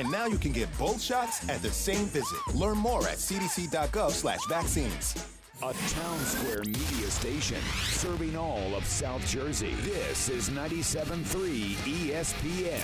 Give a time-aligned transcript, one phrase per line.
[0.00, 2.38] And now you can get both shots at the same visit.
[2.54, 5.14] Learn more at cdc.gov slash vaccines.
[5.60, 9.74] A Townsquare Media station serving all of South Jersey.
[9.82, 12.80] This is 97.3 ESPN,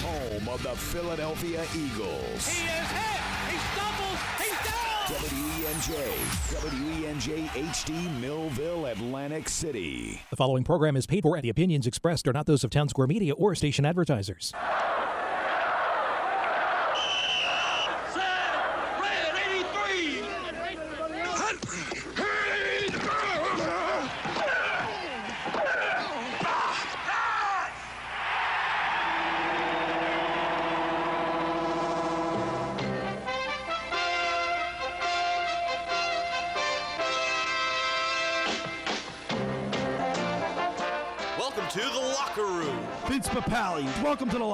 [0.00, 2.46] home of the Philadelphia Eagles.
[2.46, 3.20] He is hit.
[3.50, 4.20] He stumbles.
[4.38, 4.84] He's down.
[5.64, 5.88] WENJ,
[7.02, 10.22] WENJ HD, Millville, Atlantic City.
[10.30, 13.08] The following program is paid for, and the opinions expressed are not those of Townsquare
[13.08, 14.52] Media or station advertisers.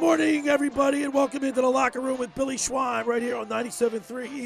[0.00, 4.02] morning, everybody, and welcome into the locker room with Billy Schwein right here on 97.3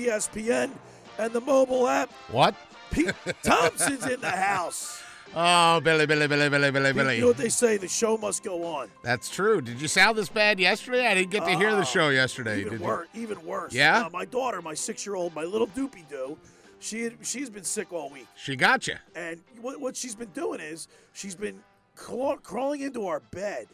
[0.06, 0.70] ESPN
[1.18, 2.10] and the mobile app.
[2.30, 2.54] What?
[2.90, 5.00] Pete Thompson's in the house.
[5.34, 7.14] Oh, Billy, Billy, Billy, Billy, Billy, Billy.
[7.14, 8.90] You know what they say, the show must go on.
[9.02, 9.62] That's true.
[9.62, 11.06] Did you sound this bad yesterday?
[11.06, 12.60] I didn't get to hear Oh, the show yesterday.
[12.60, 12.86] Even Did you?
[12.86, 13.08] worse.
[13.14, 13.72] Even worse.
[13.72, 14.04] Yeah?
[14.04, 16.36] Uh, my daughter, my six-year-old, my little doopy doo,
[16.80, 18.96] she she's been sick all week, She got you.
[19.14, 21.58] and what what she's been doing is she's been
[21.96, 23.68] craw- crawling into our bed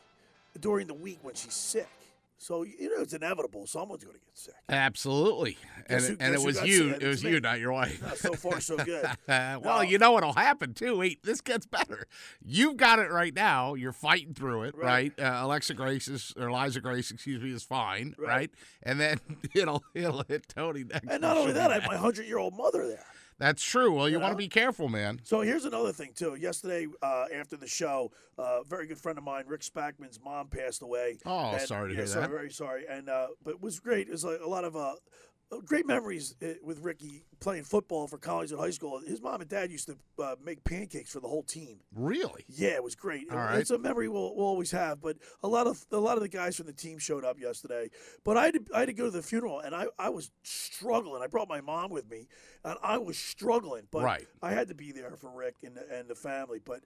[0.60, 1.88] during the week when she's sick.
[2.40, 3.66] So you know it's inevitable.
[3.66, 4.54] Someone's going to get sick.
[4.68, 5.58] Absolutely.
[5.88, 6.92] And, who- it- and it was you.
[6.92, 7.02] sick?
[7.02, 7.30] It was me.
[7.32, 8.00] you, not your wife.
[8.00, 9.04] Uh, so far, so good.
[9.26, 9.80] well, No.
[9.80, 10.96] you know what'll happen too.
[10.98, 12.06] Wait, this gets better.
[12.44, 13.74] You've got it right now.
[13.74, 15.12] You're fighting through it, right?
[15.18, 15.20] Right.
[15.20, 18.28] Uh, Alexa Grace is, or Eliza Grace, excuse me, is fine, right?
[18.28, 18.50] Right.
[18.84, 19.18] And then
[19.54, 21.08] it'll it'll hit Tony next.
[21.10, 23.04] And not only she'll that, I have my hundred-year-old mother there.
[23.38, 23.92] That's true.
[23.92, 25.20] Well, you, You want to be careful, man.
[25.22, 26.34] So here's another thing too.
[26.34, 30.48] Yesterday, uh, after the show, uh, a very good friend of mine, Rick Spackman's mom,
[30.48, 31.18] passed away.
[31.24, 32.30] Oh, And- sorry to yeah, hear sorry, that.
[32.30, 32.84] Very sorry.
[32.90, 34.08] And uh, but it was great.
[34.08, 34.94] It was like a lot of uh,
[35.64, 39.00] great memories uh, with Ricky playing football for college and high school.
[39.06, 41.78] His mom and dad used to uh, make pancakes for the whole team.
[41.94, 42.44] Really?
[42.48, 43.30] Yeah, it was great.
[43.30, 43.58] All It- right.
[43.58, 45.00] It's a memory we'll, we'll always have.
[45.00, 47.90] But a lot of a lot of the guys from the team showed up yesterday.
[48.24, 50.30] But I had to, I had to go to the funeral, and I, I was
[50.42, 51.22] struggling.
[51.22, 52.28] I brought my mom with me,
[52.64, 53.82] and I was struggling.
[53.90, 54.26] But Right.
[54.42, 56.60] I had to be there for Rick and the, and the family.
[56.64, 56.80] But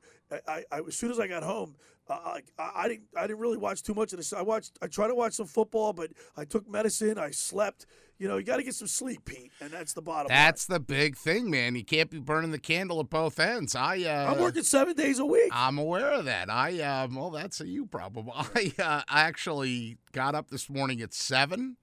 [0.48, 1.76] I, I, as soon as I got home,
[2.08, 4.32] uh, I, I I didn't I didn't really watch too much of this.
[4.32, 7.18] I watched I tried to watch some football, but I took medicine.
[7.18, 7.86] I slept.
[8.18, 10.30] You know, you got to get some sleep, Pete, and that's the bottom.
[10.44, 11.76] That's the big thing, man.
[11.76, 13.76] You can't be burning the candle at both ends.
[13.76, 14.32] I uh.
[14.32, 15.50] I'm working seven days a week.
[15.52, 16.50] I'm aware of that.
[16.50, 18.28] I um, well, that's a you problem.
[18.34, 21.76] I uh, I actually got up this morning at seven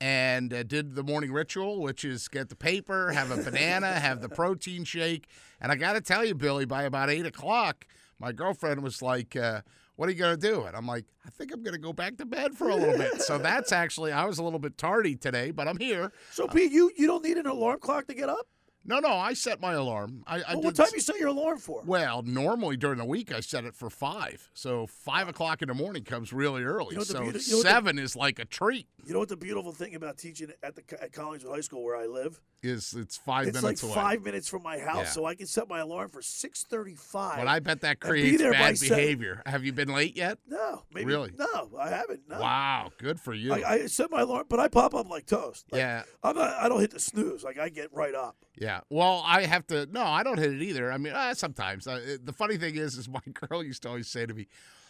[0.00, 4.20] and uh, did the morning ritual, which is get the paper, have a banana, have
[4.20, 5.28] the protein shake,
[5.60, 7.86] and I got to tell you, Billy, by about eight o'clock,
[8.18, 9.36] my girlfriend was like.
[9.36, 9.60] Uh,
[9.96, 10.62] what are you going to do?
[10.62, 12.96] And I'm like, I think I'm going to go back to bed for a little
[12.96, 13.22] bit.
[13.22, 16.12] So that's actually, I was a little bit tardy today, but I'm here.
[16.30, 18.46] So, uh, Pete, you you don't need an alarm clock to get up.
[18.84, 20.24] No, no, I set my alarm.
[20.26, 21.82] I, I Well, what time you set your alarm for?
[21.86, 24.50] Well, normally during the week I set it for five.
[24.54, 26.90] So five o'clock in the morning comes really early.
[26.92, 28.86] You know so beauty- you know what the- seven is like a treat.
[29.04, 31.96] You know what the beautiful thing about teaching at the at Collingswood High School where
[31.96, 32.40] I live?
[32.62, 33.94] Is it's five it's like minutes away.
[33.94, 35.10] five minutes from my house, Yeah.
[35.10, 37.36] so I can set my alarm for six thirty-five.
[37.38, 38.96] But I bet that be creates by bad seven.
[38.96, 39.42] behavior.
[39.46, 40.38] Have you been late yet?
[40.46, 41.32] no, maybe Really?
[41.36, 42.20] no, I haven't.
[42.28, 42.40] No.
[42.40, 43.52] Wow, good for you.
[43.52, 45.66] I, I set my alarm, but I pop up like toast.
[45.72, 46.54] Like, yeah, I'm not.
[46.54, 47.42] I don't hit the snooze.
[47.42, 48.36] Like I get right up.
[48.56, 48.80] Yeah.
[48.90, 49.86] Well, I have to.
[49.86, 50.92] No, I don't hit it either.
[50.92, 51.86] I mean, uh, sometimes.
[51.86, 54.46] Uh, the funny thing is, is my girl used to always say to me,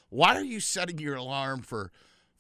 [0.09, 1.91] "Why are you setting your alarm for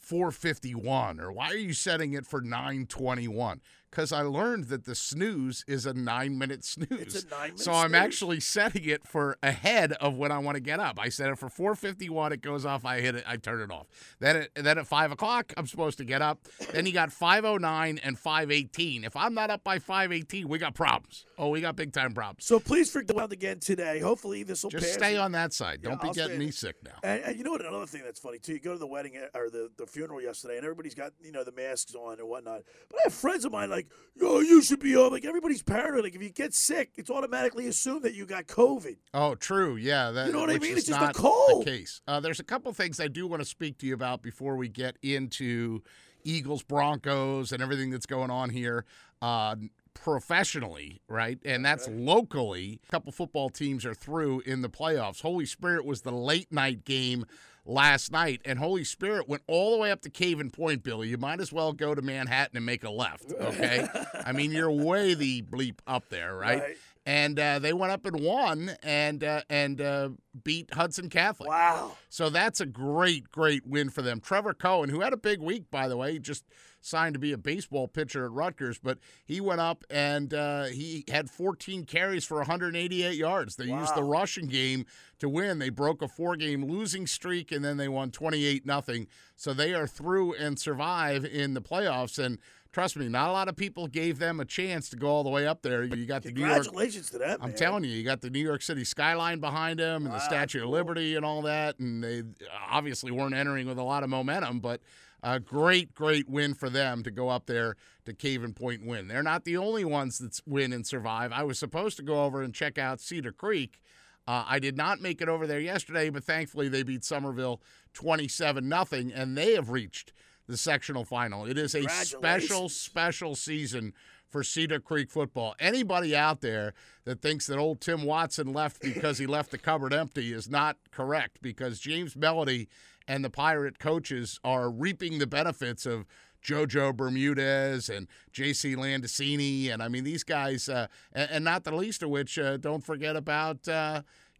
[0.02, 3.60] 451 or why are you setting it for 921
[3.92, 6.88] because I learned that the snooze is a nine minute snooze.
[6.90, 8.00] It's a nine-minute So I'm snooze.
[8.02, 10.98] actually setting it for ahead of when I want to get up.
[10.98, 12.32] I set it for 4:51.
[12.32, 12.84] It goes off.
[12.86, 13.24] I hit it.
[13.26, 13.86] I turn it off.
[14.18, 16.40] Then it, then at five o'clock, I'm supposed to get up.
[16.72, 19.04] Then you got 5:09 and 5:18.
[19.04, 21.26] If I'm not up by 5:18, we got problems.
[21.36, 22.46] Oh, we got big time problems.
[22.46, 23.98] So please forget about again today.
[23.98, 24.94] Hopefully this will Just pass.
[24.94, 25.80] stay on that side.
[25.82, 26.92] Yeah, Don't be I'll getting me sick now.
[27.02, 27.60] And, and you know what?
[27.64, 28.54] Another thing that's funny too.
[28.54, 31.32] You go to the wedding uh, or the, the funeral yesterday, and everybody's got you
[31.32, 32.62] know the masks on and whatnot.
[32.88, 33.81] But I have friends of mine like,
[34.14, 35.12] yo, you should be on.
[35.12, 36.04] Like everybody's paranoid.
[36.04, 38.96] Like if you get sick, it's automatically assumed that you got COVID.
[39.14, 39.76] Oh, true.
[39.76, 40.76] Yeah, that, You know what I mean?
[40.76, 41.66] It's just a cold.
[41.66, 42.00] Case.
[42.06, 44.68] Uh, there's a couple things I do want to speak to you about before we
[44.68, 45.82] get into
[46.24, 48.84] Eagles, Broncos, and everything that's going on here.
[49.20, 49.56] Uh,
[49.94, 51.38] professionally, right?
[51.44, 52.80] And that's locally.
[52.88, 55.20] A couple football teams are through in the playoffs.
[55.22, 57.24] Holy Spirit was the late night game
[57.64, 61.08] last night, and Holy Spirit went all the way up to Caven Point, Billy.
[61.08, 63.86] You might as well go to Manhattan and make a left, okay?
[64.26, 66.60] I mean, you're way the bleep up there, right?
[66.60, 66.76] Right.
[67.04, 70.10] And uh, they went up and won and uh, and uh,
[70.44, 71.48] beat Hudson Catholic.
[71.48, 71.96] Wow.
[72.08, 74.20] So that's a great, great win for them.
[74.20, 76.44] Trevor Cohen, who had a big week, by the way, just
[76.84, 81.04] signed to be a baseball pitcher at Rutgers, but he went up and uh, he
[81.08, 83.56] had 14 carries for 188 yards.
[83.56, 84.08] They used the Wow.
[84.10, 84.84] rushing game
[85.20, 85.60] to win.
[85.60, 89.06] They broke a four-game losing streak, and then they won 28 nothing.
[89.36, 92.18] So they are through and survive in the playoffs.
[92.18, 92.38] And
[92.72, 95.30] trust me, not a lot of people gave them a chance to go all the
[95.30, 95.84] way up there.
[95.84, 96.54] You got the New York.
[96.64, 97.38] Congratulations to them.
[97.40, 97.56] I'm man.
[97.58, 100.64] telling you, you got the New York City skyline behind them and the Wow, Statue
[100.64, 100.70] of.
[100.70, 101.78] Liberty and all that.
[101.78, 102.24] And they
[102.68, 104.80] obviously weren't entering with a lot of momentum, but
[105.22, 109.08] a great, great win for them to go up there to Caven Point and win.
[109.08, 111.32] They're not the only ones that win and survive.
[111.32, 113.80] I was supposed to go over and check out Cedar Creek.
[114.26, 117.60] Uh, I did not make it over there yesterday, but thankfully they beat Somerville
[117.94, 120.12] 27 nothing, and they have reached
[120.46, 121.44] the sectional final.
[121.44, 123.94] It is a special, special season
[124.28, 125.54] for Cedar Creek football.
[125.60, 129.92] Anybody out there that thinks that old Tim Watson left because he left the cupboard
[129.92, 132.68] empty is not correct because James Melody
[133.06, 136.06] and the Pirate coaches are reaping the benefits of
[136.42, 138.74] JoJo Bermudez and J.C.
[138.74, 139.72] Landicini.
[139.72, 143.16] And I mean, these guys, uh, and, not the least of which, uh, don't forget
[143.16, 143.68] about.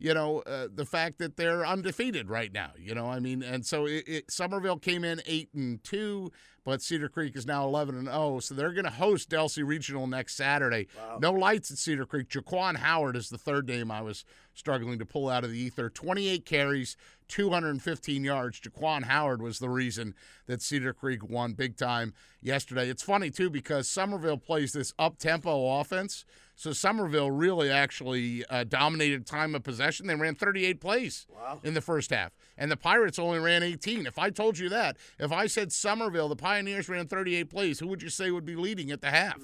[0.03, 2.73] You know uh, the fact that they're undefeated right now.
[2.77, 6.33] You know, I mean, and so it, it, Somerville came in eight and two,
[6.65, 8.41] but Cedar Creek is now eleven and zero.
[8.41, 10.89] So they're going to host Delsea Regional next Saturday.
[11.21, 12.29] No lights at Cedar Creek.
[12.29, 15.89] Jaquan Howard is the third name I was struggling to pull out of the ether.
[15.89, 16.97] Twenty-eight carries,
[17.29, 18.61] 215 yards.
[18.61, 20.17] Jaquan Howard was the reason
[20.47, 22.91] that Cedar Creek won big time yesterday.
[22.91, 26.25] It's funny too because Somerville plays this up-tempo offense.
[26.63, 30.07] So Somerville really actually uh, dominated time of possession.
[30.07, 31.27] They ran 38 plays
[31.65, 34.07] in the first half, and the Pirates only ran 18.
[34.07, 37.89] If I told you that, if I said Somerville, the Pioneers ran 38 plays, who
[37.89, 39.41] would you say would be leading at the half?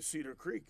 [0.00, 0.64] Cedar Creek,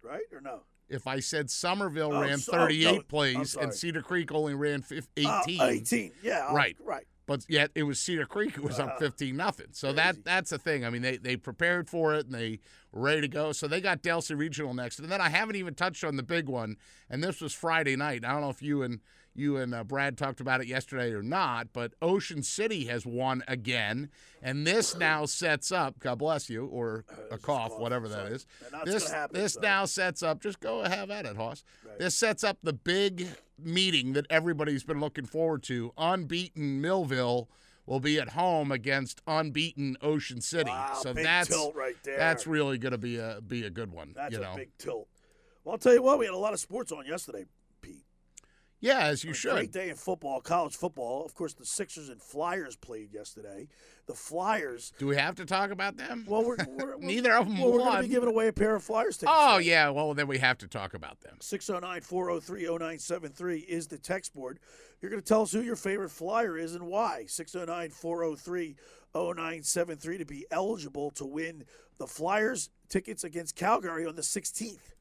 [0.00, 0.60] right or no?
[0.88, 4.54] If I said Somerville Oh, ran so- oh, 38 no, plays and Cedar Creek only
[4.54, 4.84] ran
[5.16, 6.12] 18, Uh, 18.
[6.22, 6.54] Yeah.
[6.54, 6.76] Right.
[6.84, 7.08] Right.
[7.28, 9.66] But yet it was Cedar Creek who was up 15 nothing.
[9.72, 10.82] So that that's the thing.
[10.84, 12.58] I mean, they they prepared for it and they
[12.90, 13.52] were ready to go.
[13.52, 16.48] So they got Delsea Regional next, and then I haven't even touched on the big
[16.48, 16.76] one.
[17.10, 18.24] And this was Friday night.
[18.24, 19.00] I don't know if you and
[19.38, 23.42] you and uh, Brad talked about it yesterday or not, but Ocean City has won
[23.48, 24.10] again,
[24.42, 25.98] and this now sets up.
[25.98, 28.46] God bless you, or a cough, whatever that is.
[28.64, 29.60] And now it's This happen, this so.
[29.60, 30.40] now sets up.
[30.40, 31.62] Just go have at it, Hoss.
[31.98, 33.26] This sets up the big
[33.58, 35.92] meeting that everybody's been looking forward to.
[35.96, 37.48] Unbeaten Millville
[37.86, 40.70] will be at home against unbeaten Ocean City.
[40.70, 44.12] Wow, so that's right that's really going to be a be a good one.
[44.14, 45.08] That's you a big tilt.
[45.64, 47.44] Well, I'll tell you what, we had a lot of sports on yesterday.
[48.80, 49.52] Yeah, as you A should.
[49.52, 51.24] Great day in football, college football.
[51.24, 53.68] Of course, the Sixers and Flyers played yesterday.
[54.06, 54.92] The Flyers.
[54.98, 56.24] Do we have to talk about them?
[56.28, 58.74] Well, we're, we're Neither of them well, we're going to be giving away a pair
[58.74, 59.36] of Flyers tickets.
[59.38, 59.70] oh today.
[59.70, 61.36] yeah, well then we have to talk about them.
[61.40, 64.58] 609 403 0973 is the text board.
[65.00, 67.24] You're going to tell us who your favorite flyer is and why.
[67.26, 68.76] 609 403
[69.14, 71.64] 0973 to be eligible to win
[71.98, 74.94] the Flyers tickets against Calgary on the 16th.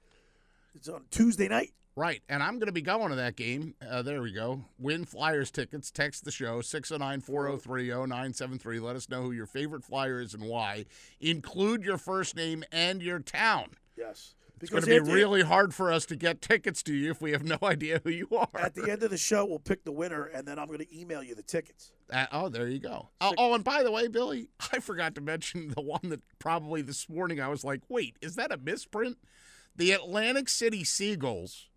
[0.75, 1.71] It's on Tuesday night.
[1.97, 3.73] Right, and I'm going to be going to that game.
[3.81, 4.65] Uh, there we go.
[4.77, 5.89] Win Flyers tickets.
[5.89, 8.79] Text the show 609-403-0973.
[8.79, 10.85] Let us know who your favorite flyer is and why.
[11.19, 13.69] Include your first name and your town.
[13.97, 14.35] Yes.
[14.61, 17.31] It's going to be really hard for us to get tickets to you if we
[17.31, 18.47] have no idea who you are.
[18.53, 20.95] At the end of the show, we'll pick the winner, and then I'm going to
[20.95, 21.93] email you the tickets.
[22.13, 23.09] Uh, oh, there you go.
[23.19, 26.83] Oh, oh, and by the way, Billy, I forgot to mention the one that probably
[26.83, 29.17] this morning I was like, wait, is that a misprint?
[29.75, 31.69] The Atlantic City Seagulls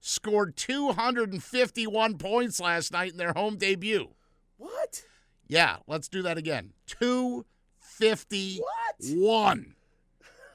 [0.00, 4.08] scored 251 points last night in their home debut.
[4.56, 5.04] What?
[5.46, 6.72] Yeah, let's do that again.
[6.86, 9.74] 251.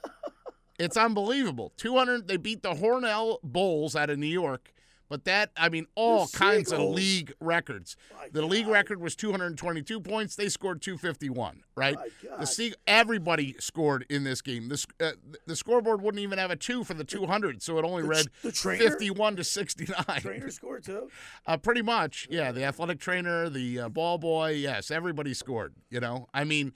[0.80, 1.72] it's unbelievable.
[1.78, 4.74] 200 they beat the Hornell Bulls out of New York.
[5.08, 7.96] But that, I mean, all The kinds of league records.
[8.12, 10.36] My The league record was 222 points.
[10.36, 11.96] They scored 251, right?
[12.24, 12.48] The God.
[12.48, 14.68] Sea- everybody scored in this game.
[14.68, 15.12] The, sc- uh,
[15.46, 18.26] the scoreboard wouldn't even have a two for the 200, so it only The read
[18.42, 18.90] the trainer?
[18.90, 20.04] 51 to 69.
[20.22, 21.10] Trainer score, too?
[21.48, 22.52] Uh, pretty much, yeah.
[22.52, 25.76] The athletic trainer, the uh, ball boy, yes, everybody scored.
[25.92, 26.74] You know, I mean,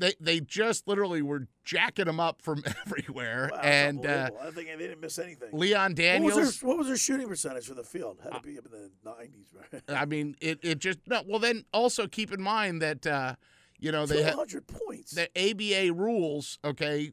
[0.00, 4.30] they they just literally were jacking them up from everywhere, Wow, and uh.
[4.42, 5.50] I think they didn't miss anything.
[5.52, 6.34] Leon What Daniels.
[6.36, 8.18] was, their, what was their shooting percentage for the field?
[8.22, 9.82] Had to be up in the 90s, right?
[10.00, 11.22] I mean, it it just no.
[11.26, 13.34] Well, then also keep in mind that uh,
[13.78, 15.12] you know they had 200 points.
[15.12, 16.58] the ABA rules.
[16.64, 17.12] Okay,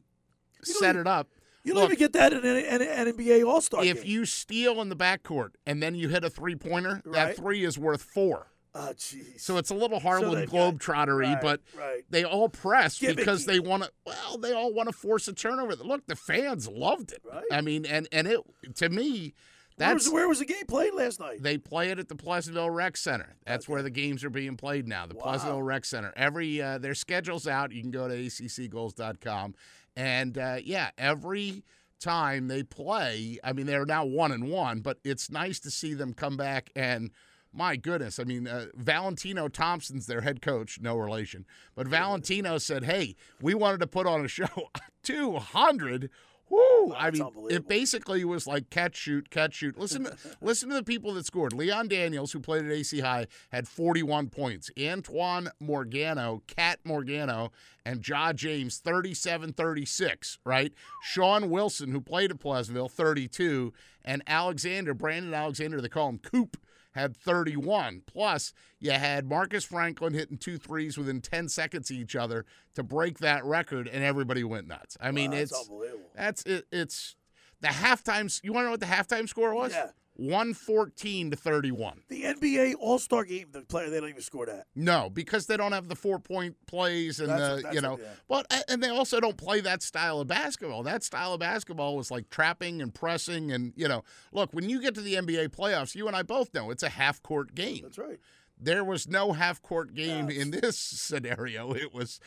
[0.64, 1.28] set it up.
[1.64, 3.94] You don't Look, even get that in an, an NBA All Star game.
[3.94, 7.62] if you steal in the backcourt and then you hit a three pointer, that three
[7.64, 8.46] is worth four.
[8.78, 9.40] Oh, jeez.
[9.40, 12.04] So it's a little So Harlem they've Globetrottery, right, but right.
[12.10, 13.90] they all press because they want to.
[14.06, 15.74] Well, they all want to force a turnover.
[15.76, 17.22] Look, the fans loved it.
[17.30, 17.44] Right.
[17.52, 18.40] I mean, and and it
[18.76, 19.34] to me,
[19.78, 21.42] where was, that's where was the game played last night?
[21.42, 23.36] they play it at the Pleasantville Rec Center.
[23.46, 25.06] That's where the games are being played now.
[25.06, 26.12] The Pleasantville Rec Center.
[26.16, 27.72] Every uh, their schedule's out.
[27.72, 29.54] You can go to accgoals.com,
[29.96, 31.64] and uh, yeah, every
[32.00, 35.94] time they play, I mean, they're now one and one, but it's nice to see
[35.94, 37.10] them come back and.
[37.58, 41.44] My goodness, I mean, uh, Valentino Thompson's their head coach, no relation.
[41.74, 44.70] But Valentino said, "Hey, we wanted to put on a show.
[45.02, 46.08] Two hundred,
[46.48, 46.94] whoo!
[46.96, 49.76] I mean, it basically was like catch shoot, catch shoot.
[49.76, 51.52] Listen, to, listen to the people that scored.
[51.52, 54.70] Leon Daniels, who played at AC High, had 41 points.
[54.80, 57.50] Antoine Morgano, Cat Morgano,
[57.84, 60.38] and Ja James 37-36.
[60.44, 60.72] Right.
[61.02, 63.72] Sean Wilson, who played at Pleasantville, 32,
[64.04, 66.56] and Alexander Brandon Alexander, they call him Coop.
[66.98, 68.02] Had 31.
[68.06, 72.82] Plus, you had Marcus Franklin hitting two threes within 10 seconds of each other to
[72.82, 74.96] break that record, and everybody went nuts.
[75.00, 76.10] I mean, that's it's unbelievable.
[76.16, 76.66] that's it.
[76.72, 77.14] It's
[77.60, 78.36] the halftime.
[78.42, 79.72] You want to know what the halftime score was?
[79.72, 79.90] Yeah.
[80.18, 82.02] One fourteen to thirty one.
[82.08, 84.66] The NBA All Star game, the player they don't even score that.
[84.74, 88.00] No, because they don't have the four point plays and That's the you know.
[88.02, 88.08] yeah.
[88.28, 90.82] But and they also don't play that style of basketball.
[90.82, 94.02] That style of basketball was like trapping and pressing and you know.
[94.32, 96.88] Look, when you get to the NBA playoffs, you and I both know it's a
[96.88, 97.82] half court game.
[97.84, 98.18] That's right.
[98.60, 101.72] There was no half court game in this scenario.
[101.74, 102.20] It was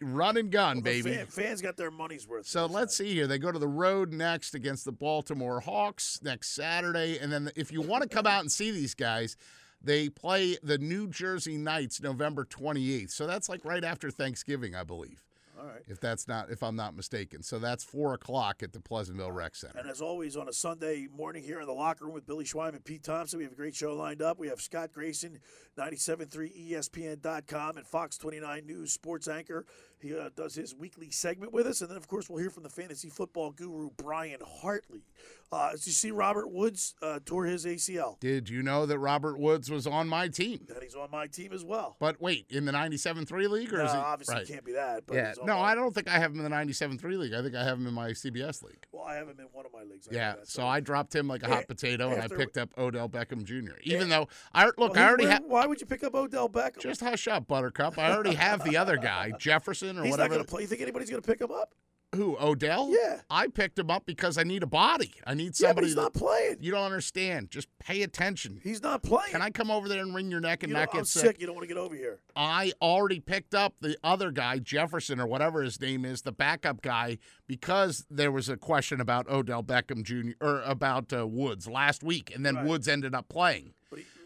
[0.00, 1.14] run and gun, The baby.
[1.14, 2.46] fan- fans got their money's worth.
[2.46, 3.26] So let's see here.
[3.26, 7.18] They go to the road next against the Baltimore Hawks next Saturday.
[7.18, 9.36] And then if you want to come out and see these guys,
[9.82, 13.10] they play the New Jersey Knights November 28th.
[13.10, 15.22] So that's like right after Thanksgiving, I believe.
[15.58, 15.82] All right.
[15.88, 17.42] If that's not, if I'm not mistaken.
[17.42, 19.78] So that's four o'clock at the Pleasantville Rec Center.
[19.78, 22.70] And as always, on a Sunday morning here in the locker room with Billy Schwein
[22.70, 24.38] and Pete Thompson, we have a great show lined up.
[24.38, 25.40] We have Scott Grayson,
[25.76, 29.66] 97.3 ESPN.com, and Fox 29 News sports anchor.
[30.00, 31.80] He uh, does his weekly segment with us.
[31.80, 35.02] And then, of course, we'll hear from the fantasy football guru, Brian Hartley.
[35.50, 39.38] Uh, as you see, Robert Woods uh, tore his ACL, Did you know that Robert
[39.38, 40.66] Woods was on my team?
[40.68, 41.96] and he's on my team as well.
[41.98, 43.96] But wait, in the 97.3 league, or No, is he?
[43.98, 44.42] obviously, right.
[44.42, 45.06] it can't be that.
[45.06, 47.32] But Yeah, no, my- I don't think I have him in the 97.3 league.
[47.32, 48.84] I think I have him in my CBS league.
[48.92, 50.06] Well, I have him in one of my leagues.
[50.10, 52.68] I Yeah, that, so I dropped him like a hot potato, and I picked up
[52.76, 53.78] Odell Beckham Jr.
[53.84, 55.44] Even though I look, Well, I already have.
[55.46, 56.80] Why would you pick up Odell Beckham?
[56.80, 57.96] Just hush up, Buttercup.
[57.96, 60.34] I already have the other guy, Jefferson or he's not whatever.
[60.34, 60.62] going to play.
[60.62, 61.72] You think anybody's going to pick him up?
[62.14, 62.88] Who Odell?
[62.90, 63.20] Yeah.
[63.28, 65.12] I picked him up because I need a body.
[65.26, 65.58] I need somebody.
[65.58, 65.86] Yeah, but somebody.
[65.88, 66.56] he's that- not playing.
[66.60, 67.50] you don't understand.
[67.50, 68.60] Just pay attention.
[68.64, 69.30] He's not playing.
[69.32, 71.06] Can I come over there and wring your neck and You know, not I'm get
[71.06, 71.38] sick.
[71.38, 72.20] You don't want to get over here.
[72.34, 76.80] I already picked up the other guy, Jefferson or whatever his name is, the backup
[76.80, 80.32] guy, because there was a question about Odell Beckham Jr.
[80.40, 82.64] or about uh, Woods last week, and then Right.
[82.64, 83.74] Woods ended up playing.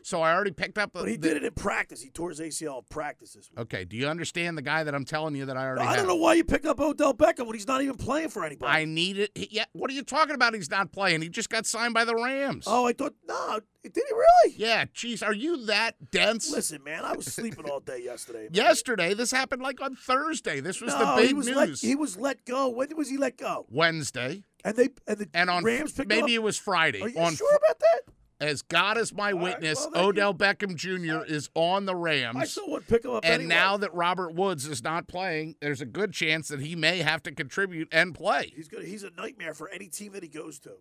[0.05, 0.93] So I already picked up.
[0.93, 2.03] but he the, did it in practice.
[2.03, 3.61] He tore his ACL in practice this week.
[3.61, 5.97] Okay, do you understand the guy that I'm telling you that I already I have?
[5.97, 8.71] don't know why you picked up Odell Beckham when he's not even playing for anybody.
[8.73, 9.31] I need it.
[9.35, 10.55] he- Yeah, what are you talking about?
[10.55, 11.23] He's not playing.
[11.23, 12.65] He just got signed by the Rams.
[12.67, 13.61] oh, I thought no.
[13.85, 14.55] Did he really?
[14.59, 14.85] yeah.
[14.95, 16.53] Jeez, are you that dense?
[16.53, 18.43] Listen, man, I was sleeping all day yesterday.
[18.45, 18.51] man.
[18.53, 20.61] Yesterday, this happened like on Thursday.
[20.61, 21.57] This was no, the big he was news.
[21.57, 22.69] let he was let go.
[22.69, 23.67] When was he let go?
[23.71, 26.29] Wednesday, And they and the and on Rams picked maybe up?
[26.31, 27.01] it was Friday.
[27.03, 28.01] Are you on sure about that?
[28.43, 31.19] As God is my right, witness, well, thank Odell Beckham Jr.
[31.19, 32.51] Uh, is on the I Rams.
[32.51, 33.49] still would pick him up And anyway.
[33.49, 37.23] now that Robert Woods is not playing, there's a good chance that he may have
[37.25, 38.53] to contribute and play.
[38.55, 40.73] he's gonna he's a nightmare for any team that he goes to.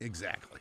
[0.00, 0.60] Exactly.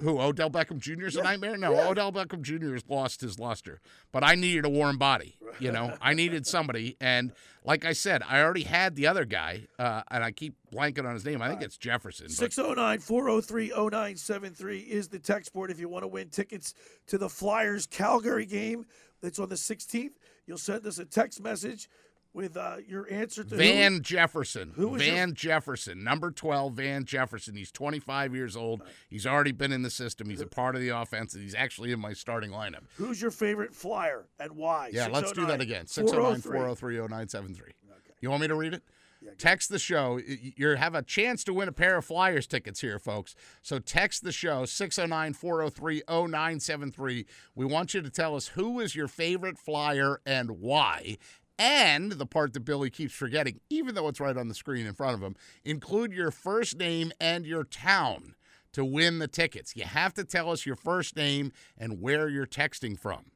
[0.00, 1.06] Who Odell Beckham Jr.
[1.06, 1.56] is a nightmare?
[1.56, 1.88] No, yeah.
[1.88, 2.72] Odell Beckham Jr.
[2.72, 3.80] has lost his luster.
[4.12, 5.36] But I needed a warm body.
[5.58, 7.32] You know, I needed somebody, and
[7.64, 11.14] like I said, I already had the other guy, uh, and I keep blanking on
[11.14, 11.40] his name.
[11.42, 12.26] I think it's Jefferson.
[12.26, 16.74] but- 609 403 0973 is the text board if you want to win tickets
[17.06, 18.86] to the Flyers Calgary game
[19.20, 20.14] that's on the 16th.
[20.46, 21.88] You'll send us a text message
[22.34, 24.72] with uh, your answer to who- Van Jefferson.
[24.76, 27.54] who your- Van Jefferson, number 12, Van Jefferson.
[27.56, 28.82] He's 25 years old.
[29.08, 30.28] He's already been in the system.
[30.30, 32.82] He's a part of the offense, and he's actually in my starting lineup.
[32.96, 34.90] who's your favorite Flyer and why?
[34.92, 35.86] Yeah, let's do that again.
[35.86, 36.52] 609 403.
[36.52, 37.72] 403 0973.
[38.20, 38.82] You want me to read it?
[39.24, 40.18] Yeah, Text the show.
[40.18, 43.36] You have a chance to win a pair of Flyers tickets here, folks.
[43.62, 47.26] So text the show 609 403 0973.
[47.54, 51.18] We want you to tell us who is your favorite Flyer and why.
[51.62, 54.94] And the part that Billy keeps forgetting, even though it's right on the screen in
[54.94, 58.34] front of him, include your first name and your town
[58.72, 59.76] to win the tickets.
[59.76, 63.26] You have to tell us your first name and where you're texting from.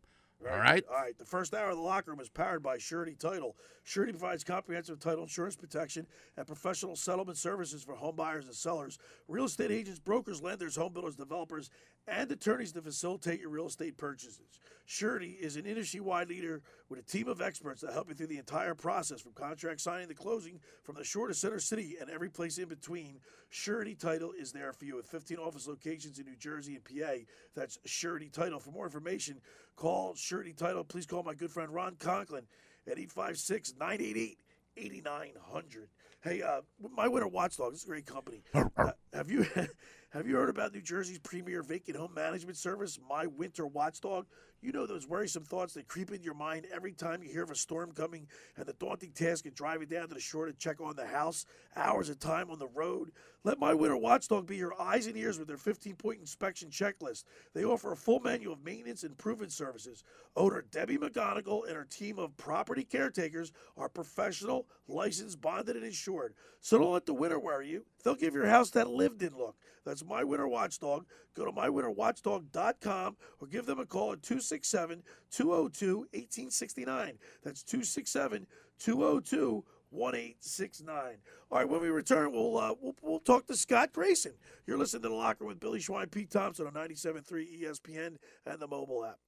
[0.42, 0.85] All right.
[0.90, 1.16] All right.
[1.16, 3.54] The first hour of the locker room is powered by Surety Title.
[3.85, 6.04] Surety provides comprehensive title insurance protection
[6.37, 10.92] and professional settlement services for home buyers and sellers, real estate agents, brokers, lenders, home
[10.92, 11.71] builders, developers,
[12.09, 14.61] and attorneys to facilitate your real estate purchases.
[14.87, 18.28] Surety is an industry wide leader with a team of experts that help you through
[18.28, 22.09] the entire process from contract signing to closing, from the shore to center city and
[22.09, 23.19] every place in between.
[23.50, 27.25] Surety Title is there for you with 15 office locations in New Jersey and PA.
[27.57, 28.61] That's Surety Title.
[28.61, 29.40] For more information,
[29.75, 30.85] call Surety Title.
[30.85, 32.45] Please call my good friend Ron Conklin
[32.87, 34.38] at 856 988
[34.76, 35.88] 8900.
[36.23, 36.61] Hey, uh,
[36.95, 38.43] my winter watchdog, this is a great company.
[38.55, 39.47] Uh, have you
[40.16, 44.25] have you heard about New Jersey's premier vacant home management service, My Winter Watchdog?
[44.62, 47.50] You know those worrisome thoughts that creep into your mind every time you hear of
[47.50, 50.80] a storm coming and the daunting task of driving down to the shore to check
[50.80, 51.44] on the house,
[51.76, 53.12] hours of time on the road.
[53.44, 57.25] Let My Winter Watchdog be your eyes and ears with their 15 point inspection checklist.
[57.54, 60.02] They offer a full menu of maintenance and proven services.
[60.35, 66.35] Owner Debbie McGonigal and her team of property caretakers are professional, licensed, bonded, and insured.
[66.61, 67.85] So don't let the winter worry you.
[68.02, 69.54] They'll give your house that lived in look.
[69.85, 71.06] That's My Winter Watchdog.
[71.34, 77.18] Go to mywinterwatchdog.com or give them a call at 267 202 1869.
[77.42, 78.46] That's 267
[78.78, 81.16] 202 1869.
[81.50, 84.32] All right, when we return, we'll, uh, we'll we'll talk to Scott Grayson.
[84.66, 88.66] You're listening to The Locker with Billy Schwein, Pete Thompson on 97.3 ESPN and the
[88.66, 89.18] mobile app.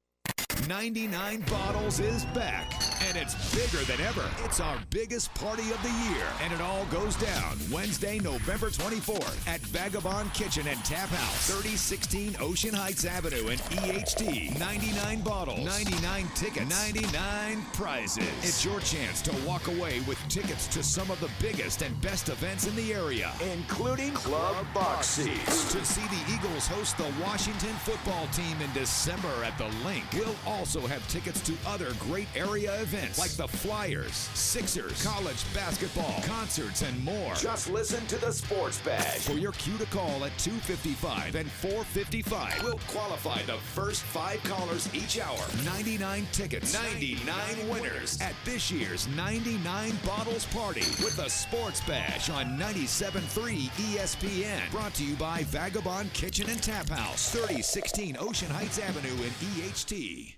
[0.67, 2.73] 99 Bottles is back,
[3.07, 4.25] and it's bigger than ever.
[4.45, 9.47] It's our biggest party of the year, and it all goes down Wednesday, November 24th
[9.47, 14.59] at Vagabond Kitchen and Tap House, 3016 Ocean Heights Avenue in EHT.
[14.59, 18.29] 99 bottles, 99 tickets, 99 prizes.
[18.43, 22.29] It's your chance to walk away with tickets to some of the biggest and best
[22.29, 25.73] events in the area, including club box seats.
[25.73, 30.05] To see the Eagles host the Washington football team in December at the Linc.
[30.15, 36.23] We'll also have tickets to other great area events like the Flyers, Sixers, college basketball,
[36.23, 37.35] concerts, and more.
[37.35, 39.19] Just listen to the Sports Bash.
[39.21, 42.63] For your cue to call at 255 and 455.
[42.63, 45.39] We'll qualify the first five callers each hour.
[45.65, 52.59] 99 tickets, 99 winners at this year's 99 Bottles Party with the Sports Bash on
[52.59, 54.71] 97.3 ESPN.
[54.71, 60.38] Brought to you by Vagabond Kitchen and Tap House, 3016 Ocean Heights Avenue in EHT.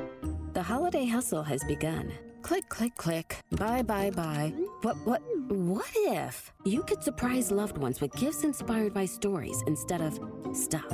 [0.61, 2.13] The holiday hustle has begun.
[2.43, 3.37] Click, click, click.
[3.49, 4.53] Buy, buy, buy.
[4.83, 10.01] What, what, what if you could surprise loved ones with gifts inspired by stories instead
[10.01, 10.19] of
[10.53, 10.93] stuff?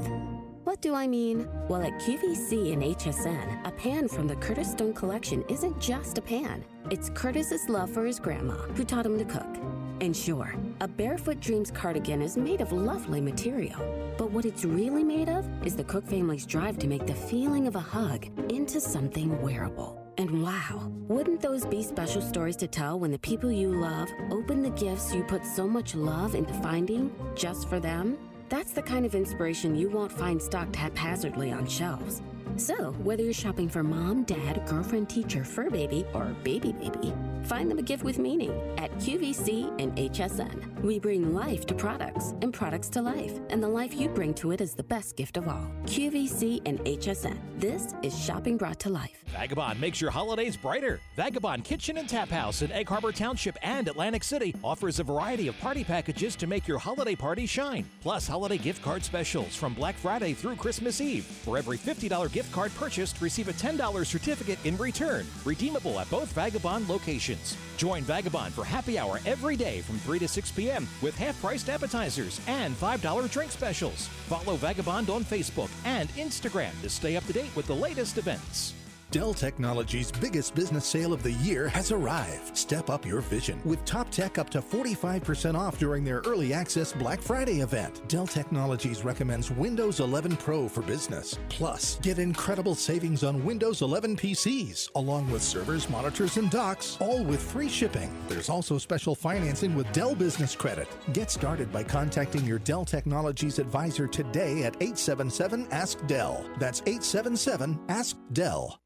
[0.63, 1.49] What do I mean?
[1.67, 6.21] Well, at QVC and HSN, a pan from the Curtis Stone collection isn't just a
[6.21, 6.63] pan.
[6.89, 9.53] It's Curtis's love for his grandma, who taught him to cook.
[9.99, 13.79] And sure, a Barefoot Dreams cardigan is made of lovely material.
[14.17, 17.65] But what it's really made of is the Cook family's drive to make the feeling
[17.67, 19.99] of a hug into something wearable.
[20.19, 24.61] And wow, wouldn't those be special stories to tell when the people you love open
[24.61, 28.17] the gifts you put so much love into finding just for them?
[28.49, 32.21] That's the kind of inspiration you won't find stocked haphazardly on shelves.
[32.55, 37.69] So, whether you're shopping for mom, dad, girlfriend, teacher, fur baby, or baby baby, find
[37.69, 40.81] them a gift with meaning at QVC and HSN.
[40.81, 44.51] We bring life to products and products to life, and the life you bring to
[44.51, 45.71] it is the best gift of all.
[45.85, 47.37] QVC and HSN.
[47.57, 49.23] This is shopping brought to life.
[49.27, 50.99] Vagabond makes your holidays brighter.
[51.15, 55.47] Vagabond Kitchen and Tap House in Egg Harbor Township and Atlantic City offers a variety
[55.47, 57.85] of party packages to make your holiday party shine.
[58.01, 61.25] Plus, holiday gift card specials from Black Friday through Christmas Eve.
[61.25, 66.07] For every $50 gift gift card purchased, receive a $10 certificate in return, redeemable at
[66.11, 67.57] both Vagabond locations.
[67.77, 70.87] Join Vagabond for happy hour every day from 3 to 6 p.m.
[71.01, 74.05] with half priced appetizers and $5 drink specials.
[74.27, 78.75] Follow Vagabond on Facebook and Instagram to stay up to date with the latest events.
[79.09, 82.57] Dell Technologies' biggest business sale of the year has arrived.
[82.57, 86.91] Step up your vision with top tech up to 45% off during their early access
[86.91, 88.05] Black Friday event.
[88.09, 91.39] Dell Technologies recommends Windows 11 Pro for business.
[91.47, 97.23] Plus, get incredible savings on Windows 11 PCs, along with servers, monitors, and docks, all
[97.23, 98.11] with free shipping.
[98.27, 100.87] There's also special financing with Dell Business Credit.
[101.13, 106.45] Get started by contacting your Dell Technologies advisor today at 877 Ask Dell.
[106.59, 108.77] That's 877 Ask Dell.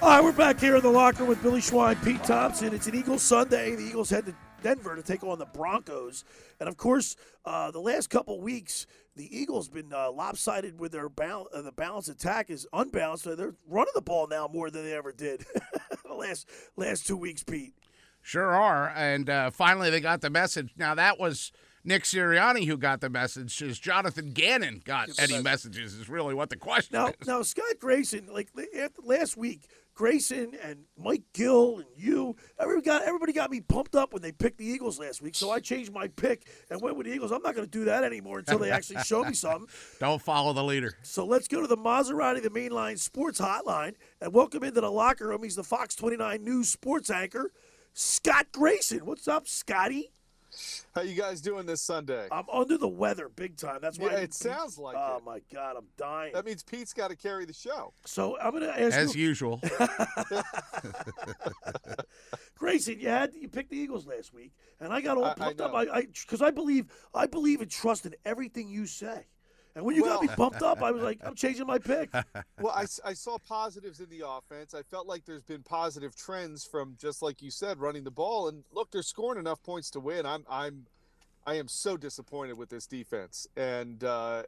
[0.00, 2.72] All right, we're back here in the locker with Billy Schwein, Pete Thompson.
[2.72, 3.74] It's an Eagles Sunday.
[3.74, 6.24] The Eagles head to Denver to take on the Broncos,
[6.60, 11.08] and of course, uh, the last couple weeks, the Eagles been uh, lopsided with their
[11.08, 11.48] balance.
[11.52, 13.24] Uh, the balance attack is unbalanced.
[13.24, 15.44] So they're running the ball now more than they ever did
[16.04, 17.74] the last last two weeks, Pete.
[18.22, 20.70] Sure are, and uh, finally they got the message.
[20.76, 21.50] Now that was.
[21.84, 25.94] Nick Sirianni, who got the message, is Jonathan Gannon got any messages?
[25.94, 27.26] Is really what the question Now, is.
[27.26, 28.50] now Scott Grayson, like
[29.02, 29.62] last week,
[29.98, 34.30] Grayson and Mike Gill and you, everybody got everybody got me pumped up when they
[34.30, 35.34] picked the Eagles last week.
[35.34, 37.32] So I changed my pick and went with the Eagles.
[37.32, 39.68] I'm not going to do that anymore until they actually show me something.
[39.98, 40.94] Don't follow the leader.
[41.02, 45.26] So let's go to the Maserati, the mainline sports hotline, and welcome into the locker
[45.26, 45.42] room.
[45.42, 47.50] He's the Fox 29 News sports anchor,
[47.92, 49.04] Scott Grayson.
[49.04, 50.12] What's up, Scotty?
[50.94, 52.28] How you guys doing this Sunday?
[52.32, 53.78] I'm under the weather big time.
[53.82, 55.24] That's why Yeah, it sounds like Oh it.
[55.24, 56.32] my God, I'm dying.
[56.34, 57.92] That means Pete's got to carry the show.
[58.04, 59.60] So I'm going to ask As you, usual.
[62.58, 65.34] Grayson, you had you picked the Eagles last week, and I got all I- I
[65.34, 65.74] pumped up.
[65.74, 69.26] I because I, believe I believe and trust in everything you say.
[69.78, 72.10] And when you got me Well- pumped up, I was like, I'm changing my pick.
[72.60, 74.74] Well, I saw positives in the offense.
[74.74, 78.48] I felt like there's been positive trends from just like you said, running the ball.
[78.48, 80.26] And look, they're scoring enough points to win.
[80.26, 80.86] I'm I'm
[81.46, 83.46] I am so disappointed with this defense.
[83.56, 84.42] And uh,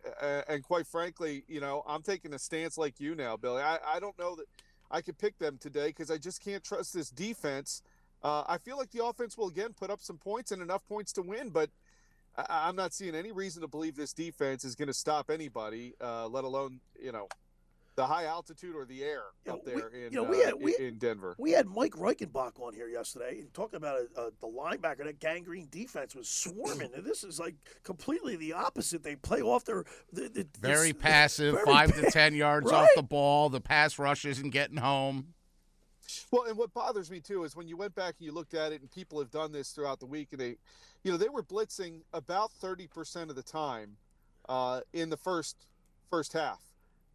[0.48, 3.62] and quite frankly, you know, I'm taking a stance like you now, Billy.
[3.62, 4.46] I, I don't know that
[4.90, 7.82] I could pick them today because I just can't trust this defense.
[8.22, 11.12] Uh, I feel like the offense will again put up some points and enough points
[11.12, 11.70] to win, but
[12.48, 15.94] I- I'm not seeing any reason to believe this defense is going to stop anybody,
[16.00, 17.28] uh, let alone you know
[17.96, 20.54] the high altitude or the air up we- there in, you know, we uh, had-
[20.54, 21.34] we- in Denver.
[21.38, 25.04] We had Mike Reichenbach on here yesterday and talking about a, a, the linebacker.
[25.04, 29.02] That Gang Green defense was swarming, and this is like completely the opposite.
[29.02, 32.70] They play off their the, the, Very this- passive, very five pa- to ten yards
[32.70, 32.82] Right?
[32.84, 33.50] off the ball.
[33.50, 35.34] The pass rush isn't getting home.
[36.30, 38.72] Well, and what bothers me too is when you went back and you looked at
[38.72, 40.56] it, and people have done this throughout the week, and they,
[41.02, 43.96] you know, they were blitzing about thirty percent of the time
[44.48, 45.56] uh, in the first
[46.10, 46.60] first half,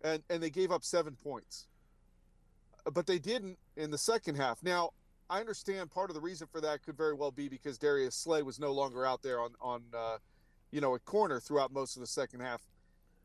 [0.03, 1.67] and and they gave up seven points,
[2.93, 4.61] but they didn't in the second half.
[4.63, 4.91] Now,
[5.29, 8.43] I understand part of the reason for that could very well be because Darius Slay
[8.43, 10.17] was no longer out there on on, uh,
[10.71, 12.61] you know, a corner throughout most of the second half.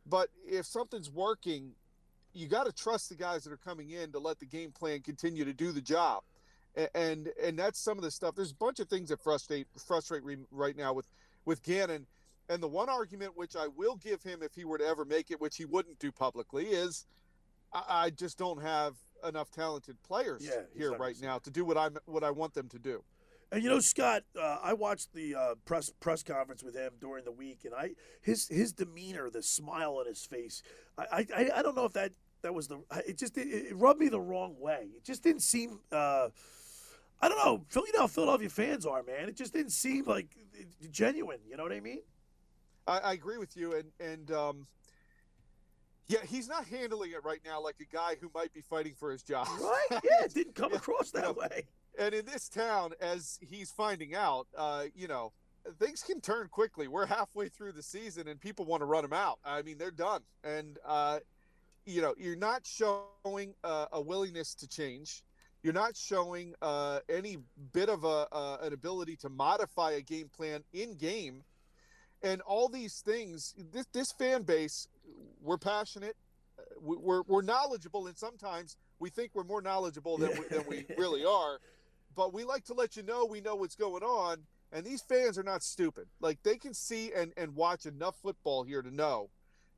[0.07, 1.73] But if something's working,
[2.33, 5.01] you got to trust the guys that are coming in to let the game plan
[5.01, 6.23] continue to do the job.
[6.95, 8.37] And and that's some of the stuff.
[8.37, 11.07] There's a bunch of things that frustrate frustrate me right now with
[11.45, 12.07] with Gannon.
[12.49, 15.31] And the one argument which I will give him if he were to ever make
[15.31, 17.07] it, which he wouldn't do publicly, is
[17.73, 18.95] I, I just don't have
[19.27, 22.69] enough talented players Yeah, here right now to do what I'm what I want them
[22.69, 23.03] to do.
[23.53, 27.25] And you know, Scott, uh, I watched the uh, press press conference with him during
[27.25, 30.63] the week, and I his his demeanor, the smile on his face,
[30.97, 34.01] I I, I don't know if that that was the it just it, it rubbed
[34.01, 34.89] me the wrong way.
[34.97, 35.81] It just didn't seem.
[35.91, 36.29] Uh,
[37.23, 37.65] I don't know.
[37.75, 39.29] You know how Philadelphia fans are, man.
[39.29, 41.41] It just didn't seem like uh, genuine.
[41.49, 42.01] You know what I mean?
[42.87, 44.67] I, I agree with you, and and um,
[46.07, 49.11] yeah, he's not handling it right now like a guy who might be fighting for
[49.11, 49.49] his job.
[49.61, 50.01] Right?
[50.05, 51.67] Yeah, it didn't come across that way.
[51.99, 55.33] And in this town, as he's finding out, uh, you know,
[55.79, 56.89] things can turn quickly.
[56.89, 59.39] We're halfway through the season, and people want to run him out.
[59.45, 61.19] I mean, they're done, and uh,
[61.85, 65.23] you know, you're not showing uh, a willingness to change.
[65.63, 67.37] You're not showing uh, any
[67.73, 71.43] bit of a, uh, an ability to modify a game plan in game,
[72.23, 73.55] and all these things.
[73.73, 74.89] This this fan base,
[75.43, 76.17] we're passionate,
[76.59, 80.65] uh, we- we're we're knowledgeable, and sometimes we think we're more knowledgeable than we, than
[80.69, 81.59] we really are.
[82.15, 84.39] But we like to let you know we know what's going on,
[84.73, 86.07] and these fans are not stupid.
[86.21, 89.31] Like they can see and and watch enough football here to know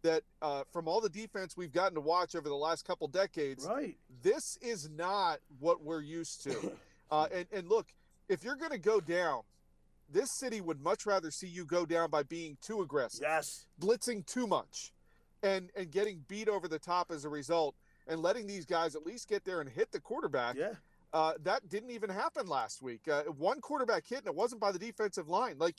[0.02, 3.66] that uh, from all the defense we've gotten to watch over the last couple decades,
[3.68, 3.96] right?
[4.22, 6.72] This is not what we're used to.
[7.10, 7.88] Uh, and and look,
[8.30, 9.42] if you're going to go down
[10.12, 13.20] this city would much rather see you go down by being too aggressive.
[13.22, 13.66] Yes.
[13.80, 14.92] Blitzing too much
[15.42, 17.74] and and getting beat over the top as a result
[18.06, 20.56] and letting these guys at least get there and hit the quarterback.
[20.56, 20.74] Yeah.
[21.12, 23.06] Uh, that didn't even happen last week.
[23.06, 25.56] Uh, one quarterback hit, and it wasn't by the defensive line.
[25.58, 25.76] Like,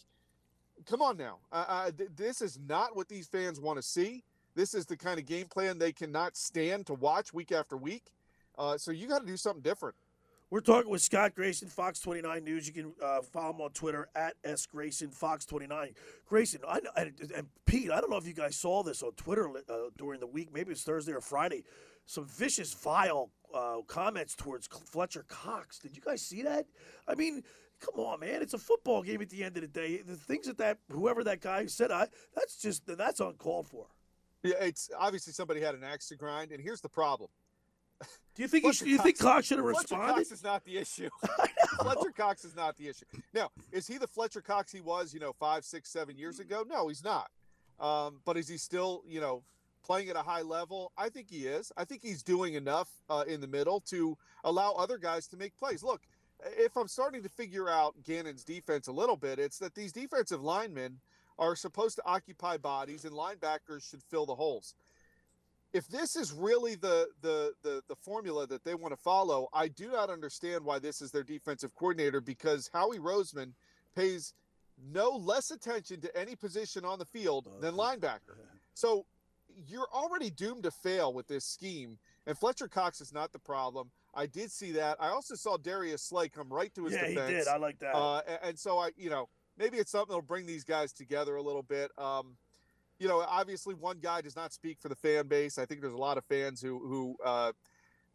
[0.86, 1.38] come on now.
[1.52, 4.24] Uh, uh, th- this is not what these fans want to see.
[4.56, 8.12] This is the kind of game plan they cannot stand to watch week after week.
[8.58, 9.96] Uh, so you got to do something different.
[10.52, 12.68] We're talking with Scott Grayson, Fox 29 News.
[12.68, 15.96] You can uh, follow him on Twitter at S Grayson, Fox 29.
[16.28, 19.50] Grayson, I, and, and Pete, I don't know if you guys saw this on Twitter
[19.50, 20.50] uh, during the week.
[20.54, 21.64] Maybe it's Thursday or Friday.
[22.06, 25.80] Some vicious, vile uh, comments towards Fletcher Cox.
[25.80, 26.66] Did you guys see that?
[27.08, 27.44] I mean,
[27.80, 28.42] come on, man!
[28.42, 29.98] It's a football game at the end of the day.
[29.98, 33.88] The things that that whoever that guy said, I that's just that's uncalled for.
[34.44, 37.30] Yeah, it's obviously somebody had an axe to grind, and here's the problem.
[38.36, 40.14] Do you think he should, do you think Cox should have Fletcher responded?
[40.16, 41.10] Cox is not the issue.
[41.82, 43.06] Fletcher Cox is not the issue.
[43.34, 46.66] Now, is he the Fletcher Cox he was, you know, five, six, seven years ago?
[46.68, 47.30] No, he's not.
[47.80, 49.44] Um, but is he still, you know,
[49.84, 50.92] playing at a high level?
[50.98, 51.72] I think he is.
[51.78, 55.56] I think he's doing enough uh, in the middle to allow other guys to make
[55.58, 55.84] plays.
[55.84, 56.02] Look,
[56.58, 60.42] if I'm starting to figure out Gannon's defense a little bit, it's that these defensive
[60.42, 61.00] linemen
[61.40, 64.76] are supposed to occupy bodies and linebackers should fill the holes
[65.74, 69.68] if this is really the, the the the formula that they want to follow, I
[69.68, 73.54] do not understand why this is their defensive coordinator because Howie Roseman
[73.96, 74.34] pays
[74.92, 78.38] no less attention to any position on the field than linebacker.
[78.76, 79.06] So
[79.68, 81.98] you're already doomed to fail with this scheme.
[82.26, 83.92] And Fletcher Cox is not the problem.
[84.14, 84.98] I did see that.
[85.00, 87.46] I also saw Darius Slay come right to his Yeah, he defense.
[87.46, 87.48] did.
[87.48, 87.96] I like that.
[87.96, 91.36] Uh, a- and so I, you know, maybe it's something that'll bring these guys together
[91.36, 91.92] a little bit.
[91.98, 92.38] Um,
[93.00, 95.58] you know, obviously one guy does not speak for the fan base.
[95.58, 97.52] I think there's a lot of fans who who uh,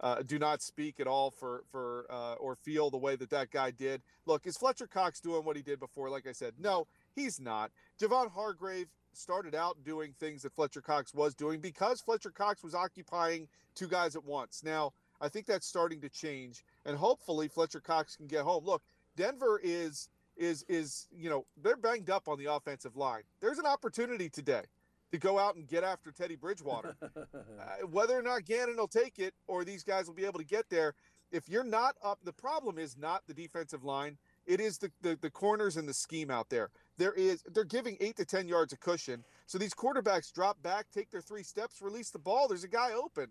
[0.00, 3.50] uh, do not speak at all for for uh, or feel the way that that
[3.50, 4.00] guy did.
[4.24, 6.08] Look, is Fletcher Cox doing what he did before?
[6.08, 7.72] Like I said, no, he's not.
[8.00, 12.74] Javon Hargrave started out doing things that Fletcher Cox was doing because Fletcher Cox was
[12.74, 14.62] occupying two guys at once.
[14.64, 18.64] Now, I think that's starting to change, and hopefully Fletcher Cox can get home.
[18.64, 18.82] Look,
[19.16, 23.22] Denver is is is you know they're banged up on the offensive line.
[23.40, 24.62] There's an opportunity today
[25.10, 26.96] to go out and get after Teddy Bridgewater.
[27.16, 30.44] uh, whether or not Gannon will take it or these guys will be able to
[30.44, 30.94] get there,
[31.30, 34.18] if you're not up, the problem is not the defensive line.
[34.46, 36.70] It is the, the, the corners and the scheme out there.
[36.98, 39.24] There is they're giving eight to ten yards of cushion.
[39.46, 42.48] So these quarterbacks drop back, take their three steps, release the ball.
[42.48, 43.28] There's a guy open.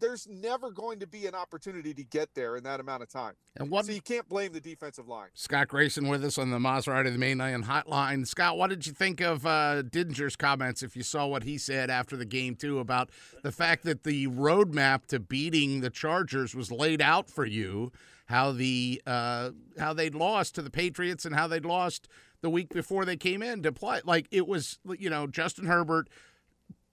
[0.00, 3.34] There's never going to be an opportunity to get there in that amount of time.
[3.56, 5.28] And what- so you can't blame the defensive line.
[5.34, 8.26] Scott Grayson with us on the Maserati of the Main Line Hotline.
[8.26, 10.82] Scott, what did you think of uh, Didinger's comments?
[10.82, 13.10] If you saw what he said after the game too about
[13.42, 17.92] the fact that the roadmap to beating the Chargers was laid out for you,
[18.28, 22.08] how the uh, how they'd lost to the Patriots and how they'd lost
[22.44, 24.02] the week before they came in to play.
[24.04, 26.08] Like it was, you know, Justin Herbert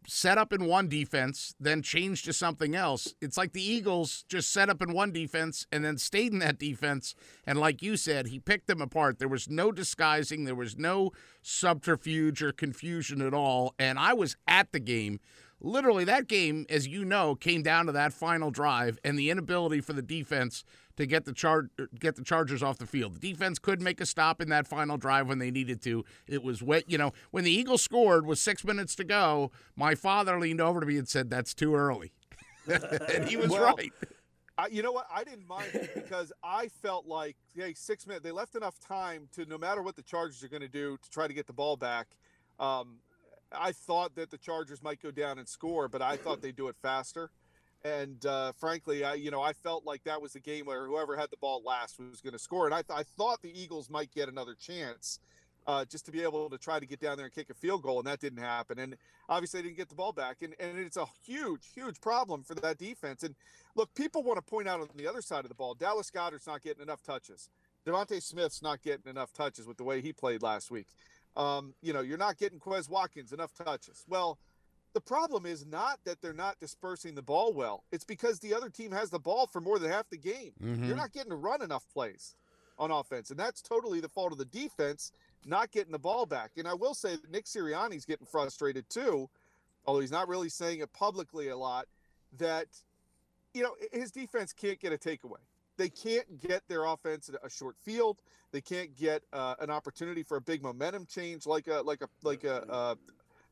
[0.08, 3.14] set up in one defense, then changed to something else.
[3.22, 6.58] It's like the Eagles just set up in one defense and then stayed in that
[6.58, 7.14] defense.
[7.46, 9.20] And like you said, he picked them apart.
[9.20, 11.12] There was no disguising, there was no
[11.42, 13.76] subterfuge or confusion at all.
[13.78, 15.20] And I was at the game.
[15.60, 19.82] Literally, that game, as you know, came down to that final drive and the inability
[19.82, 20.64] for the defense
[21.02, 23.16] to get the char- get the Chargers off the field.
[23.16, 26.06] The defense could make a stop in that final drive when they needed to.
[26.28, 29.52] It was wet, you know, when the Eagles scored with six minutes to go.
[29.76, 32.12] My father leaned over to me and said, "That's too early,"
[32.68, 33.92] and he was Well, right.
[34.58, 35.08] I, you know what?
[35.14, 38.24] I didn't mind it because I felt like, hey, six minutes.
[38.24, 41.10] They left enough time to, no matter what the Chargers are going to do, to
[41.10, 42.08] try to get the ball back.
[42.60, 42.98] Um,
[43.52, 46.68] I thought that the Chargers might go down and score, but I thought they'd do
[46.68, 47.32] it faster.
[47.84, 51.18] And uh, frankly, I, you know, I felt like that was the game where whoever
[51.18, 52.66] had the ball last was going to score.
[52.66, 55.20] And I, th- I thought the Eagles might get another chance
[55.68, 57.84] uh, just to be able to try to get down there and kick a field
[57.84, 58.80] goal, and that didn't happen.
[58.80, 58.96] And
[59.30, 62.56] obviously, they didn't get the ball back, and, and it's a huge, huge problem for
[62.56, 63.24] that defense.
[63.24, 63.36] And
[63.76, 66.48] look, people want to point out on the other side of the ball, Dallas Goedert's
[66.48, 67.50] not getting enough touches.
[67.86, 70.88] DeVonta Smith's not getting enough touches with the way he played last week.
[71.36, 74.04] Um, you know, you're not getting Quez Watkins enough touches.
[74.08, 74.38] Well,
[74.94, 77.84] the problem is not that they're not dispersing the ball well.
[77.92, 80.54] It's because the other team has the ball for more than half the game.
[80.62, 80.88] Mhm.
[80.88, 82.36] You're not getting to run enough plays
[82.78, 85.12] on offense, and that's totally the fault of the defense
[85.46, 86.52] not getting the ball back.
[86.58, 89.30] And I will say that Nick Sirianni's getting frustrated too,
[89.86, 91.88] although he's not really saying it publicly a lot.
[92.38, 92.68] That
[93.54, 95.42] you know his defense can't get a takeaway.
[95.78, 98.22] They can't get their offense a short field.
[98.52, 102.10] They can't get uh, an opportunity for a big momentum change like a like a
[102.24, 102.96] like a uh,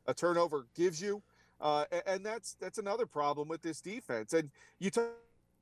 [0.09, 1.21] a turnover gives you.
[1.61, 4.33] Uh, and that's that's another problem with this defense.
[4.33, 5.01] And you t-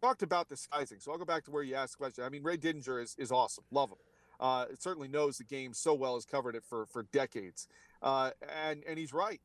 [0.02, 2.24] talked about disguising, so I'll go back to where you asked the question.
[2.24, 3.98] I mean, Ray Didinger is is awesome, love him.
[4.40, 7.68] Uh, certainly knows the game so well, has covered it for for decades,
[8.04, 8.30] uh,
[8.64, 9.42] and and he's right.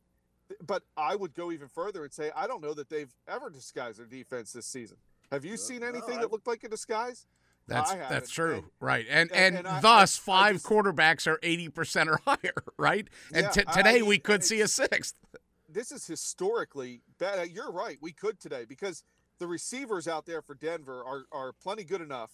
[0.67, 3.99] But I would go even further and say I don't know that they've ever disguised
[3.99, 4.99] their defense this season.
[5.31, 7.27] Have you seen anything that looked like a disguise?
[7.69, 9.07] That's I that's true, And- right?
[9.09, 12.21] And and- and, and I- thus I- I five just- quarterbacks are eighty percent or
[12.27, 13.07] higher, right?
[13.33, 15.15] And Yeah, t- I- today I we could see a sixth.
[15.69, 17.39] this is historically bad.
[17.39, 17.99] Uh, You're right.
[18.01, 19.05] We could today because
[19.39, 22.31] the receivers out there for Denver are are plenty good enough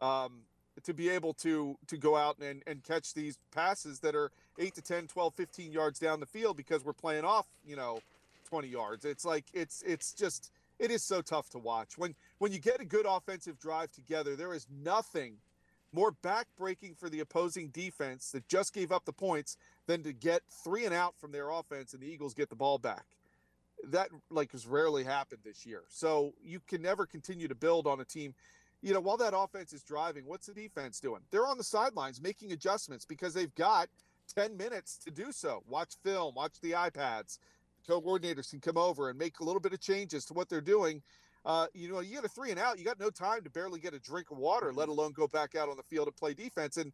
[0.00, 0.40] um,
[0.82, 4.74] to be able to to go out and, and catch these passes that are 8
[4.74, 8.00] to 10, 12, 15 yards down the field because we're playing off, you know,
[8.48, 9.04] 20 yards.
[9.04, 11.96] It's like it's it's just it is so tough to watch.
[11.98, 15.36] When when you get a good offensive drive together, there is nothing
[15.92, 20.42] more backbreaking for the opposing defense that just gave up the points than to get
[20.64, 23.04] three and out from their offense and the Eagles get the ball back.
[23.88, 25.82] That like has rarely happened this year.
[25.88, 28.34] So you can never continue to build on a team.
[28.82, 31.20] You know, while that offense is driving, what's the defense doing?
[31.30, 33.88] They're on the sidelines making adjustments because they've got
[34.34, 35.62] 10 minutes to do so.
[35.68, 37.38] Watch film, watch the iPads.
[37.86, 41.02] Co-coordinators can come over and make a little bit of changes to what they're doing.
[41.44, 43.80] Uh, you know, you get a three and out, you got no time to barely
[43.80, 46.34] get a drink of water, let alone go back out on the field and play
[46.34, 46.76] defense.
[46.76, 46.92] And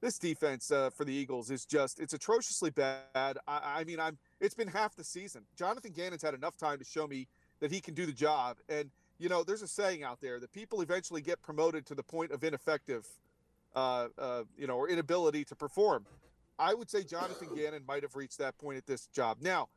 [0.00, 2.98] this defense uh, for the Eagles is just it's atrociously bad.
[3.14, 5.42] I, I mean, I'm it's been half the season.
[5.56, 7.26] Jonathan Gannon's had enough time to show me
[7.60, 8.58] that he can do the job.
[8.68, 12.02] And you know, there's a saying out there that people eventually get promoted to the
[12.02, 13.06] point of ineffective,
[13.74, 16.04] uh, uh, you know, or inability to perform.
[16.58, 19.38] I would say Jonathan Gannon might have reached that point at this job.
[19.40, 19.68] Now,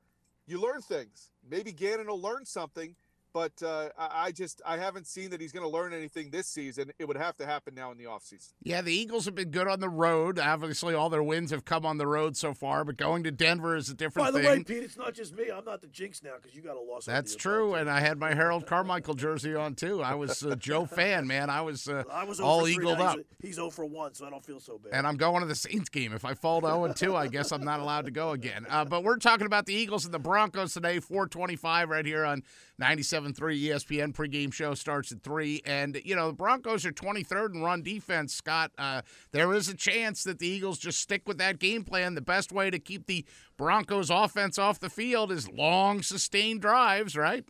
[0.47, 1.31] you learn things.
[1.47, 2.95] Maybe Gannon will learn something,
[3.37, 6.47] but uh, I, I just I haven't seen that he's going to learn anything this
[6.47, 6.91] season.
[6.97, 8.51] It would have to happen now in the offseason.
[8.63, 10.39] Yeah, the Eagles have been good on the road.
[10.39, 13.75] Obviously, all their wins have come on the road so far, but going to Denver
[13.75, 14.33] is a different thing.
[14.33, 14.59] By the thing.
[14.61, 15.51] way, Pete, it's not just me.
[15.55, 17.05] I'm not the jinx now because you got a loss.
[17.05, 20.01] That's true, and I had my Harold Carmichael jersey on too.
[20.01, 21.51] I was a Joe fan, man.
[21.51, 22.05] I was, uh.
[22.11, 22.91] I was all 0 for 3.
[22.91, 23.17] eagled up.
[23.17, 24.93] He's, he's 0 for 1, so I don't feel so bad.
[24.93, 26.11] And I'm going to the Saints game.
[26.11, 28.65] If I fall to 0 2, I guess I'm not allowed to go again.
[28.67, 32.41] Uh, but we're talking about the Eagles and the Broncos today, 425 right here on
[32.81, 34.13] 97.3 ESPN.
[34.13, 35.61] Pregame show starts at 3.
[35.65, 38.71] And, you know, the Broncos are 23rd in run defense, Scott.
[38.77, 42.15] Uh, there is a chance that the Eagles just stick with that game plan.
[42.15, 43.25] The best way to keep the
[43.57, 47.45] Broncos offense off the field is long, sustained drives, right?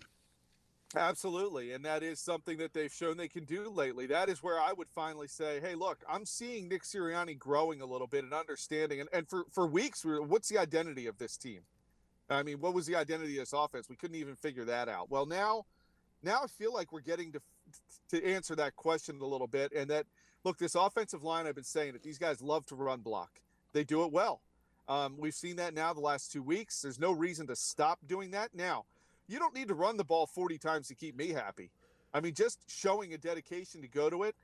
[0.96, 4.08] Absolutely, and that is something that they've shown they can do lately.
[4.08, 7.86] That is where I would finally say, "Hey, look, I'm seeing Nick Sirianni growing a
[7.86, 11.64] little bit and understanding." And, and for for weeks, what's the identity of this team?
[12.30, 13.88] I mean, what was the identity of this offense?
[13.90, 15.10] We couldn't even figure that out.
[15.10, 15.66] Well, now,
[16.24, 17.42] now I feel like we're getting to
[18.10, 19.74] to answer that question a little bit.
[19.74, 20.06] And that
[20.44, 23.42] look, this offensive line, I've been saying that these guys love to run block.
[23.74, 24.42] They do it well.
[24.88, 26.82] Um, we've seen that now the last two weeks.
[26.82, 28.86] There's no reason to stop doing that now
[29.28, 31.70] you don't need to run the ball 40 times to keep me happy.
[32.14, 34.36] I mean, just showing a dedication to go to it.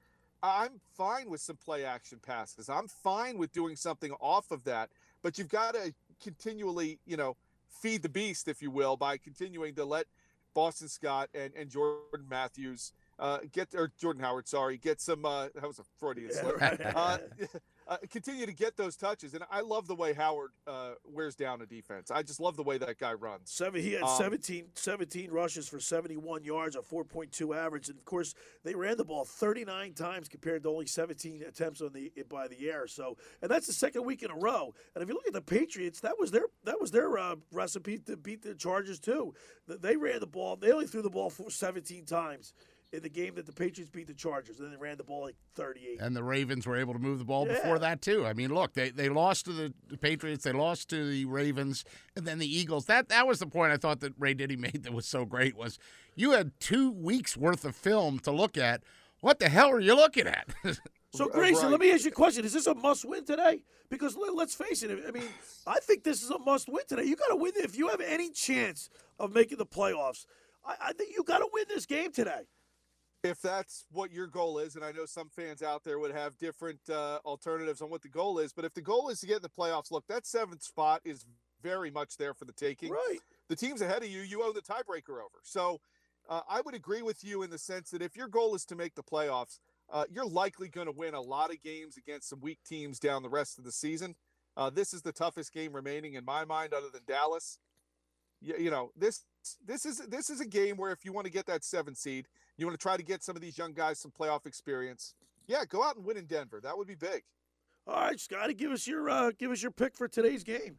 [0.41, 2.69] I'm fine with some play action passes.
[2.69, 4.89] I'm fine with doing something off of that,
[5.21, 7.37] but you've got to continually, you know,
[7.81, 10.05] feed the beast, if you will, by continuing to let
[10.53, 15.25] Boston Scott and, and Jordan Matthews uh, get or Jordan Howard, sorry, get some.
[15.25, 16.61] Uh, that was a Freudian Yeah, slip.
[16.61, 16.79] right.
[16.95, 17.17] uh,
[17.87, 21.61] uh, continue to get those touches, and I love the way Howard uh, wears down
[21.61, 22.11] a defense.
[22.11, 23.51] I just love the way that guy runs.
[23.51, 28.05] Seven, he had Um, 17, 17 rushes for 71 yards, a 4.2 average, and of
[28.05, 32.47] course they ran the ball 39 times compared to only 17 attempts on the by
[32.47, 32.87] the air.
[32.87, 34.73] So, and that's the second week in a row.
[34.95, 37.97] And if you look at the Patriots, that was their that was their uh, recipe
[37.99, 39.33] to beat the Chargers too.
[39.67, 40.55] They ran the ball.
[40.55, 42.53] They only threw the ball for 17 times
[42.93, 45.21] in the game that the Patriots beat the Chargers, and then they ran the ball
[45.23, 45.99] like 38.
[45.99, 47.55] And the Ravens were able to move the ball Yeah.
[47.55, 48.25] before that too.
[48.25, 51.83] I mean, look, they, they lost to the, the Patriots, they lost to the Ravens,
[52.15, 52.85] and then the Eagles.
[52.85, 55.55] That that was the point I thought that Ray Diddy made that was so great
[55.57, 55.79] was
[56.15, 58.83] you had two weeks worth of film to look at.
[59.21, 60.47] What the hell are you looking at?
[61.15, 63.63] So, Grayson, let me ask you a question: Is this a must-win today?
[63.87, 64.89] Because let, let's face it.
[65.07, 65.27] I mean,
[65.67, 67.03] I think this is a must-win today.
[67.03, 70.25] You got to win if you have any chance of making the playoffs.
[70.65, 72.47] I, I think you got to win this game today.
[73.23, 76.37] If that's what your goal is, and I know some fans out there would have
[76.37, 79.37] different uh, alternatives on what the goal is, but if the goal is to get
[79.37, 81.25] in the playoffs, look, that seventh spot is
[81.61, 82.91] very much there for the taking.
[82.91, 83.19] Right.
[83.47, 85.39] The teams ahead of you, you own the tiebreaker over.
[85.43, 85.79] So
[86.29, 88.75] uh, I would agree with you in the sense that if your goal is to
[88.75, 89.59] make the playoffs,
[89.91, 93.23] uh, you're likely going to win a lot of games against some weak teams down
[93.23, 94.15] the rest of the season.
[94.55, 97.57] Uh, this is the toughest game remaining in my mind, other than Dallas.
[98.41, 99.23] You, you know this
[99.65, 102.27] this is this is a game where if you want to get that seven seed,
[102.57, 105.15] you want to try to get some of these young guys some playoff experience.
[105.47, 106.59] Yeah, go out and win in Denver.
[106.61, 107.23] That would be big.
[107.85, 110.77] All right, Scotty, give us your uh, give us your pick for today's game.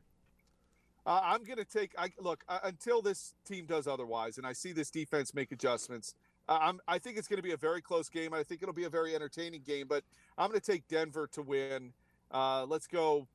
[1.07, 1.93] Uh, I'm going to take.
[1.99, 6.15] I look uh, until this team does otherwise, and I see this defense make adjustments.
[6.49, 6.81] Uh, I'm.
[6.89, 8.33] I think it's going to be a very close game.
[8.33, 9.87] I think it'll be a very entertaining game.
[9.87, 10.05] But
[10.39, 11.93] I'm going to take Denver to win.
[12.31, 13.29] Uh, let's go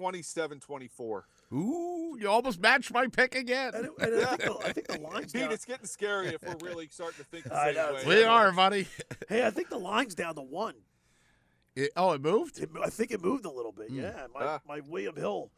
[0.00, 1.22] 27-24.
[1.52, 3.74] Ooh, you almost matched my pick again.
[3.74, 5.52] And, it- and I, think the, I think the line's Pete, down.
[5.52, 7.98] it's getting scary if we're really starting to think the I same know, way.
[7.98, 8.86] it's we are, buddy.
[9.28, 10.74] Hey, I think the line's down to one.
[11.76, 12.58] It- oh, it moved?
[12.58, 13.88] It, I think it moved a little bit.
[13.90, 14.00] Hmm.
[14.00, 14.60] Yeah, my, Ah.
[14.66, 15.50] my William Hill.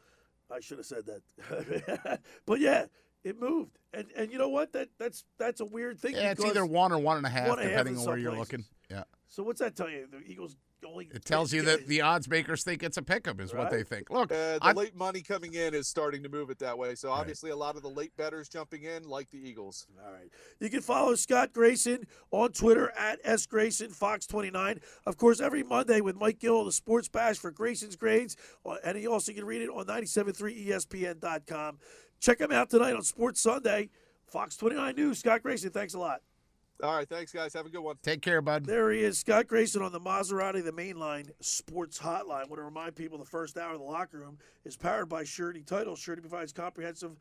[0.51, 2.85] I should have said that, but yeah,
[3.23, 3.79] it moved.
[3.91, 4.73] And and you know what?
[4.73, 6.15] That that's that's a weird thing.
[6.15, 7.99] Yeah, it's either one or one and a half, one and a half depending in
[8.01, 8.65] on where some you're looking.
[8.91, 9.03] Yeah.
[9.29, 10.05] So what's that tell you?
[10.11, 10.55] The Eagles
[10.85, 11.09] only.
[11.13, 14.09] It tells you that the odds makers think it's a pickup is what they think.
[14.09, 16.95] Look, Uh, the I- late money coming in is starting to move it that way.
[16.95, 19.87] So obviously, a lot of the late betters jumping in, like the Eagles.
[20.05, 20.29] All right.
[20.59, 24.79] You can follow Scott Grayson on Twitter at S Grayson Fox 29.
[25.05, 28.35] Of course, every Monday with Mike Gill, the Sports Bash for Grayson's Grades.
[28.65, 31.79] Uh, And he also can read it on 973ESPN.com.
[32.19, 33.89] Check him out tonight on Sports Sunday.
[34.27, 35.19] Fox 29 News.
[35.19, 36.21] Scott Grayson, thanks a lot.
[36.81, 37.53] All right, thanks, guys.
[37.53, 37.95] Have a good one.
[38.01, 38.65] Take care, bud.
[38.65, 42.41] There he is, Scott Grayson on the Maserati, the mainline sports hotline.
[42.41, 45.23] I want to remind people the first hour of the locker room is powered by
[45.23, 45.95] Surety Title.
[45.95, 47.11] Surety provides comprehensive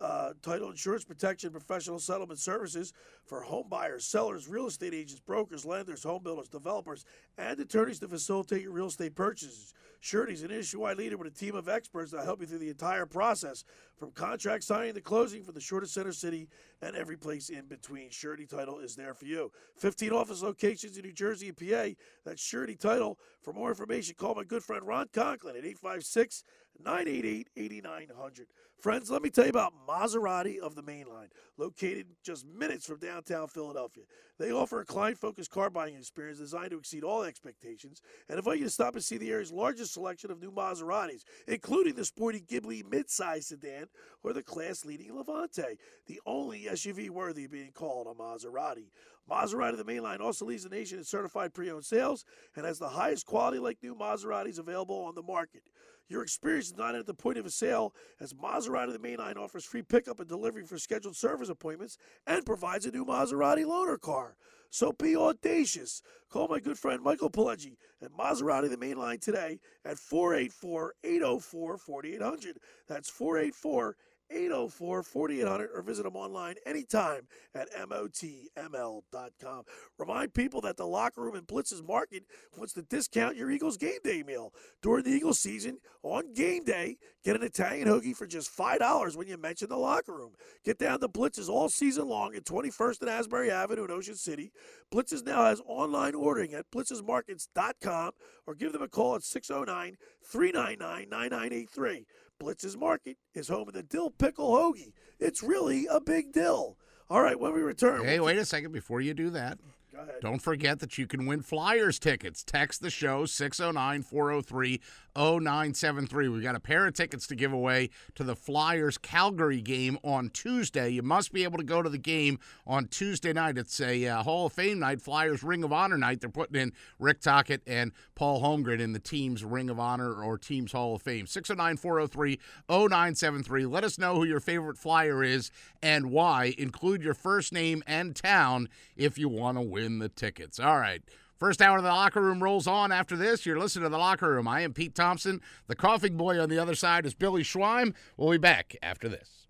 [0.00, 2.92] uh, title insurance protection, professional settlement services
[3.24, 7.04] for home buyers, sellers, real estate agents, brokers, lenders, home builders, developers,
[7.38, 9.72] and attorneys to facilitate your real estate purchases.
[10.00, 12.68] Surety is an industry-wide leader with a team of experts that help you through the
[12.68, 13.64] entire process,
[13.96, 16.48] from contract signing to closing, for the shortest center city
[16.82, 18.10] and every place in between.
[18.10, 19.50] Surety Title is there for you.
[19.76, 21.98] 15 office locations in New Jersey and PA.
[22.24, 23.18] That's Surety Title.
[23.42, 26.44] For more information, call my good friend Ron Conklin at 856
[26.84, 28.46] 988 8900.
[28.78, 33.48] Friends, let me tell you about Maserati of the Mainline, located just minutes from downtown
[33.48, 34.04] Philadelphia.
[34.38, 38.58] They offer a client focused car buying experience designed to exceed all expectations and invite
[38.58, 42.40] you to stop and see the area's largest selection of new Maseratis, including the sporty
[42.40, 43.86] Ghibli midsize sedan
[44.22, 48.90] or the class leading Levante, the only SUV worthy of being called a Maserati.
[49.28, 52.24] Maserati of the Mainline also leads the nation in certified pre owned sales
[52.54, 55.62] and has the highest quality like new Maseratis available on the market.
[56.08, 59.64] Your experience is not at the point of a sale, as Maserati the Mainline offers
[59.64, 64.36] free pickup and delivery for scheduled service appointments and provides a new Maserati loaner car.
[64.70, 66.02] So be audacious.
[66.30, 72.58] Call my good friend Michael Pileggi at Maserati the Mainline today at 484 804 4800.
[72.88, 73.96] That's 484
[74.30, 79.62] 804 4800 or visit them online anytime at MOTML.com.
[79.98, 82.24] Remind people that the locker room in Blitz's Market
[82.56, 84.52] wants to discount your Eagles game day meal.
[84.82, 89.26] During the Eagles season, on game day, get an Italian hoagie for just $5 when
[89.28, 90.32] you mention the locker room.
[90.64, 94.52] Get down to Blitz's all season long at 21st and Asbury Avenue in Ocean City.
[94.92, 98.12] Blitz's now has online ordering at blitzesmarkets.com
[98.46, 102.06] or give them a call at 609 399 9983.
[102.38, 104.92] Blitz's Market is home of the dill pickle hoagie.
[105.18, 106.76] It's really a big dill.
[107.08, 108.04] All right, when we return.
[108.04, 109.58] Hey, wait a second before you do that.
[109.98, 110.20] Ahead.
[110.20, 112.42] Don't forget that you can win Flyers tickets.
[112.42, 114.80] Text the show 609 403
[115.16, 116.28] 0973.
[116.28, 120.28] We've got a pair of tickets to give away to the Flyers Calgary game on
[120.30, 120.90] Tuesday.
[120.90, 123.56] You must be able to go to the game on Tuesday night.
[123.56, 126.20] It's a uh, Hall of Fame night, Flyers Ring of Honor night.
[126.20, 130.36] They're putting in Rick Tocchet and Paul Holmgren in the team's Ring of Honor or
[130.36, 131.26] team's Hall of Fame.
[131.26, 132.38] 609 403
[132.68, 133.66] 0973.
[133.66, 135.50] Let us know who your favorite Flyer is
[135.82, 136.54] and why.
[136.58, 140.60] Include your first name and town if you want to win the tickets.
[140.60, 141.02] All right.
[141.38, 143.44] First hour of the locker room rolls on after this.
[143.44, 144.48] You're listening to the locker room.
[144.48, 145.40] I am Pete Thompson.
[145.66, 147.94] The coughing boy on the other side is Billy Schwein.
[148.16, 149.45] We'll be back after this.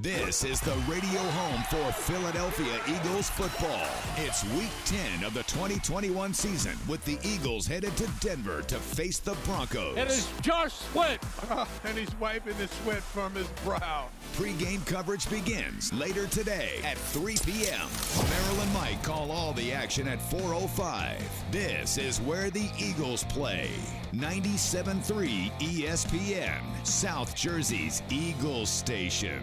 [0.00, 3.88] This is the radio home for Philadelphia Eagles football.
[4.16, 9.18] It's week 10 of the 2021 season with the Eagles headed to Denver to face
[9.18, 9.96] the Broncos.
[9.96, 11.20] It is Josh Sweat.
[11.84, 14.06] and he's wiping the sweat from his brow.
[14.34, 17.88] Pre-game coverage begins later today at 3 p.m.
[18.30, 21.18] Merrill and Mike call all the action at 4:05.
[21.50, 23.70] This is where the Eagles play.
[24.12, 29.42] 97.3 ESPN, South Jersey's Eagles station.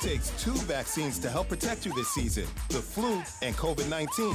[0.00, 4.34] takes two vaccines to help protect you this season the flu and COVID 19.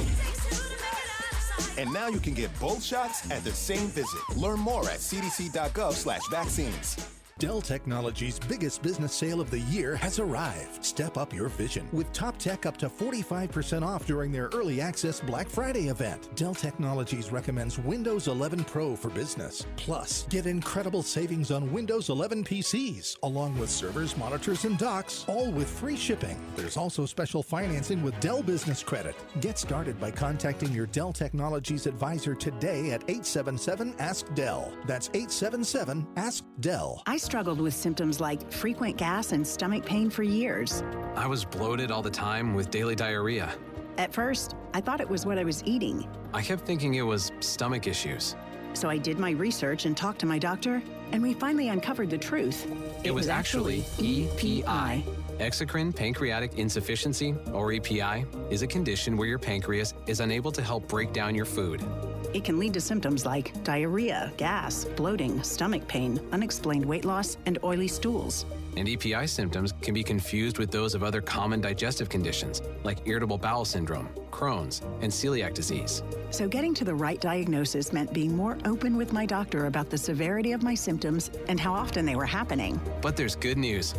[1.78, 4.20] And now you can get both shots at the same visit.
[4.36, 7.15] Learn more at cdc.gov slash vaccines.
[7.38, 10.82] Dell Technologies' biggest business sale of the year has arrived.
[10.82, 15.20] Step up your vision with top tech up to 45% off during their early access
[15.20, 16.34] Black Friday event.
[16.34, 19.66] Dell Technologies recommends Windows 11 Pro for business.
[19.76, 25.50] Plus, get incredible savings on Windows 11 PCs, along with servers, monitors, and docks, all
[25.50, 26.40] with free shipping.
[26.56, 29.14] There's also special financing with Dell Business Credit.
[29.42, 34.72] Get started by contacting your Dell Technologies advisor today at 877 Ask Dell.
[34.86, 37.02] That's 877 Ask Dell.
[37.04, 40.84] I struggled with symptoms like frequent gas and stomach pain for years.
[41.16, 43.52] I was bloated all the time with daily diarrhea.
[43.98, 46.08] At first, I thought it was what I was eating.
[46.32, 48.36] I kept thinking it was stomach issues.
[48.74, 52.18] So I did my research and talked to my doctor, and we finally uncovered the
[52.18, 52.70] truth.
[53.02, 55.04] It, was, actually EPI.
[55.38, 60.88] Exocrine pancreatic insufficiency, or EPI, is a condition where your pancreas is unable to help
[60.88, 61.84] break down your food.
[62.32, 67.58] It can lead to symptoms like diarrhea, gas, bloating, stomach pain, unexplained weight loss, and
[67.62, 68.46] oily stools.
[68.78, 73.38] And EPI symptoms can be confused with those of other common digestive conditions like irritable
[73.38, 76.02] bowel syndrome, Crohn's, and celiac disease.
[76.30, 79.98] So, getting to the right diagnosis meant being more open with my doctor about the
[79.98, 82.78] severity of my symptoms and how often they were happening.
[83.00, 83.94] But there's good news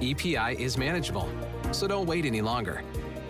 [0.00, 1.28] EPI is manageable,
[1.72, 2.82] so don't wait any longer.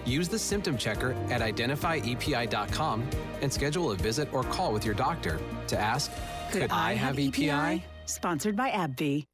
[0.04, 3.08] Use the symptom checker at identifyepi.com
[3.42, 5.38] and schedule a visit or call with your doctor
[5.68, 6.10] to ask
[6.50, 7.84] Could, I, have E EPI?
[8.06, 9.24] Sponsored by AbbVie.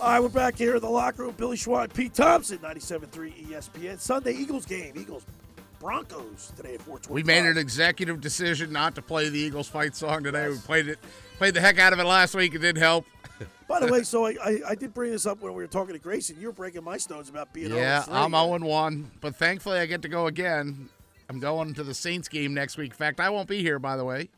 [0.00, 1.34] All right, we're back here in the locker room.
[1.36, 4.00] Billy Schwein, Pete Thompson, 97.3 ESPN.
[4.00, 4.94] Sunday Eagles game.
[4.96, 5.24] Eagles
[5.82, 7.12] Broncos today at 420.
[7.12, 10.48] We made an executive decision not to play the Eagles fight song today.
[10.48, 11.00] We played it,
[11.38, 12.54] played the heck out of it last week.
[12.54, 13.04] It didn't help.
[13.68, 15.94] By the way, so I, I, I did bring this up when we were talking
[15.94, 16.36] to Grayson.
[16.38, 19.80] You were breaking my stones about being oh yeah, 0 I'm 0 1, but thankfully
[19.80, 20.88] I get to go again.
[21.28, 22.92] I'm going to the Saints game next week.
[22.92, 24.28] In fact, I won't be here, by the way,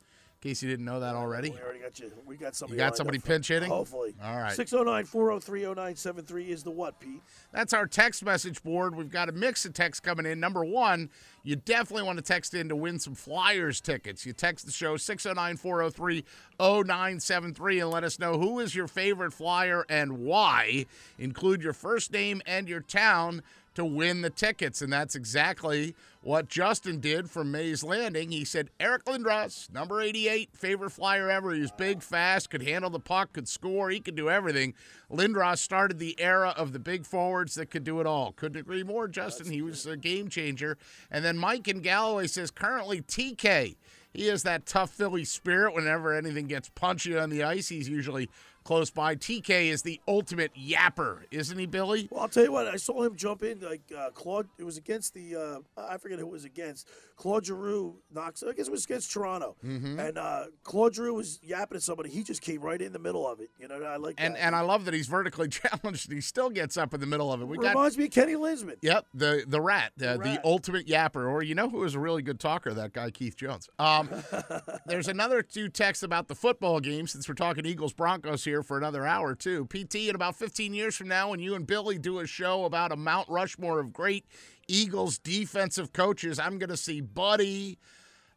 [0.45, 1.51] in case you didn't know that already.
[1.51, 2.13] We already got you.
[2.27, 2.79] We got somebody.
[2.79, 3.71] You got somebody pinch hitting?
[3.71, 4.15] Hopefully.
[4.23, 4.53] All right.
[4.53, 7.23] 609 403 0973 is the what, Pete?
[7.53, 8.95] That's our text message board.
[8.95, 10.39] We've got a mix of texts coming in.
[10.41, 11.09] Number one,
[11.45, 14.27] you definitely want to text in to win some Flyers tickets.
[14.27, 16.25] You text the show 609 403
[16.61, 20.85] 0973 and let us know who is your favorite Flyer and why.
[21.19, 23.43] Include your first name and your town
[23.75, 24.83] to win the tickets.
[24.83, 28.31] And that's exactly what Justin did from Mays Landing.
[28.31, 31.53] He said Eric Lindros, number 88, favorite flyer ever.
[31.53, 34.75] He was big, fast, could handle the puck, could score, he could do everything.
[35.11, 38.33] Lindros started the era of the big forwards that could do it all.
[38.33, 39.53] Couldn't agree more, Justin.
[39.53, 40.79] He was a game changer.
[41.11, 43.77] And then Mike in Galloway says currently TK.
[44.15, 47.69] He has that tough Philly spirit whenever anything gets punchy on the ice.
[47.69, 48.31] He's usually
[48.65, 49.15] close by.
[49.15, 52.09] TK is the ultimate yapper, isn't he, Billy?
[52.11, 52.67] Well, I'll tell you what.
[52.67, 54.49] I saw him jump in like uh, Claude.
[54.59, 56.89] It was against the uh, I forget who it was against.
[57.17, 58.43] Claude Giroux knocks.
[58.43, 59.55] I guess it was against Toronto.
[59.65, 59.99] Mhm.
[60.09, 62.11] And uh, Claude Giroux was yapping at somebody.
[62.11, 63.51] He just came right in the middle of it.
[63.61, 64.43] You know, I like And that.
[64.43, 67.33] and I love that he's vertically challenged and he still gets up in the middle
[67.33, 67.47] of it.
[67.47, 68.77] We got reminds me of Kenny Linseman.
[68.83, 70.41] Yep, the the rat, the, the rat.
[70.45, 72.75] ultimate yapper, or you know who is a really good talker?
[72.75, 73.69] That guy Keith Jones.
[73.79, 74.09] Um,
[74.87, 78.79] there's another two texts about the football game since we're talking Eagles Broncos here for
[78.79, 79.67] another hour too.
[79.67, 82.93] PT in about 15 years from now, when you and Billy do a show about
[82.93, 84.25] a Mount Rushmore of great
[84.69, 87.79] Eagles defensive coaches, I'm going to see Buddy,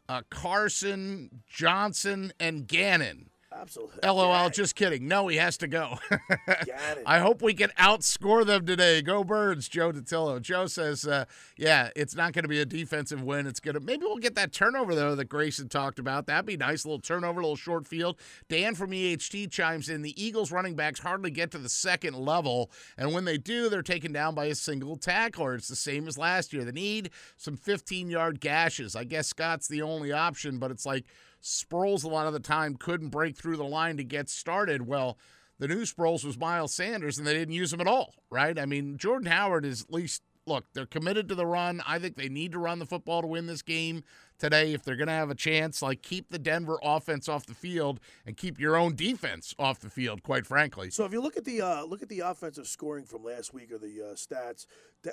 [0.09, 3.30] uh, Carson, Johnson, and Gannon.
[3.60, 3.99] Absolutely.
[4.03, 5.08] LOL, just kidding.
[5.08, 5.97] No, he has to go.
[7.05, 9.01] I hope we can outscore them today.
[9.01, 10.41] Go Birds, Joe Datillo.
[10.41, 11.26] Joe says, uh,
[11.58, 13.47] yeah, it's not going to be a defensive win.
[13.47, 16.28] It's going to, maybe we'll get that turnover, though, that Grayson talked about.
[16.28, 16.84] That'd be nice.
[16.84, 18.18] A little turnover, a little short field.
[18.47, 22.70] Dan from EHT chimes in the Eagles running backs hardly get to the second level.
[22.97, 25.55] And when they do, they're taken down by a single tackler.
[25.55, 26.64] It's the same as last year.
[26.64, 28.95] They need some 15 yard gashes.
[28.95, 31.05] I guess Scott's the only option, but it's like,
[31.42, 34.88] Sproles a lot of the time couldn't break through the line to get started.
[34.88, 35.18] Well,
[35.60, 38.58] the new Sproles was Miles Sanders, and they didn't use him at all, right?
[38.58, 41.82] I mean, Jordan Howard is at least look, they're committed to the run.
[41.86, 44.04] I think they need to run the football to win this game
[44.38, 45.82] today if they're going to have a chance.
[45.82, 49.90] Like, keep the Denver offense off the field and keep your own defense off the
[49.90, 50.24] field.
[50.24, 50.90] Quite frankly.
[50.90, 53.72] So if you look at the uh, look at the offensive scoring from last week
[53.72, 54.66] or the uh, stats,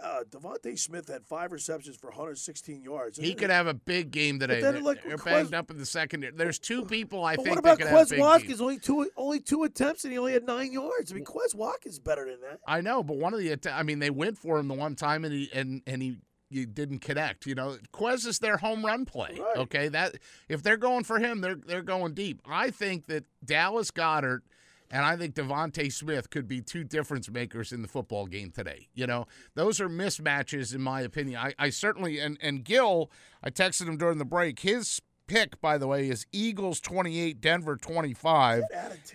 [0.02, 3.18] uh, DeVonta Smith had five receptions for 116 yards.
[3.18, 4.60] He could have a big game today.
[4.60, 6.32] then, They're, like, they're Quez- banged up in the secondary.
[6.34, 8.60] There's two people I But think what about Quez Watkins?
[8.60, 11.12] Only two only two attempts and he only had nine yards.
[11.12, 12.60] I mean, Quez Watkins is better than that.
[12.66, 15.24] I know, but one of the I mean, they went for him the one time
[15.24, 16.18] and he and and he.
[16.54, 17.78] You didn't connect, you know.
[17.92, 19.40] Quez is their home run play.
[19.56, 20.14] Okay, that
[20.48, 22.40] if they're going for him, they're they're going deep.
[22.46, 24.42] I think that Dallas Goedert
[24.90, 28.88] and I think DeVonta Smith could be two difference makers in the football game today.
[28.94, 31.40] You know, those are mismatches in my opinion.
[31.40, 33.10] I, I certainly and and Gill,
[33.42, 34.60] I texted him during the break.
[34.60, 38.62] His pick, by the way, is Eagles 28, Denver 25.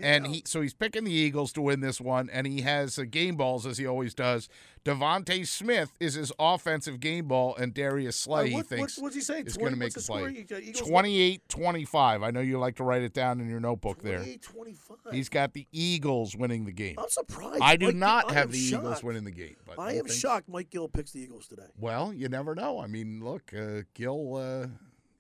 [0.01, 3.03] And he so he's picking the Eagles to win this one, and he has uh,
[3.09, 4.49] game balls as he always does.
[4.85, 9.15] DeVonta Smith is his offensive game ball, and Darius Slay, Uh, he thinks, what's- what's
[9.15, 9.45] he saying?
[9.45, 10.45] is going to make the the play.
[10.49, 12.23] You Eagles 28 25.
[12.23, 14.23] I know you like to write it down in your notebook there.
[14.41, 14.97] 25.
[15.11, 16.95] He's got the Eagles winning the game.
[16.97, 17.61] I'm surprised.
[17.61, 19.57] I do Mike- not I have the Eagles winning the game.
[19.65, 20.47] But I am shocked.
[20.47, 21.67] Mike Gill picks the Eagles today.
[21.77, 22.79] Well, you never know.
[22.79, 24.67] I mean, look, uh, Gill, uh,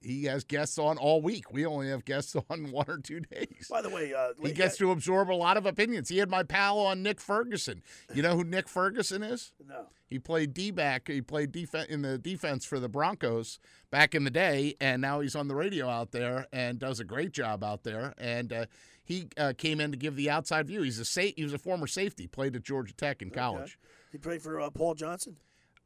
[0.01, 1.51] he has guests on all week.
[1.51, 3.67] We only have guests on one or two days.
[3.69, 6.09] By the way, uh, He gets to absorb a lot of opinions.
[6.09, 7.81] He had my pal on Nick Ferguson.
[8.13, 9.51] You know who Nick Ferguson is?
[9.67, 9.87] No.
[10.07, 11.07] He played D back.
[11.07, 13.59] He played defen in the defense for the Broncos
[13.91, 17.03] back in the day, and now he's on the radio out there and does a
[17.03, 18.13] great job out there.
[18.17, 18.65] And uh,
[19.03, 20.81] he uh, came in to give the outside view.
[20.81, 22.25] He's a sa- he was a former safety.
[22.25, 23.77] Played at Georgia Tech in college.
[24.11, 25.35] He played for uh, Paul Johnson.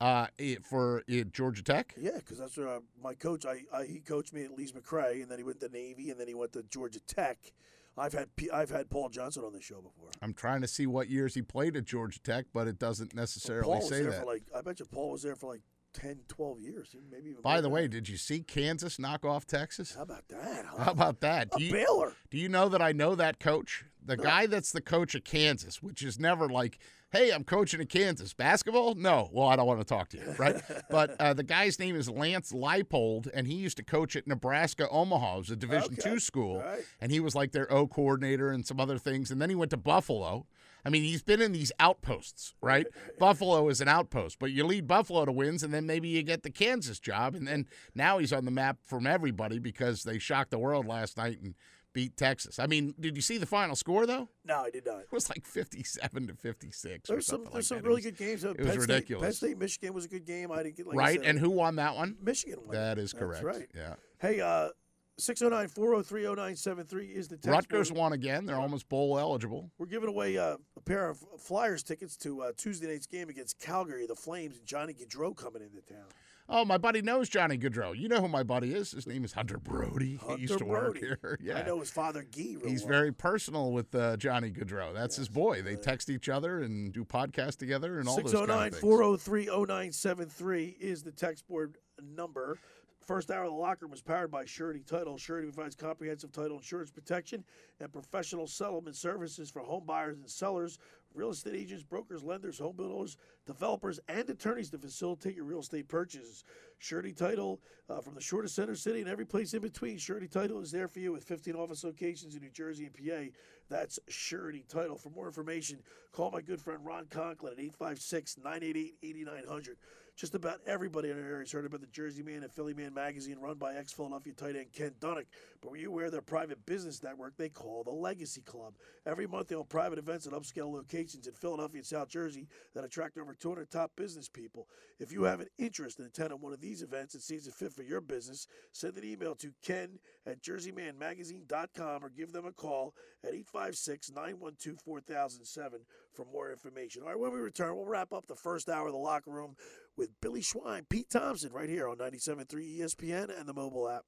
[0.03, 0.27] Uh,
[0.69, 1.95] for uh, Georgia Tech.
[1.97, 3.45] Yeah, because that's where uh, my coach.
[3.45, 6.27] I, I he coached me at Lees-McRae, and then he went to Navy, and then
[6.27, 7.53] he went to Georgia Tech.
[7.97, 10.09] I've had P- I've had Paul Johnson on the show before.
[10.21, 13.77] I'm trying to see what years he played at Georgia Tech, but it doesn't necessarily
[13.77, 14.19] was say there that.
[14.19, 15.61] for like I bet you Paul was there for like
[15.93, 17.41] 10, 12 years, maybe even.
[17.41, 19.95] By the way, did you see Kansas knock off Texas?
[19.95, 20.65] how about that?
[20.77, 21.49] How about that?
[21.51, 22.13] Do you, Baylor.
[22.29, 23.85] Do you know that I know that coach?
[24.05, 26.77] The guy that's the coach of Kansas, which is never like,
[27.11, 28.33] hey, I'm coaching at Kansas.
[28.33, 28.95] Basketball?
[28.95, 29.29] No.
[29.31, 30.61] Well, I don't want to talk to you, right?
[30.89, 34.89] but uh, the guy's name is Lance Leipold, and he used to coach at Nebraska
[34.89, 35.35] Omaha.
[35.35, 36.09] It was a Division Okay.
[36.09, 36.59] two school.
[36.59, 36.81] Right.
[36.99, 39.31] And he was like their O coordinator and some other things.
[39.31, 40.47] And then he went to Buffalo.
[40.85, 42.85] I mean, he's been in these outposts, right?
[43.19, 46.43] Buffalo is an outpost, but you lead Buffalo to wins, and then maybe you get
[46.43, 47.35] the Kansas job.
[47.35, 51.17] And then now he's on the map from everybody because they shocked the world last
[51.17, 51.55] night and
[51.93, 52.59] beat Texas.
[52.59, 54.27] I mean, did you see the final score, though?
[54.43, 55.01] No, I did not.
[55.01, 57.83] It was like 57 to 56 or There's some there's like some that.
[57.83, 58.43] really was, good games.
[58.43, 59.23] Uh, it was Penn State, ridiculous.
[59.23, 60.51] Penn State Michigan was a good game.
[60.51, 61.21] I didn't get like right?
[61.23, 62.17] And who won that one?
[62.21, 62.75] Michigan won.
[62.75, 63.43] That is correct.
[63.43, 63.67] That's right.
[63.75, 63.93] Yeah.
[64.19, 64.69] Hey, uh,
[65.17, 67.47] 609 403 0973 is the text.
[67.49, 67.99] Rutgers board.
[67.99, 68.45] won again.
[68.45, 69.69] They're almost bowl eligible.
[69.77, 73.59] We're giving away uh, a pair of Flyers tickets to uh, Tuesday night's game against
[73.59, 76.05] Calgary, the Flames, and Johnny Gaudreau coming into town.
[76.49, 77.97] Oh, my buddy knows Johnny Gaudreau.
[77.97, 78.91] You know who my buddy is.
[78.91, 80.19] His name is Hunter Brody.
[80.35, 81.39] he used to Hunter work here.
[81.41, 81.57] Yeah.
[81.59, 82.57] I know his father, Guy.
[82.59, 82.89] real He's well.
[82.89, 84.93] very personal with uh, Johnny Gaudreau.
[84.93, 85.61] That's his boy.
[85.61, 88.81] They text each other and do podcasts together and all those kind of 609 things.
[88.81, 92.57] 403 0973 is the text board number.
[93.05, 95.17] First hour of the locker room is powered by Surety Title.
[95.17, 97.43] Surety provides comprehensive title insurance protection
[97.81, 100.79] and professional settlement services for home buyers and sellers,
[101.13, 105.89] real estate agents, brokers, lenders, home builders, developers, and attorneys to facilitate your real estate
[105.89, 106.45] purchases.
[106.77, 109.97] Surety Title uh, from the shortest center city and every place in between.
[109.97, 113.35] Surety Title is there for you with 15 office locations in New Jersey and PA.
[113.69, 114.97] That's Surety Title.
[114.97, 115.79] For more information,
[116.13, 119.77] call my good friend Ron Conklin at 856 988 8900.
[120.15, 122.93] Just about everybody in our area has heard about the Jersey Man and Philly Man
[122.93, 125.25] magazine run by ex Philadelphia tight end Ken Dunek.
[125.59, 128.75] But were you aware of their private business network they call the Legacy Club?
[129.07, 132.83] Every month they hold private events at upscale locations in Philadelphia and South Jersey that
[132.83, 134.67] attract over 200 top business people.
[134.99, 137.73] If you have an interest in attending one of these events and sees a fit
[137.73, 142.93] for your business, send an email to ken at jerseymanmagazine.com or give them a call
[143.23, 145.79] at 856 912 4007
[146.13, 147.03] for more information.
[147.03, 149.55] All right, when we return, we'll wrap up the first hour of the locker room
[149.97, 154.03] with Billy Schwein, Pete Thompson, right here on 97.3 ESPN and the mobile app.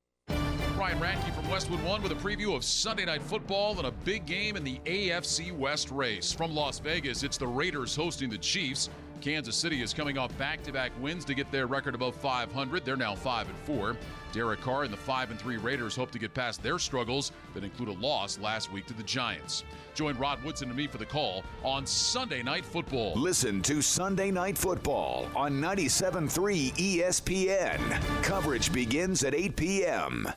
[0.75, 4.25] Brian Radke from Westwood One with a preview of Sunday Night Football and a big
[4.25, 6.33] game in the AFC West race.
[6.33, 8.89] From Las Vegas, it's the Raiders hosting the Chiefs.
[9.21, 12.83] Kansas City is coming off back-to-back wins to get their record above 500.
[12.83, 13.95] They're now 5 and 4.
[14.35, 17.63] Derek Carr and the 5 and 3 Raiders hope to get past their struggles that
[17.63, 19.63] include a loss last week to the Giants.
[19.93, 23.13] Join Rod Woodson and me for the call on Sunday Night Football.
[23.15, 28.23] Listen to Sunday Night Football on 97.3 ESPN.
[28.23, 30.27] Coverage begins at 8 p.m.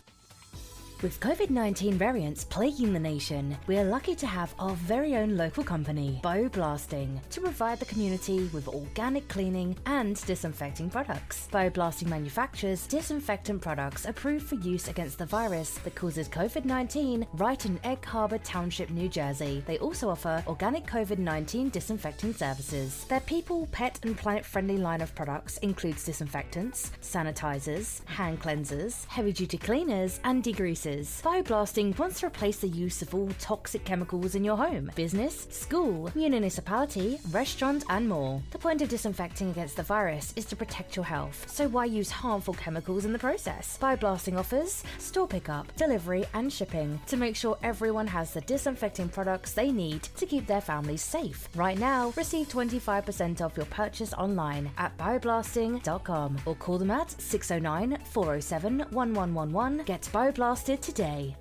[1.01, 5.37] With COVID 19 variants plaguing the nation, we are lucky to have our very own
[5.37, 11.47] local company, Bioblasting, to provide the community with organic cleaning and disinfecting products.
[11.53, 17.65] Bioblasting manufactures disinfectant products approved for use against the virus that causes COVID 19 right
[17.65, 19.63] in Egg Harbor Township, New Jersey.
[19.69, 23.05] They also offer organic COVID 19 disinfecting services.
[23.05, 29.31] Their people, pet, and planet friendly line of products includes disinfectants, sanitizers, hand cleansers, heavy
[29.31, 30.88] duty cleaners, and degreasers.
[30.89, 36.11] Bioblasting wants to replace the use of all toxic chemicals in your home, business, school,
[36.15, 38.41] municipality, restaurant, and more.
[38.53, 42.11] The point of disinfecting against the virus is to protect your health, so why use
[42.11, 43.79] harmful chemicals in the process?
[43.81, 49.53] Bioblasting offers store pickup, delivery, and shipping to make sure everyone has the disinfecting products
[49.53, 51.49] they need to keep their families safe.
[51.55, 57.99] Right now, receive 25% off your purchase online at bioblasting.com or call them at 609
[58.07, 59.85] 407 1111.
[59.85, 61.37] Get bioblasted today.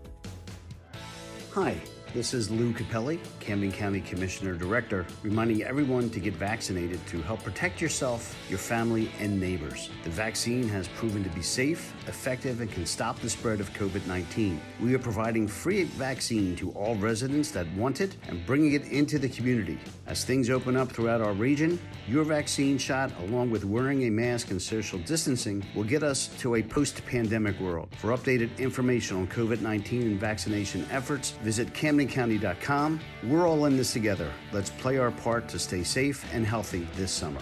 [1.53, 1.75] Hi,
[2.13, 7.43] this is Lou Cappelli, Camden County Commissioner Director, reminding everyone to get vaccinated to help
[7.43, 9.89] protect yourself, your family, and neighbors.
[10.03, 14.05] The vaccine has proven to be safe, effective, and can stop the spread of COVID
[14.07, 14.59] 19.
[14.81, 19.19] We are providing free vaccine to all residents that want it and bringing it into
[19.19, 19.77] the community.
[20.05, 24.51] As things open up throughout our region, your vaccine shot, along with wearing a mask
[24.51, 27.89] and social distancing, will get us to a post pandemic world.
[27.97, 32.99] For updated information on COVID 19 and vaccination efforts, visit CamdenCounty.com.
[33.23, 34.31] We're all in this together.
[34.51, 37.41] Let's play our part to stay safe and healthy this summer.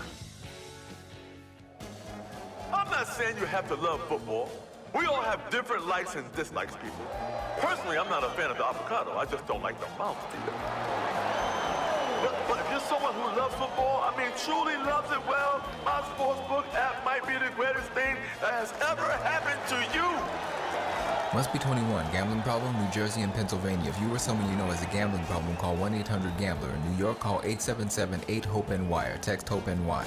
[3.16, 4.50] Saying you have to love football.
[4.94, 7.08] We all have different likes and dislikes, people.
[7.60, 9.16] Personally, I'm not a fan of the avocado.
[9.18, 10.52] I just don't like the mouthfeel.
[12.22, 16.04] But, but if you're someone who loves football, I mean, truly loves it well, my
[16.12, 20.08] sportsbook app might be the greatest thing that has ever happened to you.
[21.34, 22.12] Must be 21.
[22.12, 22.76] Gambling problem?
[22.84, 23.90] New Jersey and Pennsylvania.
[23.90, 26.70] If you or someone you know has a gambling problem, call 1 800 Gambler.
[26.70, 30.06] In New York, call 877 8 HOPE NY or text HOPE NY.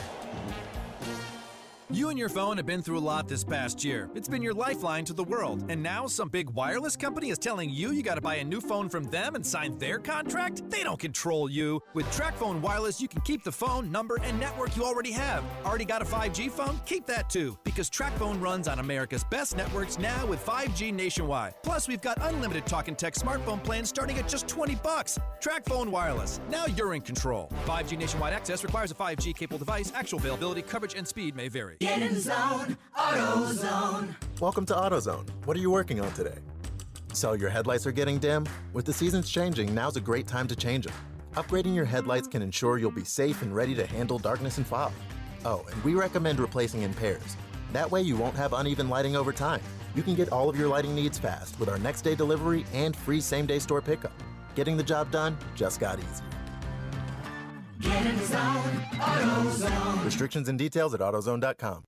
[1.90, 4.10] You and your phone have been through a lot this past year.
[4.14, 5.64] It's been your lifeline to the world.
[5.70, 8.60] And now some big wireless company is telling you you got to buy a new
[8.60, 10.68] phone from them and sign their contract?
[10.68, 11.80] They don't control you.
[11.94, 15.42] With Tracfone Wireless, you can keep the phone, number, and network you already have.
[15.64, 16.78] Already got a 5G phone?
[16.84, 21.54] Keep that too, because Tracfone runs on America's best networks now with 5G nationwide.
[21.62, 25.18] Plus, we've got unlimited talk and text smartphone plans starting at just 20 bucks.
[25.40, 26.38] Tracfone Wireless.
[26.50, 27.50] Now you're in control.
[27.64, 29.90] 5G nationwide access requires a 5G capable device.
[29.94, 31.77] Actual availability, coverage, and speed may vary.
[31.80, 34.12] Get in zone, AutoZone.
[34.40, 35.28] Welcome to AutoZone.
[35.44, 36.38] What are you working on today?
[37.12, 38.48] So your headlights are getting dim?
[38.72, 40.94] With the seasons changing, now's a great time to change them.
[41.34, 44.90] Upgrading your headlights can ensure you'll be safe and ready to handle darkness and fog.
[45.44, 47.36] Oh, and we recommend replacing in pairs.
[47.72, 49.60] That way you won't have uneven lighting over time.
[49.94, 52.96] You can get all of your lighting needs fast with our next day delivery and
[52.96, 54.20] free same day store pickup.
[54.56, 56.37] Getting the job done just got easier.
[57.80, 58.40] Get in zone,
[58.94, 60.04] AutoZone.
[60.04, 61.84] Restrictions and details at AutoZone.com.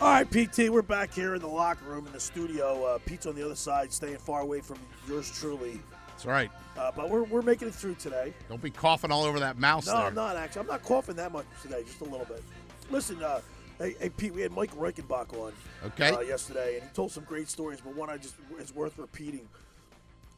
[0.00, 2.82] All right, PT, we're back here in the locker room in the studio.
[2.86, 5.78] Uh, Pete's on the other side, staying far away from yours truly.
[6.08, 6.50] That's right.
[6.78, 8.32] Uh, but we're, we're making it through today.
[8.48, 10.06] Don't be coughing all over that mouse No, there.
[10.06, 10.62] I'm not actually.
[10.62, 12.42] I'm not coughing that much today, just a little bit.
[12.90, 13.40] Listen, uh,
[13.78, 15.52] hey, hey, Pete, we had Mike Reichenbach on
[15.86, 16.10] Okay.
[16.10, 19.48] uh, yesterday, and he told some great stories, but one I just is worth repeating.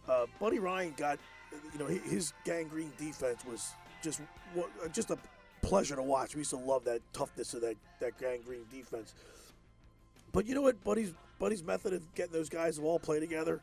[0.09, 1.19] Uh, Buddy Ryan got,
[1.73, 3.73] you know, hi- his Gang Green defense was
[4.03, 4.21] just
[4.93, 5.19] just a
[5.63, 6.35] pleasure to watch.
[6.35, 9.15] We used to love that toughness of that that Gang Green defense.
[10.33, 13.61] But you know what, Buddy's Buddy's method of getting those guys to all play together,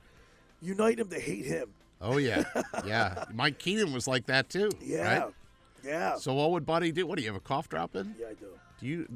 [0.62, 1.70] unite them to hate him.
[2.02, 2.44] Oh yeah,
[2.86, 3.26] yeah.
[3.34, 4.70] Mike Keenan was like that too.
[4.82, 5.34] Yeah, right?
[5.84, 6.16] yeah.
[6.16, 7.06] So what would Buddy do?
[7.06, 8.16] What do you have a cough drop in?
[8.18, 8.48] Yeah, I do.
[8.80, 9.08] Do you?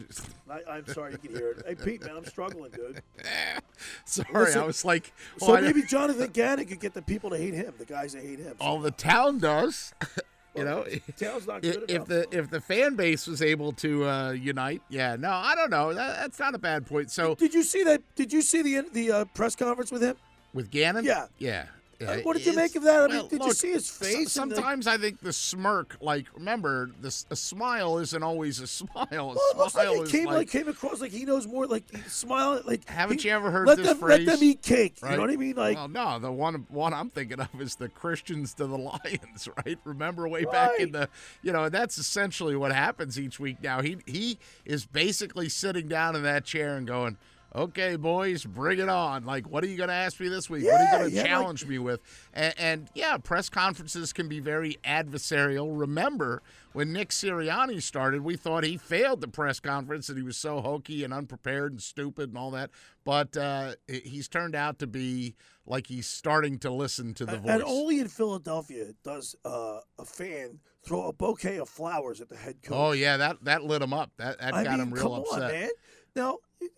[0.50, 1.64] I, I'm sorry you can hear it.
[1.66, 3.02] Hey, Pete, man, I'm struggling, dude.
[4.06, 7.38] Sorry, Listen, I was like, so I- maybe Jonathan Gannon could get the people to
[7.38, 8.56] hate him, the guys that hate him.
[8.60, 9.94] all the town does.
[10.56, 10.86] you know,
[11.18, 12.08] Town's not i- good if enough.
[12.08, 15.94] the if the fan base was able to uh, unite, yeah, no, I don't know.
[15.94, 17.10] That, that's not a bad point.
[17.12, 18.02] So Did you see that?
[18.16, 20.16] Did you see the the uh, press conference with him?
[20.54, 21.26] with Gannon, Yeah.
[21.40, 21.66] yeah,
[22.04, 23.04] Yeah, what did you make of that?
[23.04, 24.16] I mean, well, did you see his face?
[24.38, 28.68] and the- Sometimes I think the smirk, like, remember, this a smile isn't always a
[28.80, 29.08] smile.
[29.12, 31.66] A Well, it looks like smile came like, like, came across like he knows more.
[31.68, 32.88] Like smile like.
[32.90, 34.28] Haven't he- you ever heard let this them, phrase?
[34.28, 34.96] Let them eat cake.
[35.02, 35.12] Right?
[35.12, 35.56] You know what I mean?
[35.56, 39.48] Like well, no, the one one I'm thinking of is the Christians to the Lions,
[39.66, 39.78] right?
[39.84, 41.10] Remember way back in the,
[41.42, 43.82] you know, that's essentially what happens each week now.
[43.82, 47.18] He he is basically sitting down in that chair and going.
[47.56, 49.26] Okay, boys, bring it on.
[49.26, 50.66] Like, what are you going to ask me this week?
[50.66, 52.00] what are you going to yeah, like- challenge me with?
[52.34, 55.68] And, and yeah, press conferences can be very adversarial.
[55.80, 56.42] Remember,
[56.72, 60.62] when Nick Sirianni started, we thought he failed the press conference and he was so
[60.62, 62.72] hokey and unprepared and stupid and all that.
[63.04, 65.36] But uh, he's turned out to be
[65.68, 67.52] like he's starting to listen to the voice.
[67.52, 72.36] And only in Philadelphia does uh, a fan throw a bouquet of flowers at the
[72.36, 72.76] head coach.
[72.76, 74.12] oh yeah, that that lit him up.
[74.18, 75.44] That that I got mean, him real come upset.
[75.44, 75.70] on, man.
[76.16, 76.38] Now,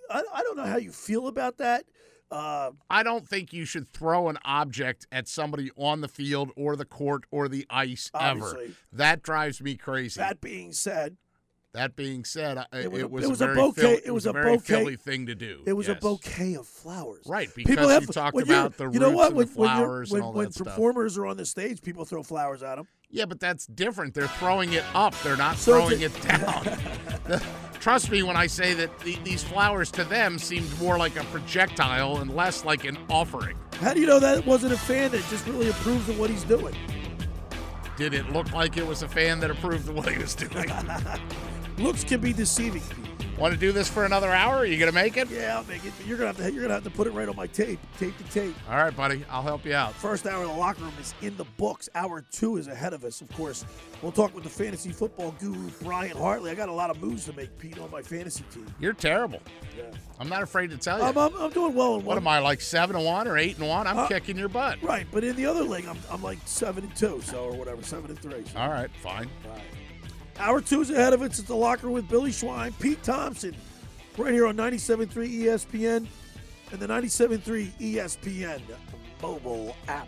[0.09, 1.85] I, I don't know how you feel about that.
[2.31, 6.75] Uh, I don't think you should throw an object at somebody on the field or
[6.75, 8.57] the court or the ice ever.
[8.91, 10.19] That drives me crazy.
[10.19, 11.17] that being said,
[11.73, 14.01] That being said, I- it, was a- was, it was a a very bouquet- Philly,
[14.05, 15.61] it was a, a very bouquet- Philly thing to do.
[15.67, 17.25] it was a bouquet of flowers.
[17.27, 19.27] Right, People because have, you talked when about the you know what?
[19.27, 20.67] and when, when flowers when, and all when that stuff.
[20.67, 22.87] performers are on the stage, people throw flowers at them.
[23.11, 24.13] Yeah, but that's different.
[24.15, 25.13] They're throwing it up.
[25.21, 26.65] They're not So throwing it down.
[27.85, 31.23] Trust me when I say that the, these flowers to them seemed more like a
[31.25, 33.55] projectile and less like an offering.
[33.73, 36.43] How do you know that wasn't a fan that just really approves of what he's
[36.43, 36.75] doing?
[37.95, 40.67] Did it look like it was a fan that approved of what he was doing?
[41.77, 42.81] Looks can be deceiving.
[43.37, 44.55] Want to do this for another hour?
[44.59, 45.29] Are you to make it?
[45.29, 45.91] Yeah, I'll make it.
[45.97, 46.51] But you're gonna have to.
[46.53, 47.79] You're gonna have to put it right on my tape.
[47.99, 48.55] Tape to tape.
[48.69, 49.25] All right, buddy.
[49.29, 49.93] I'll help you out.
[49.93, 51.89] First hour of the locker room is in the books.
[51.95, 53.65] Hour two is ahead of us, of course.
[54.01, 56.49] We'll talk with the fantasy football guru Brian Hartley.
[56.49, 58.67] I got a lot of moves to make, Pete, on my fantasy team.
[58.79, 59.41] You're terrible.
[59.77, 59.83] Yeah.
[60.17, 61.03] I'm not afraid to tell you.
[61.03, 62.17] I'm, I'm, I'm doing well in what one.
[62.19, 63.85] am I like seven and one or eight and one?
[63.85, 64.81] I'm Uh, kicking your butt.
[64.81, 67.83] Right, but in the other league, I'm, I'm like seven and two, so or whatever,
[67.83, 68.45] seven and three.
[68.45, 68.59] So.
[68.59, 69.29] All right, fine.
[70.37, 71.39] Hour two is ahead of us.
[71.39, 73.55] It's the locker with Billy Schwein, Pete Thompson,
[74.17, 76.07] right here on 97.3 ESPN
[76.71, 78.61] and the 97.3 ESPN
[79.21, 80.07] mobile app.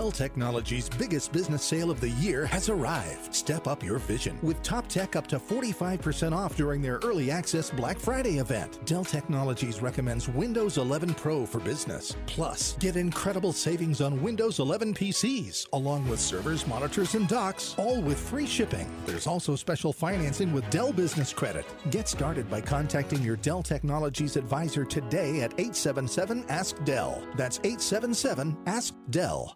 [0.01, 3.35] Dell Technologies' biggest business sale of the year has arrived.
[3.35, 7.69] Step up your vision with Top Tech up to 45% off during their early access
[7.69, 8.83] Black Friday event.
[8.87, 12.15] Dell Technologies recommends Windows 11 Pro for business.
[12.25, 18.01] Plus, get incredible savings on Windows 11 PCs, along with servers, monitors, and docks, all
[18.01, 18.89] with free shipping.
[19.05, 21.63] There's also special financing with Dell Business Credit.
[21.91, 27.21] Get started by contacting your Dell Technologies advisor today at 877 Ask Dell.
[27.37, 29.55] That's 877 Ask Dell.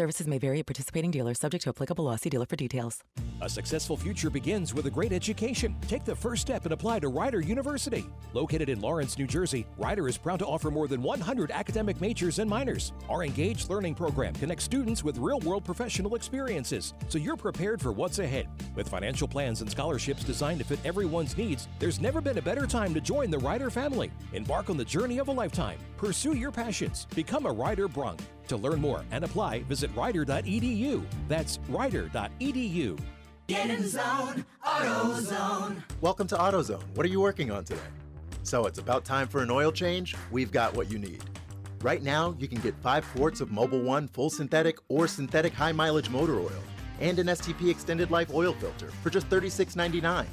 [0.00, 2.16] Services may vary at participating dealers, subject to applicable law.
[2.16, 3.00] See dealer for details.
[3.42, 5.76] A successful future begins with a great education.
[5.88, 8.06] Take the first step and apply to Rider University.
[8.32, 12.38] Located in Lawrence, New Jersey, Rider is proud to offer more than 100 academic majors
[12.38, 12.94] and minors.
[13.10, 17.92] Our engaged learning program connects students with real world professional experiences, so you're prepared for
[17.92, 18.48] what's ahead.
[18.74, 22.66] With financial plans and scholarships designed to fit everyone's needs, there's never been a better
[22.66, 24.10] time to join the Rider family.
[24.32, 25.78] Embark on the journey of a lifetime.
[25.98, 27.06] Pursue your passions.
[27.14, 28.18] Become a Rider Bronc.
[28.50, 31.06] To learn more and apply, visit rider.edu.
[31.28, 33.00] That's rider.edu.
[33.46, 35.84] Get in the zone, AutoZone.
[36.00, 36.82] Welcome to AutoZone.
[36.96, 37.78] What are you working on today?
[38.42, 40.16] So it's about time for an oil change?
[40.32, 41.22] We've got what you need.
[41.80, 45.70] Right now, you can get 5 quarts of Mobil One full synthetic or synthetic high
[45.70, 46.50] mileage motor oil
[46.98, 50.26] and an STP extended life oil filter for just $36.99.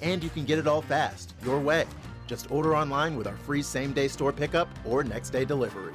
[0.00, 1.84] And you can get it all fast, your way.
[2.26, 5.92] Just order online with our free same day store pickup or next day delivery.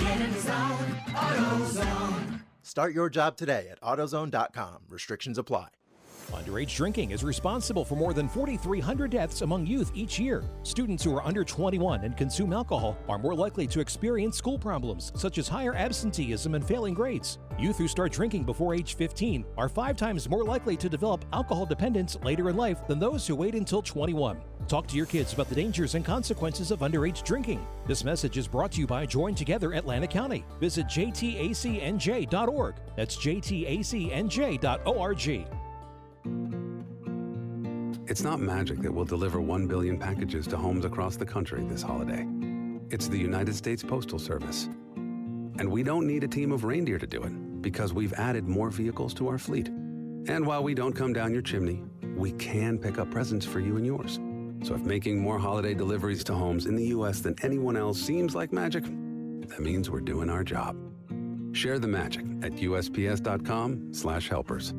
[0.00, 2.40] Get in the zone, AutoZone.
[2.62, 4.78] Start your job today at AutoZone.com.
[4.88, 5.68] Restrictions apply.
[6.32, 10.44] Underage drinking is responsible for more than 4,300 deaths among youth each year.
[10.62, 15.12] Students who are under 21 and consume alcohol are more likely to experience school problems,
[15.16, 17.38] such as higher absenteeism and failing grades.
[17.58, 21.66] Youth who start drinking before age 15 are five times more likely to develop alcohol
[21.66, 24.40] dependence later in life than those who wait until 21.
[24.70, 27.66] Talk to your kids about the dangers and consequences of underage drinking.
[27.88, 30.44] This message is brought to you by Join Together Atlantic County.
[30.60, 32.74] Visit jtacnj.org.
[32.94, 34.68] That's jtacnj.org.
[38.06, 41.82] It's not magic that will deliver 1 billion packages to homes across the country this
[41.82, 42.24] holiday.
[42.90, 44.68] It's the United States Postal Service.
[44.94, 48.70] And we don't need a team of reindeer to do it because we've added more
[48.70, 49.66] vehicles to our fleet.
[49.66, 51.82] And while we don't come down your chimney,
[52.14, 54.20] we can pick up presents for you and yours.
[54.62, 57.20] So if making more holiday deliveries to homes in the U.S.
[57.20, 60.76] than anyone else seems like magic, that means we're doing our job.
[61.52, 64.74] Share the magic at usps.com/helpers.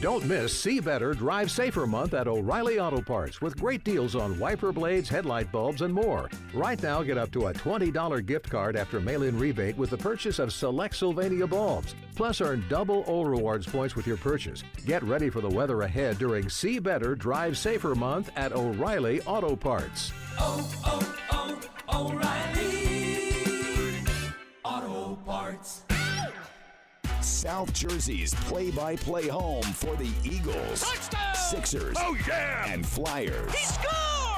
[0.00, 4.38] Don't miss See Better, Drive Safer month at O'Reilly Auto Parts with great deals on
[4.38, 6.30] wiper blades, headlight bulbs, and more.
[6.54, 9.98] Right now, get up to a $20 gift card after mail in rebate with the
[9.98, 11.96] purchase of select Sylvania bulbs.
[12.14, 14.62] Plus, earn double O Rewards points with your purchase.
[14.86, 19.56] Get ready for the weather ahead during See Better, Drive Safer month at O'Reilly Auto
[19.56, 20.12] Parts.
[20.38, 24.04] oh, oh, oh O'Reilly
[24.64, 25.87] Auto Parts.
[27.22, 30.84] South Jersey's play-by-play home for the Eagles,
[31.50, 32.72] Sixers, Oh, yeah!
[32.72, 33.52] and Flyers.
[33.54, 33.94] He scored!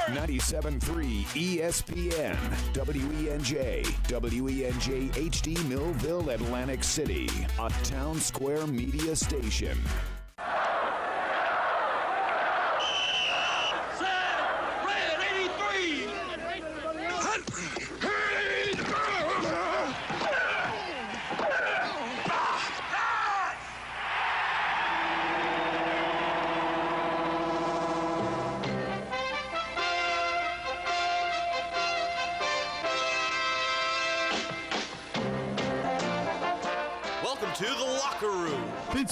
[0.09, 1.25] 97.3
[1.59, 2.37] ESPN,
[2.73, 7.27] WENJ, WENJ HD Millville, Atlantic City,
[7.59, 9.79] a Townsquare Media station.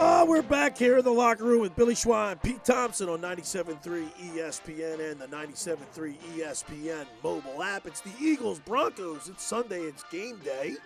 [0.00, 4.08] Oh, we're back here in the locker room with Billy Schwein, Pete Thompson on 97.3
[4.32, 7.84] ESPN and the 97.3 ESPN mobile app.
[7.84, 9.28] It's the Eagles Broncos.
[9.28, 9.80] It's Sunday.
[9.80, 10.76] It's game day.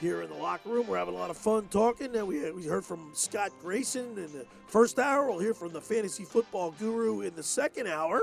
[0.00, 2.16] Here in the locker room, we're having a lot of fun talking.
[2.16, 5.28] And we, we heard from Scott Grayson in the first hour.
[5.28, 8.22] We'll hear from the fantasy football guru in the second hour,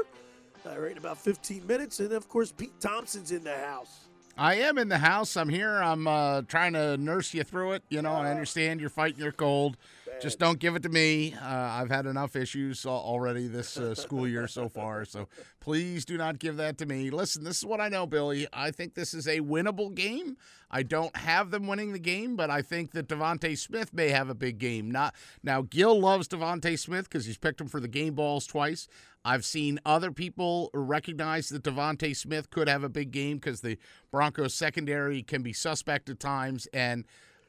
[0.66, 2.00] uh, right in about 15 minutes.
[2.00, 4.08] And of course, Pete Thompson's in the house.
[4.36, 5.38] I am in the house.
[5.38, 5.78] I'm here.
[5.78, 7.84] I'm uh, trying to nurse you through it.
[7.90, 9.78] You know, I understand you're fighting your cold.
[10.20, 11.36] Just don't give it to me.
[11.36, 15.06] Uh, I've had enough issues already this uh, school year so far.
[15.06, 15.28] So
[15.60, 17.12] please do not give that to me.
[17.12, 18.48] Listen, this is what I know, Billy.
[18.52, 20.38] I think this is a winnable game.
[20.72, 24.30] I don't have them winning the game, but I think that DeVonta Smith may have
[24.30, 24.90] a big game.
[24.90, 25.14] Not
[25.44, 25.62] now.
[25.62, 28.88] Gil loves DeVonta Smith because he's picked him for the game balls twice.
[29.24, 33.78] I've seen other people recognize that DeVonta Smith could have a big game because the
[34.10, 37.06] Broncos secondary can be suspect at times, and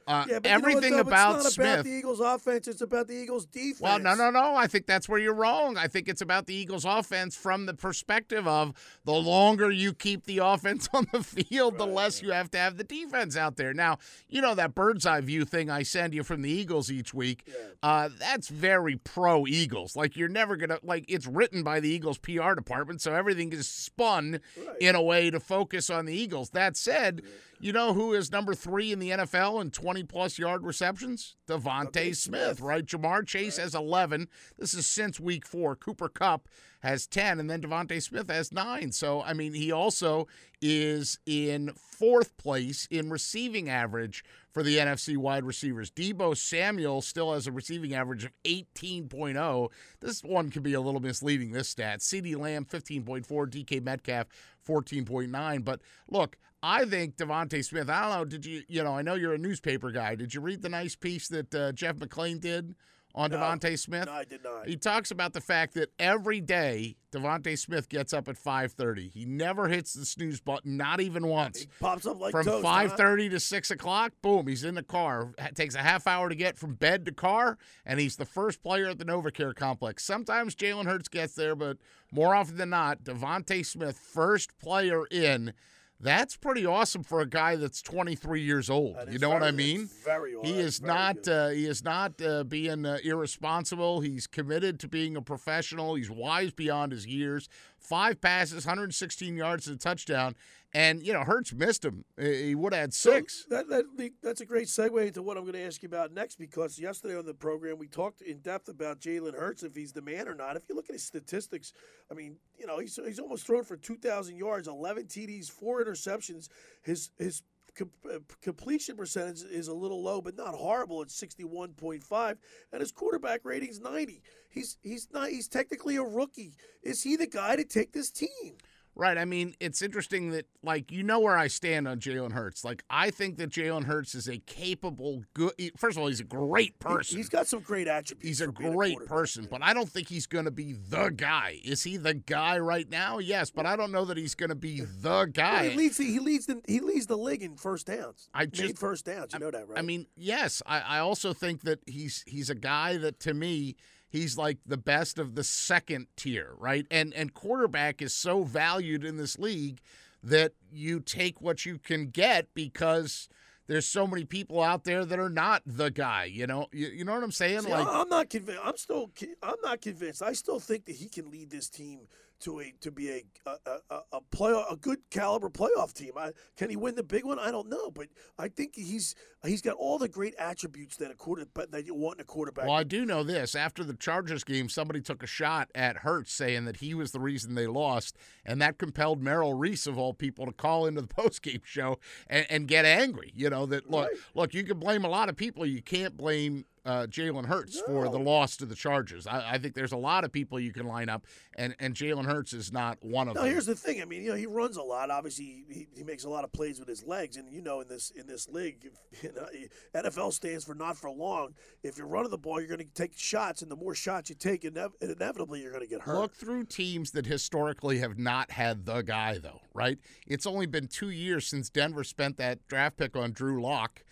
[0.08, 1.72] uh, Yeah, but you know everything about it's not Smith.
[1.74, 2.68] about the Eagles' offense.
[2.68, 3.80] It's about the Eagles' defense.
[3.80, 4.56] Well, no, no, no.
[4.56, 5.76] I think that's where you're wrong.
[5.76, 8.72] I think it's about the Eagles' offense from the perspective of
[9.04, 12.78] the longer you keep the offense on the field, the less you have to have
[12.78, 13.74] the defense out there.
[13.74, 13.98] Now,
[14.28, 17.46] you know that bird's eye view thing I send you from the Eagles each week.
[17.82, 19.94] Uh, that's very pro Eagles.
[19.94, 23.68] Like you're never gonna like it's written by the Eagles PR department, so everything is
[23.68, 24.40] spun
[24.80, 26.50] in a way to focus on the Eagles.
[26.50, 27.22] That said.
[27.60, 31.34] You know who is number three in the NFL in 20 plus yard receptions?
[31.48, 32.86] DeVonta Smith, right?
[32.86, 34.28] Ja'Marr Chase has 11.
[34.56, 35.74] This is since week four.
[35.74, 36.48] Cooper Kupp
[36.80, 38.92] has 10, and then DeVonta Smith has nine.
[38.92, 40.28] So, I mean, he also
[40.62, 45.90] is in fourth place in receiving average for the NFC wide receivers.
[45.90, 49.68] Deebo Samuel still has a receiving average of 18.0.
[50.00, 52.00] This one could be a little misleading, this stat.
[52.00, 53.24] CeeDee Lamb, 15.4.
[53.26, 54.28] DK Metcalf,
[54.66, 55.64] 14.9.
[55.64, 57.88] But look, I think DeVonta Smith.
[57.88, 58.24] I don't know.
[58.24, 58.62] Did you?
[58.68, 60.14] You know, I know you're a newspaper guy.
[60.14, 62.74] Did you read the nice piece that uh, Jeff McLane did
[63.14, 63.36] on No.
[63.38, 64.06] DeVonta Smith?
[64.06, 64.66] No, I did not.
[64.66, 69.12] He talks about the fact that every day DeVonta Smith gets up at 5:30.
[69.12, 71.60] He never hits the snooze button, not even once.
[71.60, 72.88] He Pops up like from toast, huh?
[72.88, 75.32] 5:30 to 6 o'clock, boom, he's in the car.
[75.38, 77.56] It takes a half hour to get from bed to car,
[77.86, 80.04] and he's the first player at the NovaCare complex.
[80.04, 81.78] Sometimes Jalen Hurts gets there, but
[82.10, 85.52] more often than not, DeVonta Smith, first player in.
[86.00, 88.96] That's pretty awesome for a guy that's 23 years old.
[88.96, 89.88] That You know what I mean?
[90.04, 91.26] very he is very not.
[91.26, 94.00] Uh, he is not uh, being uh, irresponsible.
[94.00, 95.96] He's committed to being a professional.
[95.96, 97.48] He's wise beyond his years.
[97.78, 100.36] Five passes, 116 yards, and a touchdown.
[100.74, 102.04] And you know, Hurts missed him.
[102.20, 103.46] He would have had six.
[103.48, 106.36] That, that that's a great segue into what I'm going to ask you about next
[106.38, 110.02] because yesterday on the program we talked in depth about Jalen Hurts if he's the
[110.02, 110.56] man or not.
[110.56, 111.72] If you look at his statistics,
[112.10, 116.48] I mean, you know, he's he's almost thrown for 2,000 yards, 11 TDs, four interceptions.
[116.82, 117.42] His his
[117.80, 122.36] uh, completion percentage is a little low, but not horrible at 61.5,
[122.72, 124.22] and his quarterback rating's 90.
[124.50, 126.56] He's he's not he's technically a rookie.
[126.82, 128.56] Is he the guy to take this team?
[128.98, 129.16] Right.
[129.16, 132.64] I mean, it's interesting that, like, you know where I stand on Jalen Hurts.
[132.64, 135.52] Like, I think that Jalen Hurts is a capable, good.
[135.76, 137.16] First of all, he's a great person.
[137.16, 138.26] He's got some great attributes.
[138.26, 139.06] He's a great quarterback.
[139.08, 141.60] person, but I don't think he's going to be the guy.
[141.64, 143.18] Is he the guy right now?
[143.18, 145.68] Yes, but I don't know that he's going to be the guy.
[145.68, 148.28] he leads the he leads the he leads the league in first downs.
[148.34, 149.32] I Made just- first downs.
[149.32, 149.78] You know that, right?
[149.78, 153.76] I mean, yes, I, I also think that he's he's a guy that to me
[154.08, 156.86] he's like the best of the second tier, right?
[156.90, 159.80] And and quarterback is so valued in this league
[160.22, 163.28] that you take what you can get because
[163.68, 166.24] there's so many people out there that are not the guy.
[166.24, 167.60] You know, you, you know what I'm saying?
[167.60, 168.62] See, like I'm not convinced.
[168.64, 169.10] I'm still
[169.42, 170.22] I'm not convinced.
[170.22, 172.00] I still think that he can lead this team
[172.40, 176.12] to a to be a a, a, a play a good caliber playoff team.
[176.16, 177.38] I, can he win the big one?
[177.38, 178.08] I don't know, but
[178.38, 179.14] I think he's
[179.44, 182.24] he's got all the great attributes that a quarter but that you want in a
[182.24, 182.66] quarterback.
[182.66, 183.54] Well, I do know this.
[183.54, 187.20] After the Chargers game, somebody took a shot at Hurts saying that he was the
[187.20, 191.08] reason they lost, and that compelled Merrill Reese of all people to call into the
[191.08, 193.32] postgame show and, and get angry.
[193.34, 195.66] You know that look, look, you can blame a lot of people.
[195.66, 199.26] You can't blame uh, Jalen Hurts for the loss to the Chargers.
[199.26, 201.26] I, I think there's a lot of people you can line up,
[201.56, 203.50] and and Jalen Hurts is not one of No, them.
[203.50, 204.00] here's the thing.
[204.00, 205.10] I mean, you know, he runs a lot.
[205.10, 207.88] Obviously, he, he makes a lot of plays with his legs, and you know, in
[207.88, 208.88] this in this league,
[209.22, 209.46] you know,
[209.94, 211.54] NFL stands for not for long.
[211.82, 214.36] If you're running the ball, you're going to take shots, and the more shots you
[214.36, 216.16] take, inev- inevitably you're going to get hurt.
[216.18, 219.98] Look through teams that historically have not had the guy, though, right?
[220.26, 224.02] It's only been two years since Denver spent that draft pick on Drew Lock.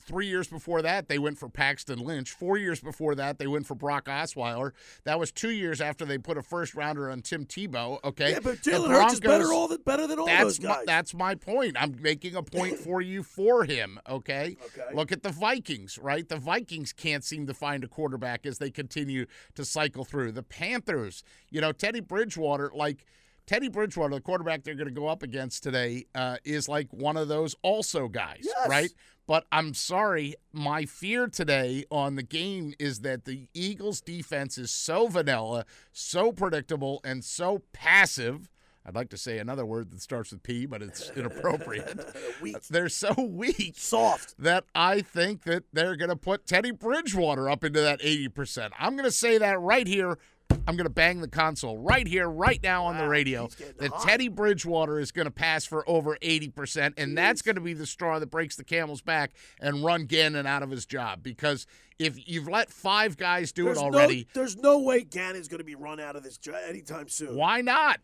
[0.00, 2.30] Three years before that, they went for Paxton Lynch.
[2.30, 4.72] Four years before that, they went for Brock Osweiler.
[5.04, 8.02] That was two years after they put a first rounder on Tim Tebow.
[8.02, 10.76] Okay, Yeah, but Jalen Hurts is better all the, better than all that's those guys.
[10.78, 11.76] My, that's my point.
[11.78, 14.00] I'm making a point for you for him.
[14.08, 14.56] Okay?
[14.66, 14.94] Okay.
[14.94, 16.28] Look at the Vikings, right?
[16.28, 20.32] The Vikings can't seem to find a quarterback as they continue to cycle through.
[20.32, 23.04] The Panthers, you know, Teddy Bridgewater, like.
[23.50, 27.16] Teddy Bridgewater, the quarterback they're going to go up against today, uh, is like one
[27.16, 28.68] of those also guys, Yes.
[28.68, 28.90] right?
[29.26, 34.70] But I'm sorry, my fear today on the game is that the Eagles' defense is
[34.70, 38.48] so vanilla, so predictable, and so passive.
[38.86, 41.98] I'd like to say another word that starts with P, but it's inappropriate.
[42.70, 47.64] They're so weak, soft, that I think that they're going to put Teddy Bridgewater up
[47.64, 48.70] into that 80%.
[48.78, 50.18] I'm going to say that right here.
[50.66, 53.48] I'm going to bang the console right here, right now on the radio
[53.78, 57.72] that Teddy Bridgewater is going to pass for over 80%, and that's going to be
[57.72, 61.22] the straw that breaks the camel's back and run Gannon out of his job.
[61.22, 61.66] Because
[61.98, 65.58] if you've let five guys do there's it already, No, there's no way Gannon's going
[65.58, 67.34] to be run out of this job anytime soon.
[67.34, 68.00] why not?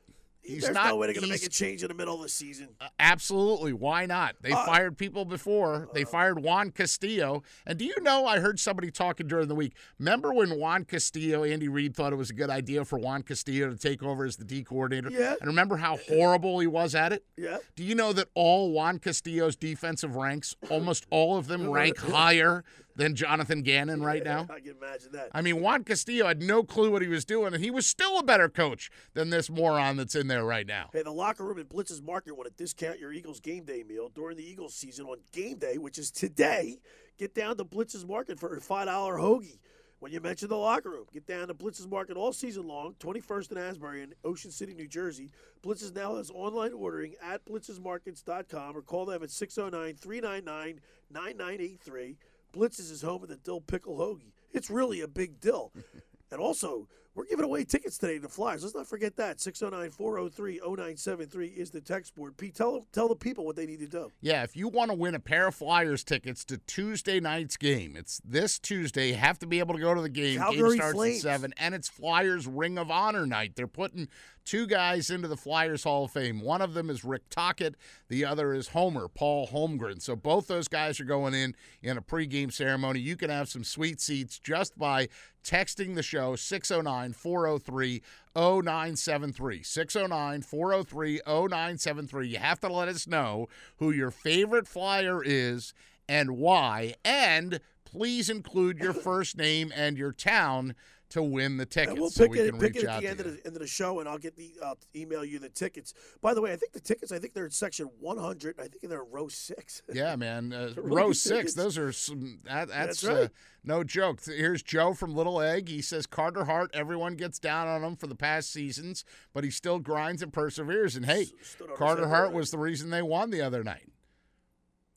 [0.46, 0.86] He's there's not.
[0.88, 2.68] no way they're going to make a change in the middle of the season.
[3.00, 3.72] Absolutely.
[3.72, 4.36] Why not?
[4.40, 5.88] They Uh, fired people before.
[5.92, 7.42] They fired Juan Castillo.
[7.66, 9.74] And do you know, I heard somebody talking during the week.
[9.98, 13.68] Remember when Juan Castillo, Andy Reid thought it was a good idea for Juan Castillo
[13.70, 15.10] to take over as the D coordinator?
[15.10, 15.34] Yeah.
[15.40, 17.24] And remember how horrible he was at it?
[17.36, 17.58] Yeah.
[17.74, 22.64] Do you know that all Juan Castillo's defensive ranks, almost all of them rank higher
[22.96, 24.46] than Jonathan Gannon right now?
[24.50, 25.30] I can imagine that.
[25.32, 28.18] I mean, Juan Castillo had no clue what he was doing, and he was still
[28.18, 30.90] a better coach than this moron that's in there right now.
[30.92, 34.10] Hey, the locker room at Blitz's Market want to discount your Eagles game day meal
[34.14, 36.78] during the Eagles season on game day, which is today.
[37.18, 39.58] Get down to Blitz's Market for a $5 hoagie.
[39.98, 43.52] When you mention the locker room, get down to Blitz's Market all season long, 21st
[43.52, 45.30] in Asbury in Ocean City, New Jersey.
[45.62, 52.18] Blitz's now has online ordering at blitzesmarkets.com or call them at 609 399 9983.
[52.56, 54.32] Blitz's is home of the dill pickle hoagie.
[54.50, 55.72] It's really a big dill.
[56.30, 58.62] and also, We're giving away tickets today to the Flyers.
[58.62, 59.40] Let's not forget that.
[59.40, 62.36] 609 403 0973 is the text board.
[62.36, 64.12] Pete, tell, tell the people what they need to do.
[64.20, 67.96] Yeah, if you want to win a pair of Flyers tickets to Tuesday night's game,
[67.96, 69.08] it's this Tuesday.
[69.08, 70.40] You have to be able to go to the game.
[70.40, 71.24] Calgary game starts Flames.
[71.24, 73.56] at seven, and it's Flyers Ring of Honor night.
[73.56, 74.08] They're putting
[74.44, 76.40] two guys into the Flyers Hall of Fame.
[76.40, 77.74] One of them is Rick Tocchet.
[78.08, 80.00] The other is Homer, Paul Holmgren.
[80.00, 83.00] So both those guys are going in in a pregame ceremony.
[83.00, 85.08] You can have some sweet seats just by
[85.46, 88.02] texting the show 609 403
[88.34, 89.62] 0973.
[89.62, 92.28] 609 403 0973.
[92.28, 95.72] You have to let us know who your favorite flyer is
[96.08, 96.94] and why.
[97.04, 100.74] And please include your first name and your town
[101.16, 101.92] to win the tickets.
[101.92, 103.60] And we'll so pick we it, pick it at the end of the, end of
[103.60, 105.92] the show, and I'll get the I'll email you the tickets.
[106.20, 107.12] By the way, I think the tickets.
[107.12, 108.58] I think they're in section 100.
[108.58, 109.82] I think they're in row six.
[109.92, 110.52] Yeah, man.
[110.52, 111.36] Uh, row six.
[111.36, 111.54] tickets.
[111.54, 112.40] Those are some.
[112.44, 113.24] That, that's That's right.
[113.24, 113.28] uh,
[113.64, 114.20] no joke.
[114.24, 115.68] Here's Joe from Little Egg.
[115.68, 116.70] He says Carter Hart.
[116.74, 120.96] Everyone gets down on him for the past seasons, but he still grinds and perseveres.
[120.96, 123.88] And hey, stood on his Carter Hart was the reason they won the other night.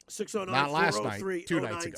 [0.10, 1.98] 609 Not last night, 403 two nights ago.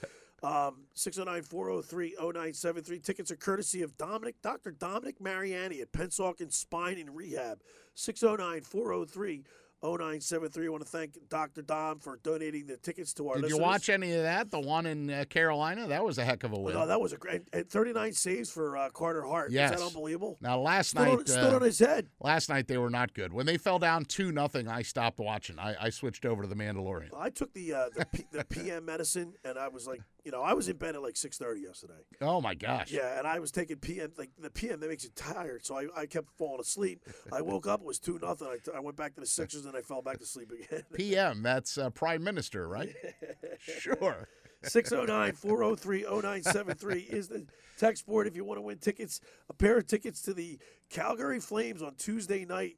[0.42, 0.68] 0973.
[0.68, 2.98] Um, 609 403 0973.
[3.00, 4.70] Tickets are courtesy of Dominic, Dr.
[4.70, 7.60] Dominic Mariani at Pennsauken Spine and Rehab.
[7.94, 9.44] 609 403
[9.82, 10.66] 0973.
[10.66, 11.62] I want to thank Dr.
[11.62, 13.58] Dom for donating the tickets to our Did listeners.
[13.58, 14.50] you watch any of that?
[14.50, 15.86] The one in uh, Carolina?
[15.88, 16.74] That was a heck of a win.
[16.74, 17.42] No, that was a great.
[17.52, 19.50] And 39 saves for uh, Carter Hart.
[19.50, 19.72] Yes.
[19.72, 20.38] Is that unbelievable?
[20.40, 22.08] Now last Stood night on- stood uh, on his head.
[22.20, 23.32] Last night they were not good.
[23.32, 25.58] When they fell down two nothing, I stopped watching.
[25.58, 27.10] I, I switched over to the Mandalorian.
[27.16, 30.42] I took the uh, the, P, the PM medicine, and I was like, you know,
[30.42, 31.92] I was in bed at like 6:30 yesterday.
[32.20, 32.90] Oh my gosh!
[32.90, 35.64] Yeah, and I was taking PM, like the PM that makes you tired.
[35.64, 37.00] So I, I kept falling asleep.
[37.32, 38.48] I woke up, it was 2 nothing.
[38.48, 40.82] I, I went back to the Sixers, and I fell back to sleep again.
[40.94, 41.42] PM.
[41.42, 42.94] That's uh, Prime Minister, right?
[43.58, 44.28] sure.
[44.62, 47.46] 609 403 0973 is the
[47.78, 49.20] text board if you want to win tickets.
[49.48, 50.58] A pair of tickets to the
[50.90, 52.76] Calgary Flames on Tuesday night.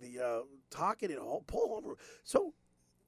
[0.00, 0.40] The uh,
[0.70, 1.96] Tocchet and Hol- Paul Holmgren.
[2.24, 2.54] So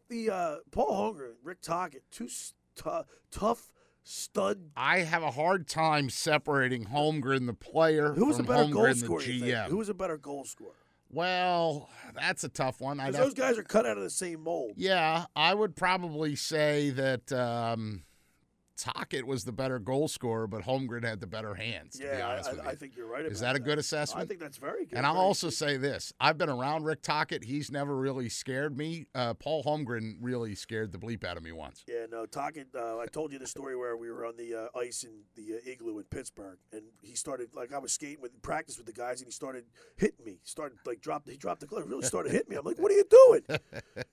[0.08, 3.72] the uh, Paul Holmgren, Rick Tocchet, two s- tou- tough
[4.04, 4.70] stud.
[4.76, 8.82] I have a hard time separating Holmgren, the player, Who was a from better goal
[8.84, 9.20] Holmgren, the scorer?
[9.22, 9.42] think?
[9.44, 9.66] GM.
[9.68, 10.74] Who was a better goal scorer?
[11.12, 12.96] Well, that's a tough one.
[13.12, 14.72] Those guys are cut out of the same mold.
[14.76, 18.04] Yeah, I would probably say that um,
[18.82, 21.92] Tocchet was the better goal scorer, but Holmgren had the better hands.
[21.92, 22.60] To be Yeah, honest I, you.
[22.70, 23.24] I think you're right.
[23.24, 24.24] Is about that a good assessment?
[24.24, 24.96] I think that's very good.
[24.96, 27.44] And I'll Very also say this: I've been around Rick Tocchet.
[27.44, 29.06] He's never really scared me.
[29.14, 31.84] Uh, Paul Holmgren really scared the bleep out of me once.
[31.86, 32.64] Yeah, no, talking.
[32.74, 35.58] Uh, I told you the story where we were on the uh, ice in the
[35.58, 38.92] uh, igloo in Pittsburgh, and he started like I was skating with practice with the
[38.92, 39.64] guys, and he started
[39.96, 40.40] hitting me.
[40.42, 41.28] Started like dropped.
[41.28, 41.84] He dropped the glove.
[41.86, 42.56] Really started hitting me.
[42.56, 43.60] I'm like, what are you doing?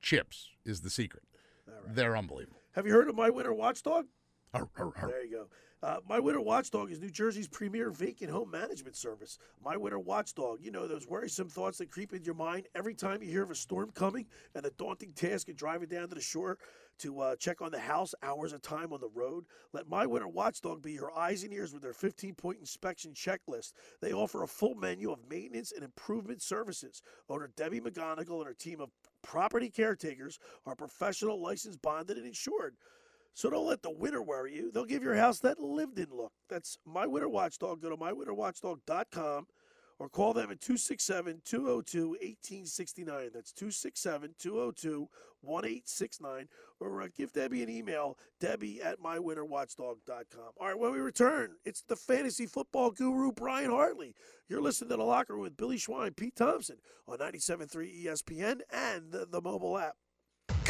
[0.02, 1.22] chips is the secret.
[1.86, 2.58] They're unbelievable.
[2.72, 4.06] Have you heard of My Winter Watchdog?
[5.08, 5.46] There you go.
[5.82, 9.38] Uh, My Winter Watchdog is New Jersey's premier vacant home management service.
[9.64, 13.22] My Winter Watchdog, you know those worrisome thoughts that creep into your mind every time
[13.22, 16.20] you hear of a storm coming and the daunting task of driving down to the
[16.20, 16.58] shore
[16.98, 19.44] to uh, check on the house hours of time on the road.
[19.72, 23.72] Let My Winter Watchdog be your eyes and ears with their 15 point inspection checklist.
[24.02, 27.02] They offer a full menu of maintenance and improvement services.
[27.30, 28.90] Owner Debbie McGonigal and her team of
[29.22, 32.76] property caretakers are professional, licensed, bonded, and insured.
[33.34, 34.70] So don't let the winter worry you.
[34.70, 36.32] They'll give your house that lived in look.
[36.48, 37.80] That's My Winter Watchdog.
[37.80, 39.46] Go to mywinterwatchdog.com
[40.00, 43.30] or call them at 267 202 1869.
[43.32, 45.08] That's 267 202
[45.42, 46.48] 1869.
[46.80, 50.52] Or uh, give Debbie an email, debbie at mywinterwatchdog.com.
[50.58, 54.14] All right, when we return, it's the fantasy football guru, Brian Hartley.
[54.48, 56.76] You're listening to The Locker Room with Billy Schwein, Pete Thompson
[57.06, 59.96] on 97.3 ESPN and the, the mobile app.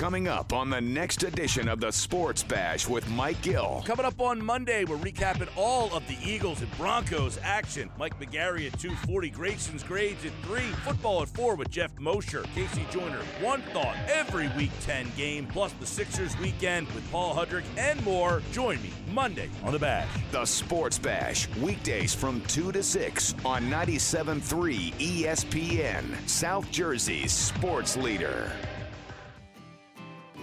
[0.01, 3.82] Coming up on the next edition of the Sports Bash with Mike Gill.
[3.85, 7.90] Coming up on Monday, we're recapping all of the Eagles and Broncos action.
[7.98, 12.86] Mike McGarry at 240, Grayson's grades at 3, football at 4 with Jeff Mosher, Casey
[12.90, 18.02] Joyner, One Thought, every Week 10 game, plus the Sixers weekend with Paul Hudrick and
[18.02, 18.40] more.
[18.52, 20.09] Join me Monday on The Bash.
[20.32, 28.51] The Sports Bash, weekdays from 2 to 6 on 97.3 ESPN, South Jersey's sports leader.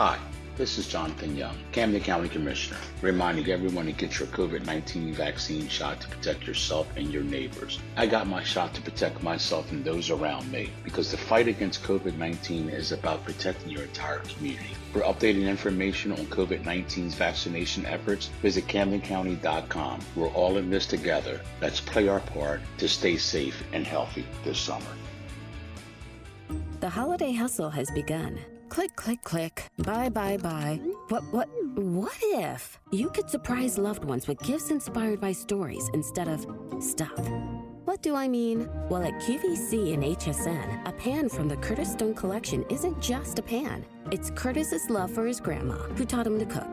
[0.00, 0.18] Hi,
[0.56, 5.68] this is Jonathan Young, Camden County Commissioner, reminding everyone to get your COVID 19 vaccine
[5.68, 7.78] shot to protect yourself and your neighbors.
[7.98, 11.82] I got my shot to protect myself and those around me because the fight against
[11.82, 14.70] COVID 19 is about protecting your entire community.
[14.94, 20.00] For updated information on COVID 19's vaccination efforts, visit CamdenCounty.com.
[20.16, 21.42] We're all in this together.
[21.60, 24.96] Let's play our part to stay safe and healthy this summer.
[26.80, 28.38] The holiday hustle has begun.
[28.70, 29.64] Click, click, click.
[29.78, 30.80] Buy, buy, buy.
[31.08, 36.28] What, what, what if you could surprise loved ones with gifts inspired by stories instead
[36.28, 36.46] of
[36.78, 37.18] stuff?
[37.84, 38.68] What do I mean?
[38.88, 43.42] Well, at QVC and HSN, a pan from the Curtis Stone collection isn't just a
[43.42, 43.84] pan.
[44.12, 46.70] It's Curtis's love for his grandma, who taught him to cook.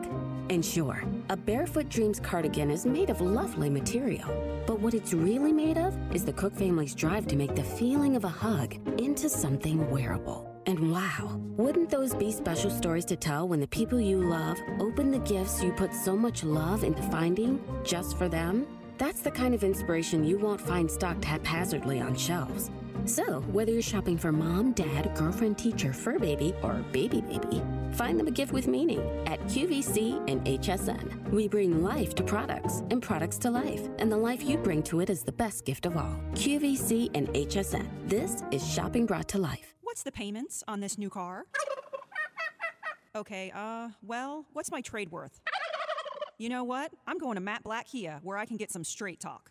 [0.50, 4.28] And sure, a Barefoot Dreams cardigan is made of lovely material.
[4.68, 8.14] But what it's really made of is the Cook family's drive to make the feeling
[8.14, 10.47] of a hug into something wearable.
[10.68, 15.10] And wow, wouldn't those be special stories to tell when the people you love open
[15.10, 18.66] the gifts you put so much love into finding just for them?
[18.98, 22.70] That's the kind of inspiration you won't find stocked haphazardly on shelves.
[23.06, 27.62] So, whether you're shopping for mom, dad, girlfriend, teacher, fur baby, or baby baby,
[27.92, 31.30] find them a gift with meaning at QVC and HSN.
[31.30, 35.00] We bring life to products and products to life, and the life you bring to
[35.00, 36.20] it is the best gift of all.
[36.34, 37.88] QVC and HSN.
[38.06, 39.77] This is shopping brought to life.
[39.98, 41.46] What's the payments on this new car?
[43.16, 45.40] Okay, uh, well, what's my trade worth?
[46.38, 46.92] You know what?
[47.08, 49.50] I'm going to Matt Blatt Kia, where I can get some straight talk.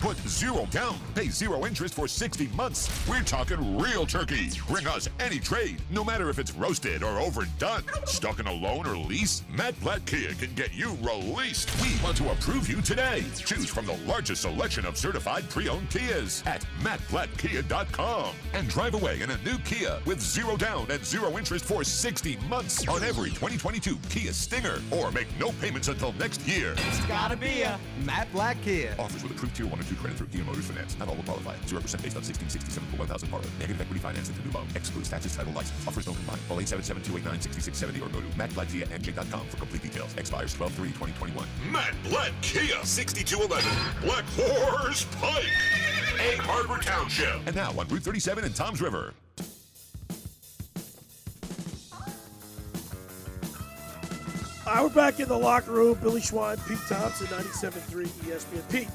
[0.00, 2.88] Put zero down, pay zero interest for 60 months.
[3.08, 4.48] We're talking real turkey.
[4.68, 7.82] Bring us any trade, no matter if it's roasted or overdone.
[8.04, 9.42] Stuck in a loan or lease?
[9.52, 11.68] Matt Blatt Kia can get you released.
[11.82, 13.24] We want to approve you today.
[13.44, 19.30] Choose from the largest selection of certified pre-owned Kias at mattblattkia.com and drive away in
[19.30, 23.96] a new Kia with zero down and zero interest for 60 months on every 2022
[24.10, 26.74] Kia Stinger or make no payments until next year.
[26.76, 28.94] It's gotta be a Matt Blatt Kia.
[28.96, 30.98] Offers with approved Tier 1 or 2 credit through Kia Motors Finance.
[30.98, 31.54] Not all will qualify.
[31.66, 33.46] 0% based on 1667 per 1000 borrowed.
[33.58, 34.66] Negative equity finance into new loan.
[34.74, 35.86] Excludes taxes, title, license.
[35.86, 36.38] Offers don't combine.
[36.48, 40.14] Call 877-289-6670 or go to mattblattkianj.com for complete details.
[40.16, 41.46] Expires 12-3-2021.
[41.70, 43.64] Matt Blatt Kia 6211
[44.02, 45.44] Black Horse Pike,
[46.20, 47.46] Egg Harbor Township.
[47.46, 49.14] And now on Route 37 in Toms River.
[54.66, 55.98] All right, we're back in the locker room.
[56.02, 58.70] Billy Schwein, Pete Thompson, 97.3 ESPN.
[58.70, 58.88] Pete,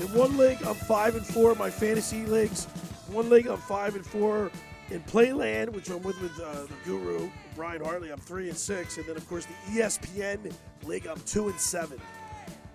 [0.00, 1.54] in one league, I'm five and four.
[1.54, 2.64] My fantasy leagues,
[3.10, 4.50] one league, I'm five and four.
[4.90, 8.96] In Playland, which I'm with with uh, the Guru Brian Hartley, I'm three and six,
[8.96, 10.52] and then of course the ESPN
[10.82, 12.00] league, I'm two and seven.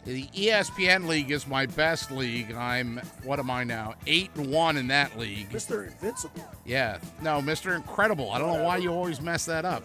[0.06, 2.54] The ESPN league is my best league.
[2.54, 3.96] I'm what am I now?
[4.08, 5.52] Eight and one in that league.
[5.52, 6.46] Mister Invincible.
[6.64, 7.76] Yeah, no, Mr.
[7.76, 8.32] Incredible.
[8.32, 9.84] I don't know why you always mess that up.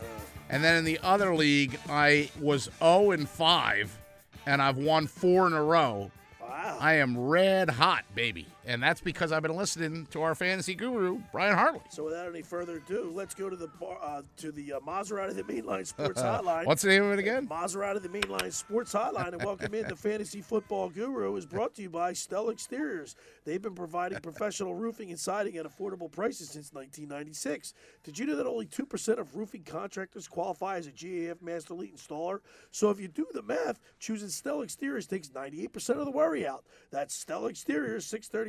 [0.51, 3.99] And then in the other league, I was 0 and 5,
[4.47, 6.11] and I've won four in a row.
[6.51, 6.79] Wow.
[6.81, 8.49] I am red hot, baby.
[8.67, 11.81] And that's because I've been listening to our fantasy guru, Brian Hartley.
[11.89, 15.35] So without any further ado, let's go to the bar, uh, to the uh, Maserati
[15.35, 16.67] the Mainline Sports Hotline.
[16.67, 17.49] What's the name of it again?
[17.49, 21.83] Maserati the Mainline Sports Hotline, and welcome in the Fantasy Football Guru is brought to
[21.83, 23.17] you by Stella Exteriors.
[23.45, 27.73] They've been providing professional roofing and siding at affordable prices since 1996.
[28.05, 31.97] Did you know that only 2% of roofing contractors qualify as a GAF Master Elite
[31.97, 32.41] installer?
[32.71, 36.65] So if you do the math, choosing Stella Exteriors takes 98% of the worry out.
[36.91, 38.05] That's Stella Exteriors,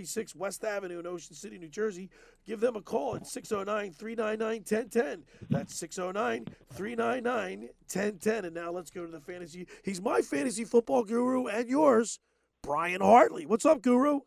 [0.05, 2.09] 636 West Avenue in Ocean City, New Jersey.
[2.45, 5.23] Give them a call at 609 399 1010.
[5.49, 8.45] That's 609 399 1010.
[8.45, 9.67] And now let's go to the fantasy.
[9.83, 12.19] He's my fantasy football guru and yours,
[12.63, 13.45] Brian Hartley.
[13.45, 14.21] What's up, guru?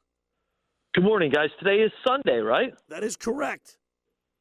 [0.94, 1.51] Good morning, guys.
[1.59, 2.72] Today is Sunday, right?
[2.88, 3.78] That is correct.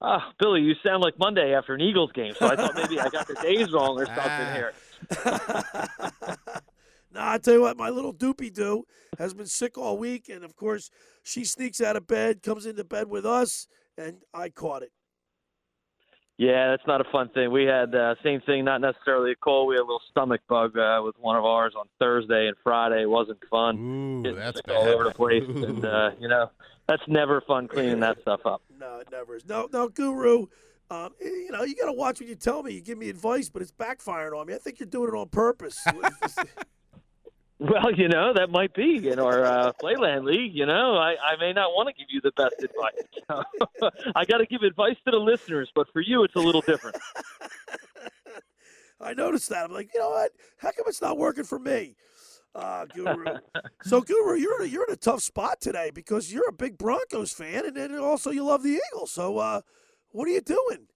[0.01, 3.09] Ah, Billy, you sound like Monday after an Eagles game, so I thought maybe I
[3.09, 4.73] got the days wrong or something here.
[7.13, 8.85] Nah, I tell you what, my little doopy doo
[9.19, 10.89] has been sick all week, and of course,
[11.21, 13.67] she sneaks out of bed, comes into bed with us,
[13.97, 14.91] and I caught it.
[16.37, 17.51] Yeah, that's not a fun thing.
[17.51, 19.69] We had uh, same thing, not necessarily a cold.
[19.69, 23.03] We had a little stomach bug uh, with one of ours on Thursday and Friday.
[23.03, 23.77] It wasn't fun.
[23.77, 26.49] Ooh, Getting that's sick all over the place, and uh, you know
[26.87, 28.61] that's never fun cleaning that stuff up.
[28.79, 29.45] No, it never is.
[29.45, 30.47] No, no, guru.
[30.91, 32.73] Um, you know, you got to watch what you tell me.
[32.73, 34.55] You give me advice, but it's backfiring on me.
[34.55, 35.79] I think you're doing it on purpose.
[37.63, 40.53] Well, you know that might be in our uh, Playland League.
[40.53, 43.93] You know, I, I may not want to give you the best advice.
[44.15, 46.97] I got to give advice to the listeners, but for you, it's a little different.
[48.99, 49.63] I noticed that.
[49.63, 50.31] I'm like, you know what?
[50.57, 51.95] How come it's not working for me?
[52.53, 53.23] Uh, Guru.
[53.83, 56.77] so, Guru, you're in a, you're in a tough spot today because you're a big
[56.77, 59.11] Broncos fan, and then also you love the Eagles.
[59.11, 59.61] So, uh,
[60.09, 60.87] what are you doing?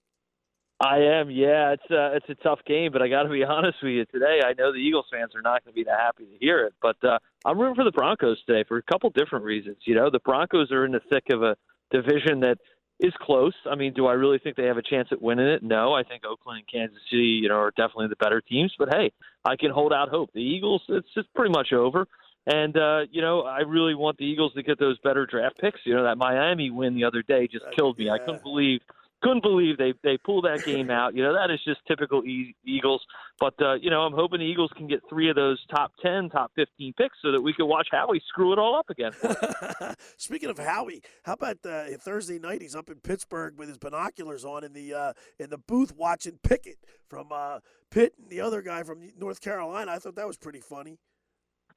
[0.80, 1.72] I am, yeah.
[1.72, 4.04] It's uh, it's a tough game, but I got to be honest with you.
[4.06, 6.64] Today, I know the Eagles fans are not going to be that happy to hear
[6.66, 9.78] it, but uh, I'm rooting for the Broncos today for a couple different reasons.
[9.84, 11.56] You know, the Broncos are in the thick of a
[11.90, 12.58] division that
[13.00, 13.54] is close.
[13.70, 15.62] I mean, do I really think they have a chance at winning it?
[15.62, 15.94] No.
[15.94, 18.72] I think Oakland and Kansas City, you know, are definitely the better teams.
[18.78, 19.12] But hey,
[19.44, 20.30] I can hold out hope.
[20.32, 22.06] The Eagles, it's just pretty much over.
[22.46, 25.80] And uh, you know, I really want the Eagles to get those better draft picks.
[25.84, 28.10] You know, that Miami win the other day just killed me.
[28.10, 28.80] I couldn't believe
[29.22, 31.14] couldn't believe they they pulled that game out.
[31.14, 33.04] You know, that is just typical e- Eagles.
[33.40, 36.28] But uh, you know, I'm hoping the Eagles can get three of those top ten,
[36.28, 39.12] top fifteen picks so that we can watch Howie screw it all up again.
[40.16, 42.62] Speaking of Howie, how about uh, Thursday night?
[42.62, 46.38] He's up in Pittsburgh with his binoculars on in the uh, in the booth watching
[46.42, 46.78] Pickett
[47.08, 49.92] from uh, Pitt and the other guy from North Carolina.
[49.92, 50.98] I thought that was pretty funny.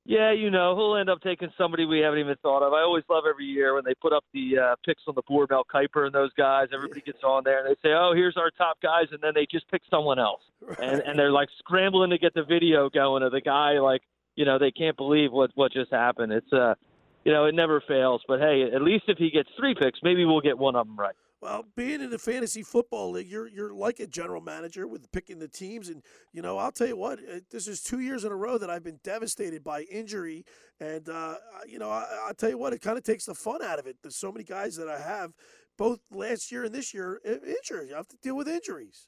[0.03, 2.73] Yeah, you know, he'll end up taking somebody we haven't even thought of.
[2.73, 5.49] I always love every year when they put up the uh, picks on the board,
[5.51, 6.69] Mel Kiper and those guys.
[6.73, 9.45] Everybody gets on there and they say, "Oh, here's our top guys," and then they
[9.45, 10.41] just pick someone else,
[10.81, 13.73] and and they're like scrambling to get the video going of the guy.
[13.73, 14.01] Like,
[14.35, 16.33] you know, they can't believe what what just happened.
[16.33, 16.73] It's uh,
[17.23, 18.23] you know, it never fails.
[18.27, 20.97] But hey, at least if he gets three picks, maybe we'll get one of them
[20.97, 21.15] right.
[21.41, 25.39] Well, being in the fantasy football league, you're you're like a general manager with picking
[25.39, 28.31] the teams, and you know I'll tell you what, uh, this is two years in
[28.31, 30.45] a row that I've been devastated by injury,
[30.79, 31.35] and uh,
[31.67, 33.87] you know I, I'll tell you what, it kind of takes the fun out of
[33.87, 33.97] it.
[34.03, 35.33] There's so many guys that I have,
[35.79, 37.89] both last year and this year, injured.
[37.89, 39.07] You have to deal with injuries.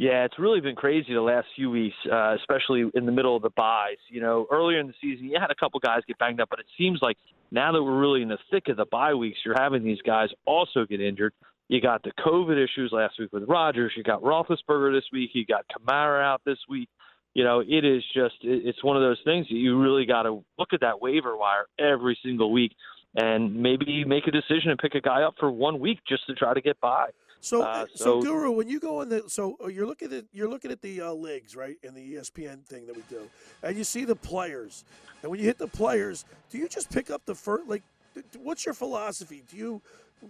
[0.00, 3.42] Yeah, it's really been crazy the last few weeks, uh, especially in the middle of
[3.42, 3.98] the buys.
[4.08, 6.58] You know, earlier in the season, you had a couple guys get banged up, but
[6.58, 7.18] it seems like
[7.50, 10.30] now that we're really in the thick of the bye weeks, you're having these guys
[10.46, 11.34] also get injured.
[11.68, 13.92] You got the COVID issues last week with Rodgers.
[13.94, 15.32] You got Roethlisberger this week.
[15.34, 16.88] You got Kamara out this week.
[17.34, 20.42] You know, it is just it's one of those things that you really got to
[20.58, 22.72] look at that waiver wire every single week
[23.16, 26.34] and maybe make a decision and pick a guy up for one week just to
[26.34, 27.10] try to get by.
[27.40, 30.24] So, Uh, so, so- Guru, when you go in the, so uh, you're looking at
[30.32, 33.28] you're looking at the uh, leagues, right, in the ESPN thing that we do,
[33.62, 34.84] and you see the players,
[35.22, 37.66] and when you hit the players, do you just pick up the first?
[37.68, 37.82] Like,
[38.14, 39.42] th- what's your philosophy?
[39.48, 39.82] Do you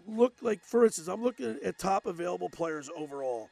[0.07, 3.49] look like, for instance, I'm looking at top available players overall.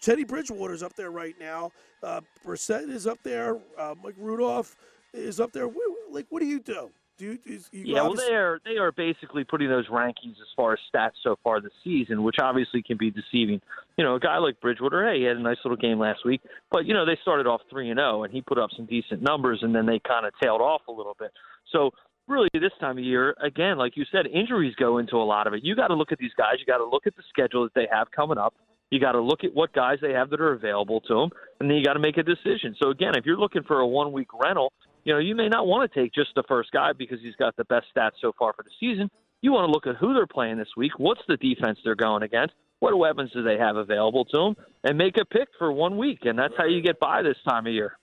[0.00, 1.72] Teddy Bridgewater's up there right now.
[2.02, 3.58] Uh, Brissett is up there.
[3.76, 4.76] Uh, Mike Rudolph
[5.12, 5.68] is up there.
[6.10, 6.90] Like, what do you do?
[7.18, 10.48] Do you, is, you Yeah, well, they are they are basically putting those rankings as
[10.54, 13.60] far as stats so far this season, which obviously can be deceiving.
[13.96, 16.42] You know, a guy like Bridgewater, hey, he had a nice little game last week,
[16.70, 19.22] but you know they started off three and zero, and he put up some decent
[19.22, 21.32] numbers, and then they kind of tailed off a little bit.
[21.72, 21.90] So
[22.28, 25.54] really, this time of year, again, like you said, injuries go into a lot of
[25.54, 25.64] it.
[25.64, 26.56] You got to look at these guys.
[26.58, 28.54] You got to look at the schedule that they have coming up.
[28.90, 31.30] You got to look at what guys they have that are available to them,
[31.60, 32.76] and then you got to make a decision.
[32.80, 34.72] So again, if you're looking for a one week rental,
[35.06, 37.56] you know you may not want to take just the first guy because he's got
[37.56, 39.08] the best stats so far for the season.
[39.40, 40.98] You want to look at who they're playing this week.
[40.98, 42.54] What's the defense they're going against?
[42.80, 44.56] What weapons do they have available to them?
[44.82, 47.68] And make a pick for one week, and that's how you get by this time
[47.68, 47.96] of year.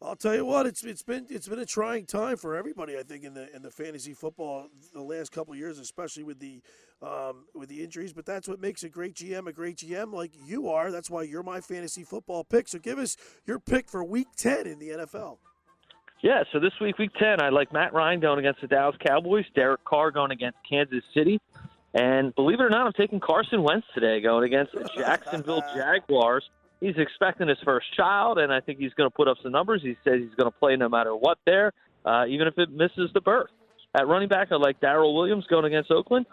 [0.00, 2.96] I'll tell you what, it's it's been it's been a trying time for everybody.
[2.96, 6.62] I think in the in the fantasy football the last couple years, especially with the
[7.02, 8.12] um, with the injuries.
[8.12, 10.92] But that's what makes a great GM a great GM like you are.
[10.92, 12.68] That's why you're my fantasy football pick.
[12.68, 15.38] So give us your pick for Week Ten in the NFL.
[16.24, 19.44] Yeah, so this week, week 10, I like Matt Ryan going against the Dallas Cowboys,
[19.54, 21.38] Derek Carr going against Kansas City,
[21.92, 26.48] and believe it or not, I'm taking Carson Wentz today going against the Jacksonville Jaguars.
[26.80, 29.82] He's expecting his first child, and I think he's going to put up some numbers.
[29.82, 31.74] He says he's going to play no matter what there,
[32.06, 33.50] uh, even if it misses the birth.
[33.94, 36.24] At running back, I like Darrel Williams going against Oakland.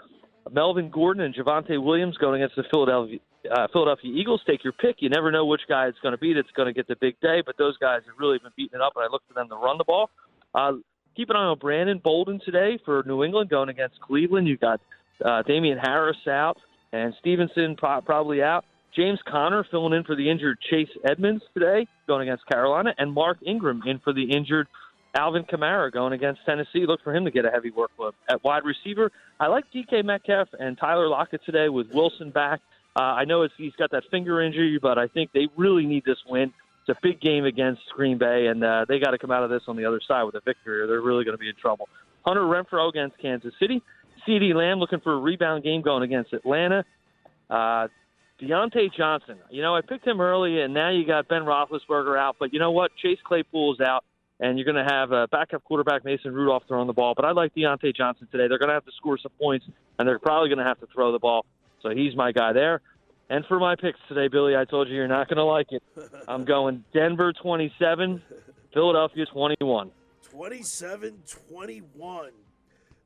[0.49, 3.19] Melvin Gordon and Javonte Williams going against the Philadelphia
[3.49, 4.41] uh, Philadelphia Eagles.
[4.47, 4.97] Take your pick.
[4.99, 7.19] You never know which guy it's going to be that's going to get the big
[7.21, 9.49] day, but those guys have really been beating it up, and I look for them
[9.49, 10.09] to run the ball.
[10.53, 10.73] Uh,
[11.15, 14.47] keep an eye on Brandon Bolden today for New England going against Cleveland.
[14.47, 14.79] You got
[15.23, 16.57] uh, Damien Harris out
[16.93, 18.65] and Stevenson pro- probably out.
[18.95, 23.37] James Conner filling in for the injured Chase Edmonds today going against Carolina, and Mark
[23.45, 24.67] Ingram in for the injured
[25.15, 26.85] Alvin Kamara going against Tennessee.
[26.87, 28.13] Look for him to get a heavy workload.
[28.29, 32.61] At wide receiver, I like DK Metcalf and Tyler Lockett today with Wilson back.
[32.95, 36.17] Uh, I know he's got that finger injury, but I think they really need this
[36.27, 36.53] win.
[36.87, 39.49] It's a big game against Green Bay, and uh, they got to come out of
[39.49, 41.55] this on the other side with a victory, or they're really going to be in
[41.55, 41.87] trouble.
[42.25, 43.81] Hunter Renfrow against Kansas City.
[44.27, 46.83] CeeDee Lamb looking for a rebound game going against Atlanta.
[47.49, 47.87] Uh,
[48.41, 49.37] Diontae Johnson.
[49.49, 52.37] You know, I picked him early, and now you got Ben Roethlisberger out.
[52.39, 52.91] But you know what?
[53.01, 54.03] Chase Claypool is out,
[54.41, 57.13] and you're going to have a backup quarterback Mason Rudolph throwing the ball.
[57.15, 58.47] But I like Diontae Johnson today.
[58.47, 59.67] They're going to have to score some points,
[59.99, 61.45] and they're probably going to have to throw the ball.
[61.81, 62.81] So he's my guy there.
[63.29, 65.83] And for my picks today, Billy, I told you you're not going to like it.
[66.27, 68.21] I'm going Denver 27,
[68.73, 69.91] Philadelphia 21.
[70.31, 71.19] 27
[71.49, 72.31] 21.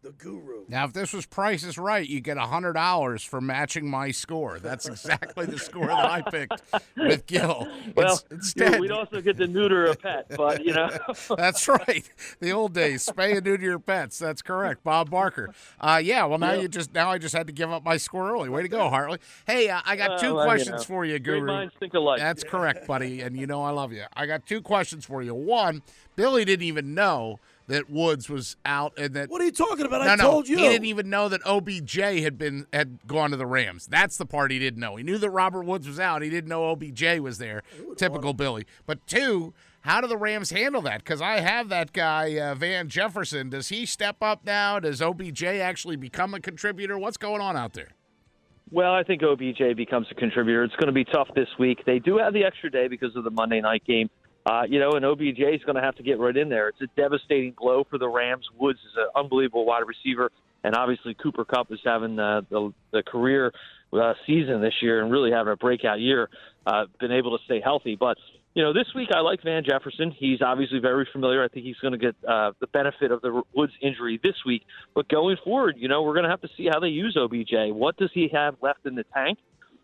[0.06, 0.65] The Guru.
[0.68, 4.60] Now, if this was Price is Right, you get hundred dollars for matching my score.
[4.60, 6.61] That's exactly the score that I picked
[6.95, 7.68] with Gil.
[7.95, 10.91] Well, It's- instead, we'd also get to neuter a pet, but you know.
[11.36, 12.07] That's right.
[12.40, 14.19] The old days, spay and neuter your pets.
[14.19, 15.52] That's correct, Bob Barker.
[15.80, 16.23] Uh, yeah.
[16.26, 16.61] Well, now Yeah.
[16.61, 18.48] you just now I just had to give up my score early.
[18.48, 19.18] Way to go, Hartley.
[19.48, 21.48] Hey, uh, I got two Well, you questions know, for you, great Guru.
[21.48, 22.19] minds think alike.
[22.19, 23.22] That's correct, buddy.
[23.22, 24.03] And you know I love you.
[24.15, 25.34] I got two questions for you.
[25.34, 25.82] One,
[26.15, 30.01] Billy didn't even know that Woods was out and that What are you talking about?
[30.05, 30.57] no, I no, told you.
[30.57, 33.87] He didn't even know that OBJ had been had gone to the Rams.
[33.87, 34.95] That's the part he didn't know.
[34.95, 36.21] He knew that Robert Woods was out.
[36.21, 37.63] He didn't know OBJ was there.
[37.97, 38.65] Typical Billy.
[38.85, 41.03] But two, how do the Rams handle that?
[41.03, 43.49] Because I have that guy uh, Van Jefferson.
[43.49, 44.79] Does he step up now?
[44.79, 46.97] Does OBJ actually become a contributor?
[46.97, 47.89] What's going on out there?
[48.71, 50.63] Well, I think OBJ becomes a contributor.
[50.63, 51.83] It's going to be tough this week.
[51.85, 54.09] They do have the extra day because of the Monday night game.
[54.45, 56.69] Uh, you know, and OBJ is going to have to get right in there.
[56.69, 58.45] It's a devastating blow for the Rams.
[58.57, 60.31] Woods is an unbelievable wide receiver,
[60.63, 63.51] and obviously Cooper Kupp is having uh, the the career
[63.91, 66.30] uh, season this year and really having a breakout year.
[66.67, 68.17] Uh, been able to stay healthy, but
[68.53, 70.11] you know, this week I like Van Jefferson.
[70.17, 71.43] He's obviously very familiar.
[71.43, 74.61] I think he's going to get uh, the benefit of the Woods injury this week.
[74.93, 77.73] But going forward, you know, we're going to have to see how they use OBJ.
[77.73, 79.39] What does he have left in the tank?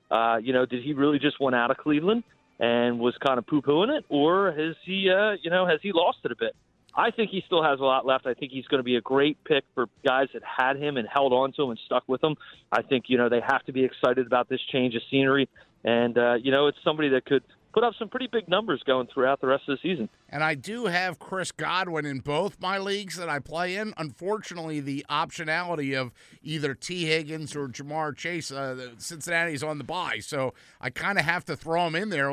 [0.09, 2.23] Uh, you know, did he really just want out of Cleveland
[2.61, 6.19] and was kind of poo-pooing it, or has he, uh, you know, has he lost
[6.23, 6.55] it a bit?
[6.95, 8.27] I think he still has a lot left.
[8.27, 11.07] I think he's going to be a great pick for guys that had him and
[11.11, 12.35] held on to him and stuck with him.
[12.71, 15.49] I think you know they have to be excited about this change of scenery,
[15.83, 17.43] and uh, you know it's somebody that could
[17.73, 20.09] put up some pretty big numbers going throughout the rest of the season.
[20.29, 23.93] And I do have Chris Godwin in both my leagues that I play in.
[23.97, 26.11] Unfortunately, the optionality of
[26.43, 31.25] either Tee Higgins or Ja'Marr Chase, uh, Cincinnati's on the bye, so I kind of
[31.25, 32.31] have to throw him in there.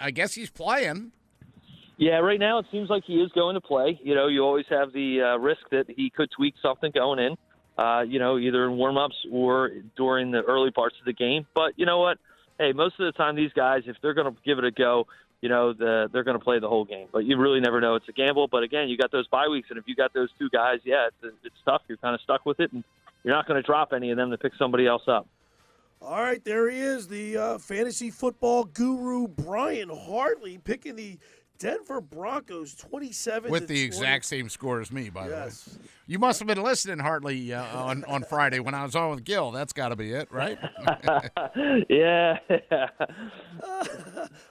[0.00, 1.12] I guess he's playing.
[1.96, 3.98] Yeah, right now it seems like he is going to play.
[4.02, 7.36] You know, you always have the uh, risk that he could tweak something going in.
[7.76, 11.46] Uh, you know, either in warm-ups or during the early parts of the game.
[11.54, 12.18] But you know what?
[12.58, 15.06] Hey, most of the time these guys, if they're going to give it a go,
[15.40, 17.06] you know, the, they're going to play the whole game.
[17.12, 17.94] But you really never know.
[17.94, 18.48] It's a gamble.
[18.48, 21.08] But again, you got those bye weeks, and if you got those two guys, yeah,
[21.22, 21.82] it's, it's tough.
[21.86, 22.82] You're kind of stuck with it, and
[23.22, 25.28] you're not going to drop any of them to pick somebody else up.
[26.00, 31.18] All right, there he is, the uh, fantasy football guru Brian Hartley picking the
[31.58, 33.82] Denver Broncos 27 with the 20.
[33.82, 35.64] exact same score as me, by Yes.
[35.64, 35.84] the way.
[36.06, 39.24] You must have been listening, Hartley, uh, on on Friday when I was on with
[39.24, 39.50] Gil.
[39.50, 40.58] That's got to be it, right?
[41.88, 42.38] yeah.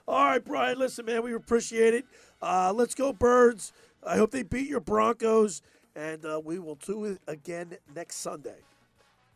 [0.07, 0.77] All right, Brian.
[0.77, 2.05] Listen, man, we appreciate it.
[2.41, 3.73] Uh, let's go, Birds.
[4.05, 5.61] I hope they beat your Broncos,
[5.95, 8.57] and uh, we will do it again next Sunday.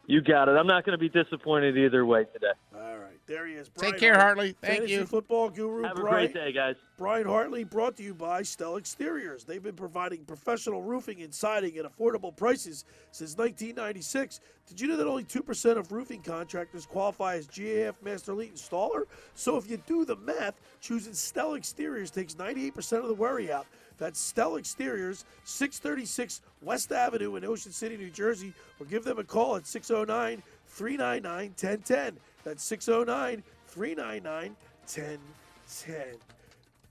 [0.08, 0.54] You got it.
[0.54, 2.52] I'm not going to be disappointed either way today.
[2.74, 3.70] All right, there he is.
[3.78, 4.56] Take care, Hartley.
[4.62, 5.06] Thank Fantasy you.
[5.06, 5.84] Football guru.
[5.84, 6.76] Have a great day, guys.
[6.98, 9.44] Brian Hartley, brought to you by Stell Exteriors.
[9.44, 14.40] They've been providing professional roofing and siding at affordable prices since 1996.
[14.68, 19.04] Did you know that only 2% of roofing contractors qualify as GAF Master Elite installer?
[19.36, 23.68] So if you do the math, choosing Stell Exteriors takes 98% of the worry out.
[24.02, 29.24] That's Stell Exteriors, 636 West Avenue in Ocean City, New Jersey, or give them a
[29.24, 32.18] call at 609 399 1010.
[32.44, 34.56] That's 609 399
[34.88, 36.18] 1010.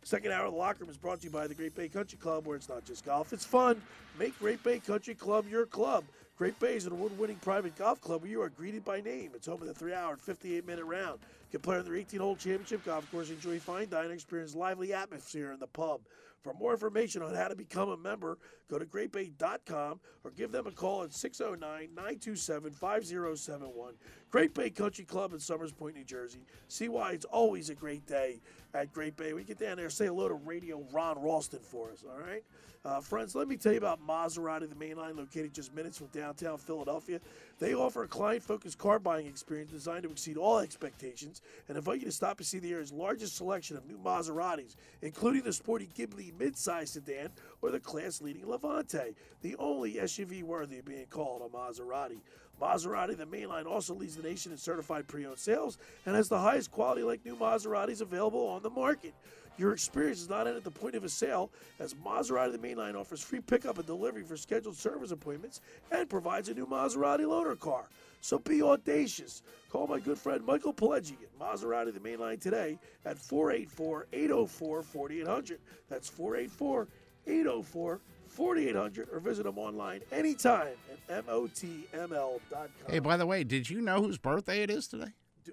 [0.05, 2.17] Second hour of the locker room is brought to you by the Great Bay Country
[2.17, 3.83] Club, where it's not just golf, it's fun.
[4.17, 6.05] Make Great Bay Country Club your club.
[6.39, 9.33] Great Bay is an award winning private golf club where you are greeted by name.
[9.35, 11.19] It's home of the three hour and 58 minute round.
[11.51, 14.95] You can play on their 18 hole championship golf course, enjoy fine dining, experience lively
[14.95, 16.01] atmosphere in the pub.
[16.43, 18.39] For more information on how to become a member,
[18.71, 23.95] go to greatbay.com or give them a call at 609 927 5071.
[24.31, 26.41] Great Bay Country Club in Somers Point, New Jersey.
[26.69, 28.41] See why it's always a great day
[28.73, 29.35] at Great Bay.
[29.35, 32.43] We get down there, say hello to Radio Ron Ralston for us, all right?
[32.83, 36.07] Uh, friends, let me tell you about Maserati, the main line located just minutes from
[36.07, 37.21] downtown Philadelphia.
[37.61, 42.01] They offer a client focused car buying experience designed to exceed all expectations and invite
[42.01, 45.91] you to stop and see the area's largest selection of new Maseratis, including the sporty
[45.95, 47.29] Ghibli midsize sedan
[47.61, 52.21] or the class leading Levante, the only SUV worthy of being called a Maserati.
[52.59, 55.77] Maserati, the mainline, also leads the nation in certified pre owned sales
[56.07, 59.13] and has the highest quality like new Maseratis available on the market.
[59.61, 61.51] Your experience is not at the point of a sale,
[61.81, 65.61] as Maserati the Mainline offers free pickup and delivery for scheduled service appointments
[65.91, 67.85] and provides a new Maserati loaner car.
[68.23, 69.43] So be audacious.
[69.69, 75.59] Call my good friend Michael Pileggi at Maserati the Mainline today at 484 804 4800.
[75.91, 76.89] That's 484
[77.27, 80.69] 804 4800 or visit them online anytime
[81.11, 82.69] at MOTML.com.
[82.89, 85.13] Hey, by the way, did you know whose birthday it is today?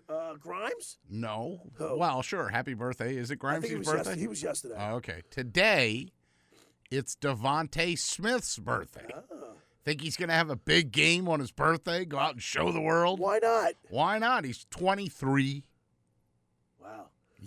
[0.10, 0.98] Uh, Grimes?
[1.10, 1.62] No.
[1.76, 1.98] Who?
[1.98, 2.50] Well, sure.
[2.50, 3.16] Happy birthday.
[3.16, 4.18] Is it Grimes' think it was birthday?
[4.18, 4.76] he was yesterday.
[4.78, 5.22] Oh, okay.
[5.30, 6.12] Today,
[6.92, 9.08] it's DeVonta Smith's birthday.
[9.14, 9.22] Ah.
[9.86, 12.04] Think he's going to have a big game on his birthday?
[12.04, 13.20] Go out and show the world?
[13.20, 13.74] Why not?
[13.90, 14.44] Why not?
[14.44, 15.64] He's 23.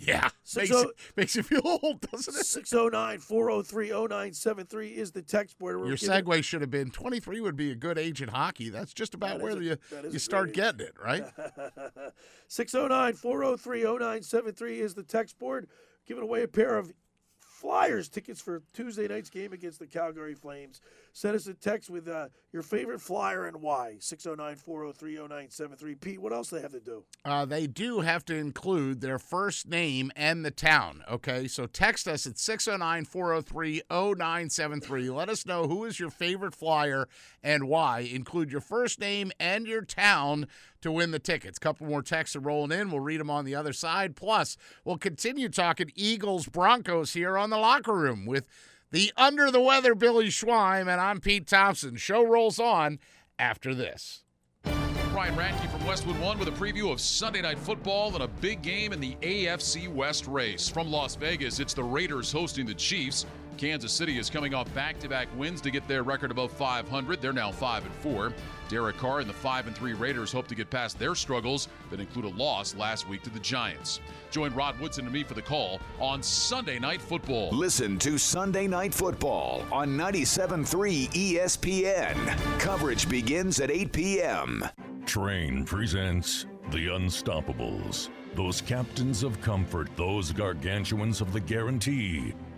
[0.07, 0.29] Yeah.
[0.43, 2.45] Six Makes, oh- it, makes you feel old, doesn't it?
[2.45, 5.77] 609 403 0973 is the text board.
[5.87, 8.69] Your segue should have been 23 would be a good age in hockey.
[8.69, 9.77] That's just about That where a- you,
[10.09, 10.55] you start age.
[10.55, 11.25] getting it, right?
[12.47, 15.67] 609 403 0973 is the text board.
[16.07, 16.91] Giving away a pair of
[17.61, 20.81] Flyers tickets for Tuesday night's game against the Calgary Flames.
[21.13, 23.97] Send us a text with uh, your favorite Flyer and why.
[23.99, 25.95] 609 403 0973.
[25.95, 27.03] Pete, what else do they have to do?
[27.23, 31.03] Uh, they do have to include their first name and the town.
[31.07, 35.09] Okay, so text us at 609 403 0973.
[35.11, 37.07] Let us know who is your favorite flyer
[37.43, 37.99] and why.
[37.99, 40.47] Include your first name and your town
[40.81, 41.57] to win the tickets.
[41.57, 42.91] a couple more texts are rolling in.
[42.91, 44.15] We'll read them on the other side.
[44.15, 48.47] Plus, we'll continue talking Eagles Broncos here on the locker room with
[48.91, 51.95] the under the weather Billy Schwein, and I'm Pete Thompson.
[51.95, 52.99] Show rolls on
[53.39, 54.23] after this.
[55.13, 58.61] Ryan Radtke from Westwood One with a preview of Sunday Night Football and a big
[58.61, 60.69] game in the AFC West race.
[60.69, 63.25] From Las Vegas, it's the Raiders hosting the Chiefs.
[63.57, 67.21] Kansas City is coming off back-to-back wins to get their record above 500.
[67.21, 68.33] They're now 5 and 4.
[68.69, 71.99] Derek Carr and the 5 and 3 Raiders hope to get past their struggles that
[71.99, 73.99] include a loss last week to the Giants.
[74.31, 77.51] Join Rod Woodson and me for the call on Sunday Night Football.
[77.51, 82.59] Listen to Sunday Night Football on 97.3 ESPN.
[82.59, 84.65] Coverage begins at 8 p.m.
[85.03, 88.09] Trane presents The Unstoppables.
[88.33, 92.33] Those captains of comfort, those gargantuans of the guarantee,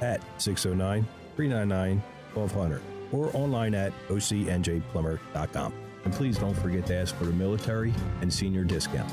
[0.00, 1.06] at 609
[1.36, 2.02] 399
[2.34, 5.72] 1200 or online at ocnjplumber.com.
[6.04, 9.10] And please don't forget to ask for the military and senior discount.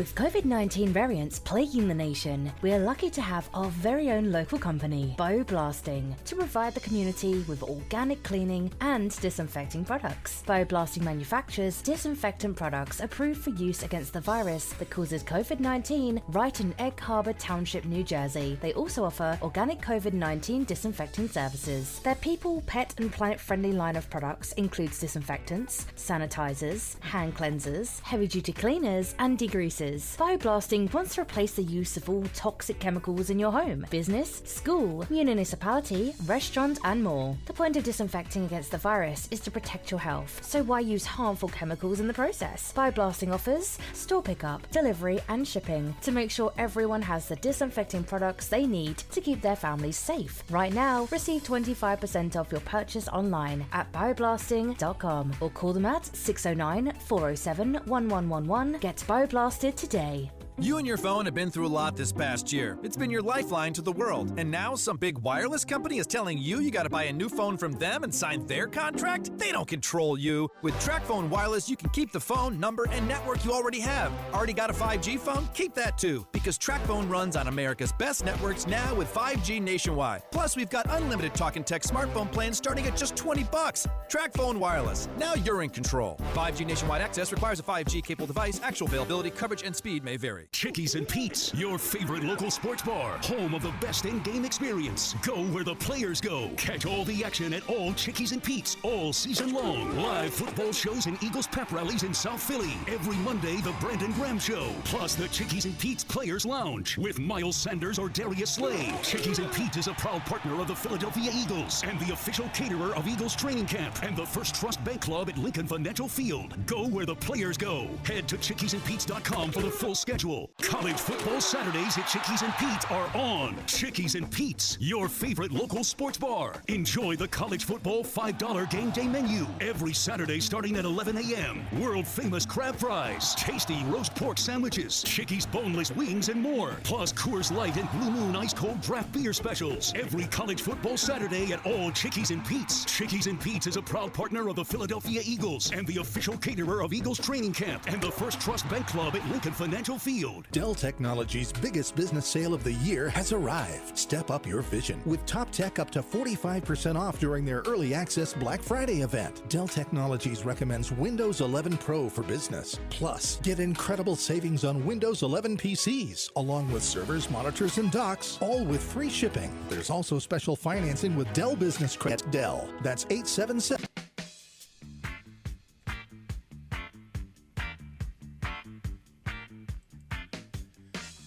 [0.00, 4.32] With COVID 19 variants plaguing the nation, we are lucky to have our very own
[4.32, 10.42] local company, Bioblasting, to provide the community with organic cleaning and disinfecting products.
[10.46, 16.58] Bioblasting manufactures disinfectant products approved for use against the virus that causes COVID 19 right
[16.58, 18.56] in Egg Harbor Township, New Jersey.
[18.62, 21.98] They also offer organic COVID 19 disinfecting services.
[21.98, 28.28] Their people, pet, and planet friendly line of products includes disinfectants, sanitizers, hand cleansers, heavy
[28.28, 29.89] duty cleaners, and degreasers.
[29.90, 35.04] Bioblasting wants to replace the use of all toxic chemicals in your home, business, school,
[35.10, 37.36] municipality, restaurant, and more.
[37.46, 41.04] The point of disinfecting against the virus is to protect your health, so why use
[41.04, 42.72] harmful chemicals in the process?
[42.76, 48.48] Bioblasting offers store pickup, delivery, and shipping to make sure everyone has the disinfecting products
[48.48, 50.42] they need to keep their families safe.
[50.50, 56.92] Right now, receive 25% off your purchase online at bioblasting.com or call them at 609
[57.06, 58.78] 407 1111.
[58.80, 60.30] Get bioblasted today.
[60.60, 62.78] You and your phone have been through a lot this past year.
[62.82, 64.34] It's been your lifeline to the world.
[64.36, 67.30] And now some big wireless company is telling you you got to buy a new
[67.30, 69.38] phone from them and sign their contract?
[69.38, 70.50] They don't control you.
[70.60, 74.12] With Tracfone Wireless, you can keep the phone, number, and network you already have.
[74.34, 75.48] Already got a 5G phone?
[75.54, 76.26] Keep that too.
[76.30, 80.24] Because Tracfone runs on America's best networks now with 5G nationwide.
[80.30, 83.86] Plus, we've got unlimited talk and text smartphone plans starting at just 20 bucks.
[84.10, 85.08] Tracfone Wireless.
[85.16, 86.18] Now you're in control.
[86.34, 88.60] 5G nationwide access requires a 5G capable device.
[88.62, 90.49] Actual availability, coverage, and speed may vary.
[90.60, 95.14] Chickies and Pete's, your favorite local sports bar, home of the best in-game experience.
[95.22, 96.50] Go where the players go.
[96.58, 99.96] Catch all the action at all Chickies and Pete's all season long.
[99.96, 102.74] Live football shows and Eagles pep rallies in South Philly.
[102.88, 104.70] Every Monday, the Brandon Graham Show.
[104.84, 108.92] Plus the Chickies and Pete's Players Lounge with Miles Sanders or Darius Slay.
[109.02, 112.94] Chickies and Pete's is a proud partner of the Philadelphia Eagles and the official caterer
[112.96, 116.54] of Eagles training camp and the First Trust Bank Club at Lincoln Financial Field.
[116.66, 117.88] Go where the players go.
[118.04, 120.39] Head to chickiesandpete's.com for the full schedule.
[120.62, 123.56] College football Saturdays at Chickies and Pete's are on.
[123.66, 126.54] Chickies and Pete's, your favorite local sports bar.
[126.68, 131.62] Enjoy the college football $5 game day menu every Saturday starting at 11 a.m.
[131.80, 136.76] World famous crab fries, tasty roast pork sandwiches, Chickies boneless wings, and more.
[136.84, 141.52] Plus Coors Light and Blue Moon ice cold draft beer specials every college football Saturday
[141.52, 142.84] at all Chickies and Pete's.
[142.84, 146.82] Chickies and Pete's is a proud partner of the Philadelphia Eagles and the official caterer
[146.82, 150.29] of Eagles training camp and the First Trust Bank Club at Lincoln Financial Field.
[150.52, 153.96] Dell Technologies' biggest business sale of the year has arrived.
[153.96, 158.34] Step up your vision with top tech up to 45% off during their early access
[158.34, 159.48] Black Friday event.
[159.48, 162.78] Dell Technologies recommends Windows 11 Pro for business.
[162.90, 168.64] Plus, get incredible savings on Windows 11 PCs, along with servers, monitors, and docks, all
[168.64, 169.52] with free shipping.
[169.68, 172.30] There's also special financing with Dell Business Credit.
[172.30, 172.68] Dell.
[172.82, 173.86] That's 877.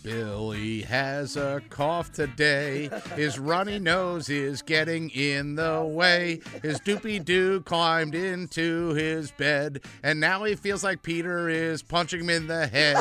[0.04, 2.90] Billy has a cough today.
[3.16, 6.42] His runny nose is getting in the way.
[6.62, 12.20] His doopy doo climbed into his bed, and now he feels like Peter is punching
[12.20, 12.98] him in the head.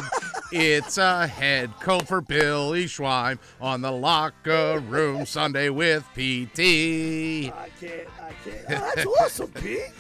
[0.53, 6.61] it's a head cold for Billy Schwein on the locker room Sunday with PT.
[7.51, 8.09] I can't.
[8.21, 8.65] I can't.
[8.69, 9.91] Oh, that's awesome, Pete.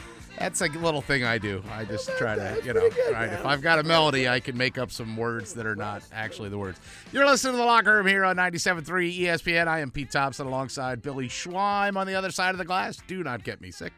[0.42, 1.62] That's a little thing I do.
[1.70, 3.32] I just try to, you know, good, right.
[3.32, 6.48] If I've got a melody, I can make up some words that are not actually
[6.48, 6.80] the words.
[7.12, 9.68] You're listening to the locker room here on 97.3 ESPN.
[9.68, 12.98] I am Pete Thompson alongside Billy Schwein on the other side of the glass.
[13.06, 13.92] Do not get me sick.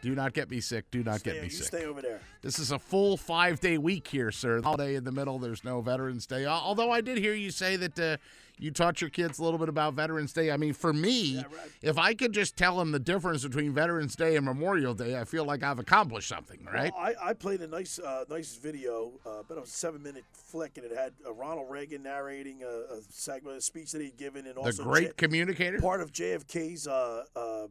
[0.00, 0.90] Do not get me sick.
[0.90, 1.66] Do not Stay, get me sick.
[1.66, 2.20] stay over there.
[2.40, 4.62] This is a full five day week here, sir.
[4.62, 5.38] Holiday in the middle.
[5.38, 6.46] There's no Veterans Day.
[6.46, 8.16] Although I did hear you say that uh,
[8.58, 10.50] you taught your kids a little bit about Veterans Day.
[10.50, 11.44] I mean, for me,
[11.82, 15.24] if I could just tell them the difference between Veterans Day and Memorial Day, I
[15.24, 16.92] feel like I've accomplished something, right?
[16.96, 20.76] Well, I, I played a nice uh, nice video, uh, about a seven minute flick,
[20.76, 24.46] and it had uh, Ronald Reagan narrating a, a segment, a speech that he'd given,
[24.46, 25.80] and the also great J- communicator.
[25.80, 27.66] part of JFK's uh, uh,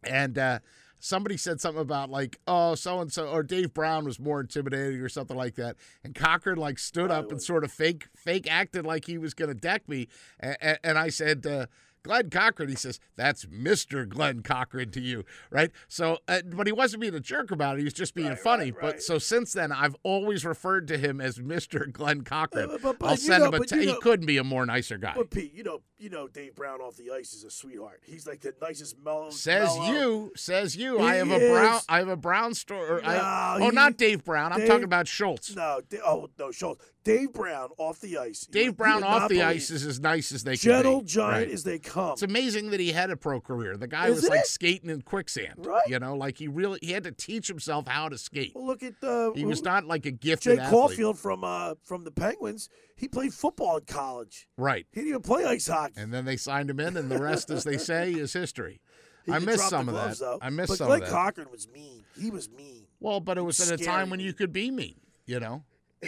[0.03, 0.59] And uh,
[0.99, 4.99] somebody said something about like, oh, so and so, or Dave Brown was more intimidating
[5.01, 5.75] or something like that.
[6.03, 9.49] And Cochrane like stood up and sort of fake fake acted like he was going
[9.49, 10.07] to deck me.
[10.39, 11.67] And, and I said, uh,
[12.05, 14.07] Glen Cochrane, he says, that's Mr.
[14.07, 15.71] Glen Cochrane to you, right?
[15.87, 17.79] So, uh, but he wasn't being a jerk about it.
[17.79, 18.69] He was just being funny.
[18.69, 21.91] But so since then, I've always referred to him as Mr.
[21.91, 22.67] Glen Cochrane.
[22.79, 24.99] but- but I'll send know- him a te- you He couldn't be a more nicer
[24.99, 25.13] guy.
[25.15, 28.01] But Pete, you know, you know, Dave Brown off the ice is a sweetheart.
[28.05, 29.31] He's like the nicest mellow.
[29.31, 30.99] Says mellow- you, says you.
[30.99, 31.79] He I have a brown.
[31.89, 33.01] I have a brown store.
[33.03, 34.53] I, No, oh, he- not Dave Brown.
[34.53, 35.55] I'm Dave- talking about Schultz.
[35.55, 36.85] No, oh no, Schultz.
[37.05, 38.41] Dave Brown off the ice.
[38.47, 41.05] Dave Brown off the ice is as nice as they Gentle can be.
[41.07, 41.53] giant Right.
[41.53, 42.11] as they come.
[42.13, 43.77] It's amazing that he had a pro career.
[43.77, 44.47] The guy Is was like it?
[44.47, 45.53] skating in quicksand.
[45.65, 45.87] Right.
[45.87, 48.51] You know, like he really he had to teach himself how to skate.
[48.55, 50.97] Well, look at uh, He was not like a gifted Jake athlete.
[50.99, 52.67] Caufield from uh, from the Penguins.
[52.97, 54.47] He played football in college.
[54.57, 54.85] Right.
[54.91, 55.93] He didn't even play ice hockey.
[55.97, 58.81] And then they signed him in, and the rest, as they say, is history.
[59.25, 60.25] He I missed the some of gloves, that.
[60.25, 60.39] Though.
[60.41, 61.13] I missed but some Glen of that.
[61.13, 62.03] Cochrane was mean.
[62.19, 62.85] He was mean.
[62.99, 64.95] Well, but it was at a time when you could be mean,
[65.25, 65.63] you know.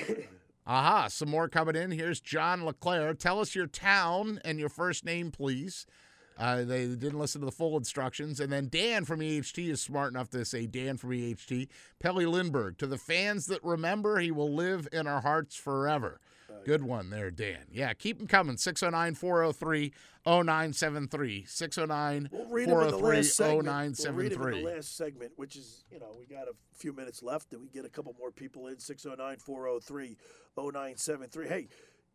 [0.70, 1.92] Aha, some more coming in.
[1.92, 3.14] Here's John LeClair.
[3.14, 5.88] Tell us your town and your first name, please.
[6.38, 8.42] Uh, they didn't listen to the full instructions.
[8.42, 11.70] And then Dan from EHT is smart enough to say Dan from EHT.
[12.00, 12.78] Pelle Lindbergh.
[12.80, 16.20] To the fans that remember, he will live in our hearts forever.
[16.66, 17.60] Good one there, Dan.
[17.72, 18.58] Yeah, keep them coming.
[18.58, 19.94] 609 403
[20.26, 21.46] 0973.
[21.48, 23.56] 609 We'll read them in the 403 last segment.
[23.56, 23.64] We'll
[24.16, 24.64] read them in 0973.
[24.64, 27.70] the last segment, which is, you know, we got a few minutes left, and we
[27.70, 28.76] get a couple more people in.
[28.78, 31.48] 609-403-0973.
[31.48, 31.68] Hey,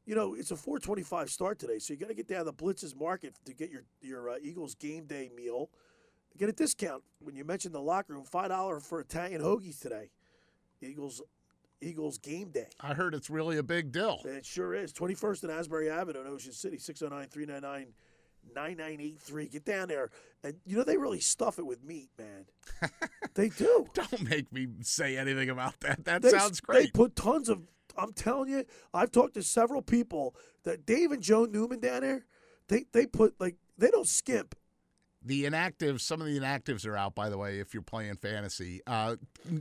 [0.05, 2.53] you know, it's a 425 start today, so you got to get down to the
[2.53, 5.71] Blitz's Market to get your, your uh, Eagles game day meal.
[6.37, 7.03] Get a discount.
[7.21, 10.11] When you mentioned the locker room, $5 for Italian hoagies today.
[10.81, 11.23] Eagles
[11.83, 12.69] Eagles game day.
[12.81, 14.21] I heard it's really a big deal.
[14.25, 14.93] It sure is.
[14.93, 17.93] 21st and Asbury Avenue in Ocean City, 609 399
[18.55, 19.49] 9983.
[19.49, 20.11] Get down there.
[20.43, 22.47] And you know, they really stuff it with meat, man.
[23.35, 23.87] they do.
[23.95, 26.05] Don't make me say anything about that.
[26.05, 26.85] That They- sounds great.
[26.85, 27.61] They put tons of,
[27.97, 28.65] I'm telling you,
[28.95, 30.35] I've talked to several people
[30.65, 32.25] that Dave and Joe Newman down there,
[32.69, 34.55] they, they put, like, they don't skimp.
[35.25, 38.81] The inactives, some of the inactives are out, by the way, if you're playing fantasy.
[38.87, 39.17] Uh,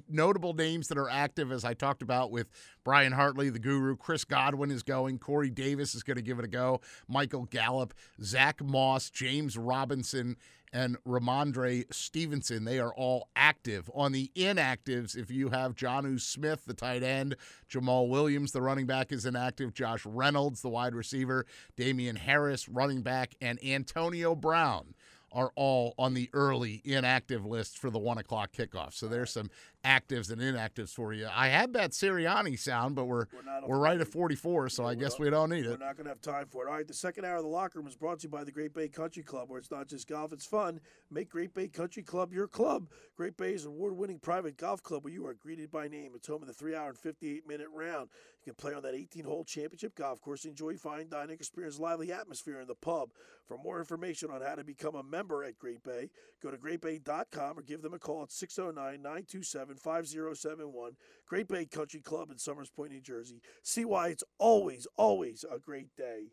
[0.10, 2.50] notable names that are active, as I talked about with
[2.84, 3.96] Brian Hartley, the guru.
[3.96, 5.20] Chris Godwin is going.
[5.20, 6.82] Corey Davis is going to give it a go.
[7.08, 7.94] Michael Gallup,
[8.24, 10.36] Zack Moss, James Robinson,
[10.74, 12.64] and Rhamondre Stevenson.
[12.64, 13.90] They are all active.
[13.94, 17.36] On the inactives, if you have Jonnu Smith, the tight end,
[17.70, 19.74] Jamaal Williams, the running back, is inactive.
[19.74, 24.94] Josh Reynolds, the wide receiver, Damien Harris, running back, and Antonio Brown
[25.32, 28.94] are all on the early inactive list for the one o'clock kickoff.
[28.94, 29.50] So there's some
[29.84, 31.28] actives and inactives for you.
[31.34, 33.26] I had that Sirianni sound, but we're
[33.66, 35.70] we're, right at 44, so I guess we don't need it.
[35.70, 36.70] We're not going to have time for it.
[36.70, 38.52] All right, the second hour of the locker room is brought to you by the
[38.52, 40.80] Great Bay Country Club, where it's not just golf, it's fun.
[41.10, 42.88] Make Great Bay Country Club your club.
[43.16, 46.12] Great Bay is an award winning private golf club where you are greeted by name.
[46.16, 48.10] It's home of the three hour and 58 minute round.
[48.44, 52.12] You can play on that 18 hole championship golf course, enjoy fine dining, experience lively
[52.12, 53.10] atmosphere in the pub.
[53.48, 56.10] For more information on how to become a member at Great Bay,
[56.42, 60.94] go to greatbay.com or give them a call at 609 927 5071.
[61.28, 63.42] Great Bay Country Club in Somers Point, New Jersey.
[63.64, 66.32] See why it's always, always a great day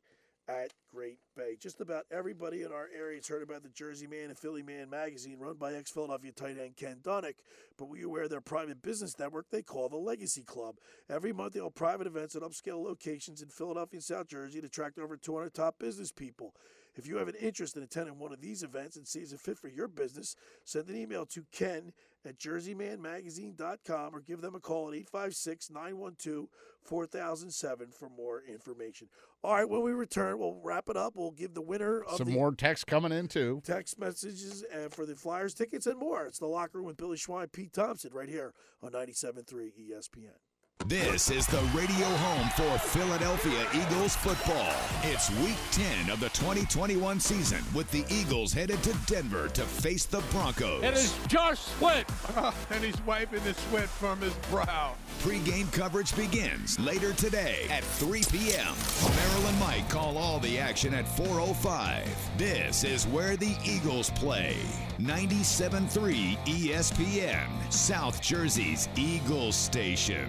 [0.49, 1.57] at Great Bay.
[1.61, 4.89] Just about everybody in our area has heard about the Jersey Man and Philly Man
[4.89, 7.35] magazine run by ex Philadelphia tight end Ken Dunek.
[7.77, 10.77] But we are aware their private business network they call the Legacy Club.
[11.11, 14.67] Every month they hold private events at upscale locations in Philadelphia and South Jersey to
[14.67, 16.55] attract over 200 top business people.
[16.99, 19.39] If you have an interest in attending one of these events and see it's a
[19.39, 20.35] fit for your business,
[20.65, 21.93] send an email to ken
[22.27, 26.49] at jerseymanmagazine.com or give them a call at 856 912
[26.83, 29.09] 4007 for more information.
[29.45, 31.13] All right, when we return, we'll wrap it up.
[31.15, 33.63] We'll give the winner of Some the more text coming in too.
[33.65, 36.27] text messages uh, for the Flyers tickets and more.
[36.27, 38.53] It's the locker room with Billy Schwein, Pete Thompson, right here
[38.83, 40.48] on 97.3 ESPN.
[40.87, 44.73] This is the radio home for Philadelphia Eagles football.
[45.03, 50.07] It's week 10 of the 2021 season with the Eagles headed to Denver to face
[50.07, 50.83] the Broncos.
[50.83, 52.11] It is Josh Sweat,
[52.71, 54.95] and he's wiping the sweat from his brow.
[55.21, 58.75] Pre-game coverage begins later today at 3 p.m.
[59.17, 62.07] Merrill and Mike call all the action at 4.05.
[62.39, 64.57] This is where the Eagles play.
[64.99, 70.29] 97.3 ESPN, South Jersey's Eagles station.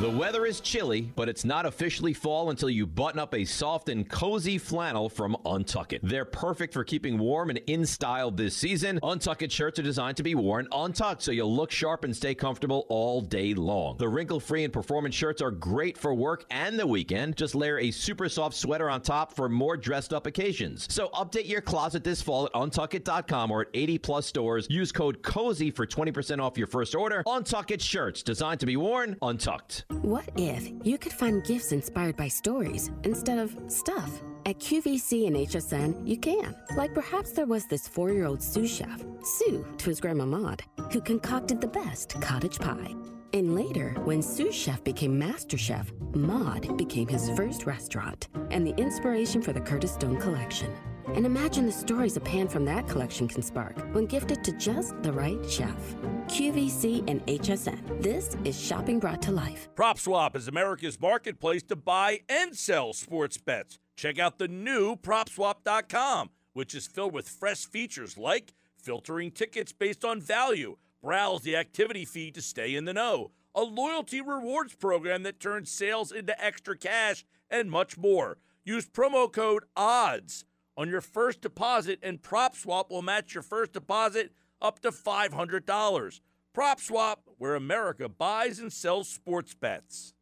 [0.00, 3.88] The weather is chilly, but it's not officially fall until you button up a soft
[3.88, 6.00] and cozy flannel from Untuckit.
[6.02, 8.98] They're perfect for keeping warm and in style this season.
[9.04, 12.86] Untuckit shirts are designed to be worn untucked so you'll look sharp and stay comfortable
[12.88, 13.96] all day long.
[13.96, 17.36] The wrinkle free and performance shirts are great for work and the weekend.
[17.36, 20.92] Just layer a super soft sweater on top for more dressed up occasions.
[20.92, 24.66] So update your closet this fall at untuckit.com or at 80 plus stores.
[24.68, 27.22] Use code COZY for 20% off your first order.
[27.28, 29.83] Untuckit shirts designed to be worn untucked.
[29.90, 34.10] What if you could find gifts inspired by stories instead of stuff?
[34.46, 36.54] At QVC and HSN, you can.
[36.76, 40.62] Like perhaps there was this four year old sous chef, Sue to his grandma Maud,
[40.92, 42.94] who concocted the best cottage pie.
[43.32, 48.74] And later, when sous chef became master chef, Maud became his first restaurant and the
[48.76, 50.72] inspiration for the Curtis Stone collection.
[51.08, 55.00] And imagine the stories a pan from that collection can spark when gifted to just
[55.02, 55.94] the right chef.
[56.28, 58.02] QVC and HSN.
[58.02, 59.68] This is shopping brought to life.
[59.74, 63.78] PropSwap is America's marketplace to buy and sell sports bets.
[63.96, 70.04] Check out the new PropSwap.com, which is filled with fresh features like filtering tickets based
[70.04, 75.22] on value, browse the activity feed to stay in the know, a loyalty rewards program
[75.22, 78.38] that turns sales into extra cash, and much more.
[78.64, 80.44] Use promo code ODDS
[80.76, 86.20] on your first deposit, and PropSwap will match your first deposit up to $500.
[86.56, 90.14] PropSwap, where America buys and sells sports bets.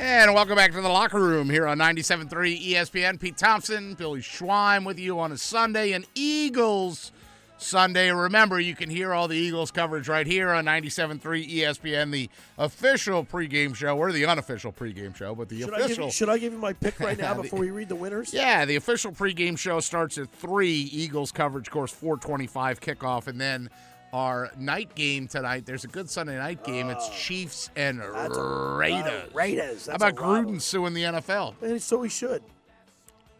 [0.00, 3.18] And welcome back to the locker room here on 97.3 ESPN.
[3.18, 7.10] Pete Thompson, Billy Schwein with you on a Sunday, and Eagles
[7.58, 8.10] Sunday.
[8.10, 11.20] Remember, you can hear all the Eagles coverage right here on 97.3
[11.50, 13.96] ESPN, the official pregame show.
[13.96, 16.04] We're the unofficial pregame show, but the Should I, give official.
[16.06, 18.32] you, should I give you my pick right now The- before we read the winners?
[18.32, 20.68] Yeah, the official pregame show starts at three.
[20.92, 23.68] Eagles coverage course four twenty-five kickoff, and then
[24.12, 25.66] our night game tonight.
[25.66, 26.88] There's a good Sunday night game.
[26.90, 28.00] it's Chiefs and.
[28.00, 28.08] A-
[28.78, 29.06] Raiders.
[29.06, 29.86] uh, Raiders.
[29.86, 30.14] How about.
[30.14, 31.54] Gruden suing the NFL?
[31.60, 32.42] And so we should.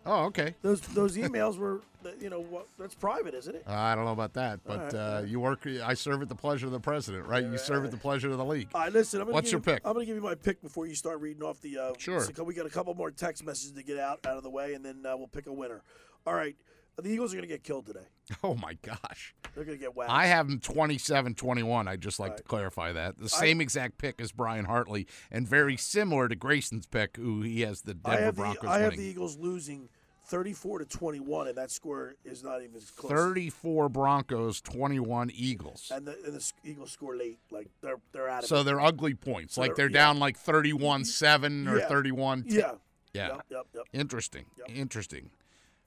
[0.05, 0.55] Oh, okay.
[0.63, 1.81] Those those emails were,
[2.21, 3.65] you know, what, that's private, isn't it?
[3.67, 5.67] I don't know about that, but right, uh, you work.
[5.67, 7.45] I serve at the pleasure of the president, right?
[7.45, 8.69] You serve at the pleasure of the league.
[8.75, 9.21] All right, listen.
[9.21, 9.87] I'm gonna What's give your you, pick?
[9.87, 11.79] I'm going to give you my pick before you start reading off the.
[11.79, 12.21] Uh, Sure.
[12.21, 14.75] so we got a couple more text messages to get out out of the way,
[14.75, 15.83] and then uh, we'll pick a winner.
[16.27, 16.57] All right,
[16.97, 18.07] the Eagles are going to get killed today.
[18.43, 19.35] Oh my gosh.
[19.55, 20.11] They're going to get whacked.
[20.11, 21.89] I have them 27-21.
[21.89, 23.19] I'd just like to clarify that.
[23.19, 27.63] The same exact pick as Brian Hartley, and very similar to Grayson's pick, who he
[27.63, 29.01] has the I Denver have the Broncos I have winning.
[29.01, 29.89] the Eagles losing
[30.29, 33.11] 34 to 21, and that score is not even close.
[33.11, 35.91] 34 Broncos, 21 Eagles.
[35.95, 38.65] And the, and the Eagles score late, like they're they're out of So it.
[38.65, 39.55] they're ugly points.
[39.55, 40.07] So like they're they're- yeah.
[40.07, 42.73] down like 31-7 or 31 Yeah.
[43.15, 43.29] Yeah.
[43.29, 43.85] Yep, yep, yep.
[43.93, 44.45] Interesting.
[44.69, 45.31] Interesting.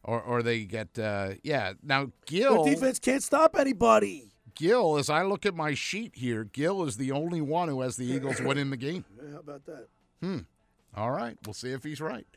[0.03, 1.73] Or or they get uh yeah.
[1.83, 4.31] Now Gill Their defense can't stop anybody.
[4.55, 7.95] Gill, as I look at my sheet here, Gill is the only one who has
[7.97, 9.05] the Eagles winning the game.
[9.15, 9.87] Yeah, how about that?
[10.21, 10.39] Hmm.
[10.95, 11.37] All right.
[11.45, 12.27] We'll see if he's right.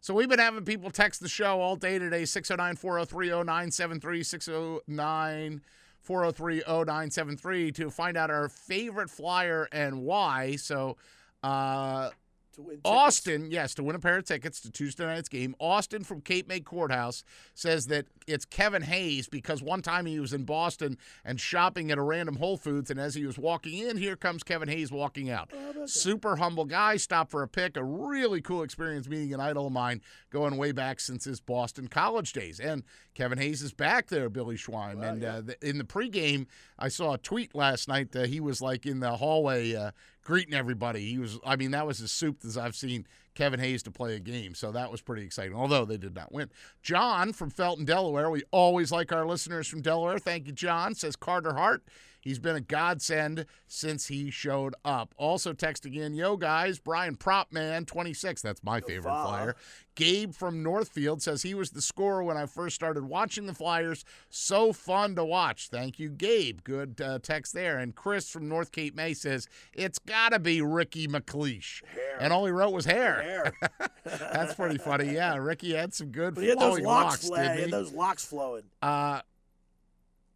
[0.00, 5.60] So we've been having people text the show all day today 609 403 0973 609
[6.00, 10.56] 403 0973 to find out our favorite flyer and why.
[10.56, 10.96] So,
[11.44, 12.10] uh,
[12.54, 12.90] To win tickets.
[12.90, 15.54] Austin, yes, to win a pair of tickets to Tuesday night's game.
[15.58, 17.24] Austin from Cape May Courthouse
[17.54, 21.98] says that it's Kevin Hayes because one time he was in Boston and shopping at
[21.98, 25.30] a random Whole Foods, and as he was walking in, here comes Kevin Hayes walking
[25.30, 25.50] out.
[25.86, 27.76] Super humble guy, stopped for a pick.
[27.76, 30.00] A really cool experience meeting an idol of mine
[30.30, 32.60] going way back since his Boston college days.
[32.60, 32.82] And
[33.14, 35.02] Kevin Hayes is back there, Billy Schwein.
[35.02, 36.46] and uh, the, in the pregame,
[36.78, 39.90] I saw a tweet last night that he was like in the hallway uh,
[40.22, 41.10] greeting everybody.
[41.10, 44.14] He was, I mean, that was as souped as I've seen Kevin Hayes to play
[44.14, 44.54] a game.
[44.54, 46.50] So that was pretty exciting, although they did not win.
[46.82, 48.30] John from Felton, Delaware.
[48.30, 50.18] We always like our listeners from Delaware.
[50.18, 50.94] Thank you, John.
[50.94, 51.82] Says Carter Hart.
[52.22, 55.14] He's been a godsend since he showed up.
[55.18, 58.40] Also texting in, yo guys, Brian Propman, 26.
[58.40, 59.26] That's my favorite Wow.
[59.26, 59.56] flyer.
[59.94, 64.04] Gabe from Northfield says he was the scorer when I first started watching the Flyers.
[64.30, 65.68] So fun to watch.
[65.68, 66.60] Thank you, Gabe.
[66.64, 67.78] Good uh, text there.
[67.78, 71.82] And Chris from North Cape May says it's got to be Ricky MacLeish.
[72.18, 73.20] And all he wrote was hair.
[73.22, 73.52] hair.
[74.04, 75.12] That's pretty funny.
[75.12, 77.70] Yeah, Ricky had some good But he had those locks, locks, he didn't had he?
[77.70, 78.62] those locks flowing.
[78.80, 79.20] Uh,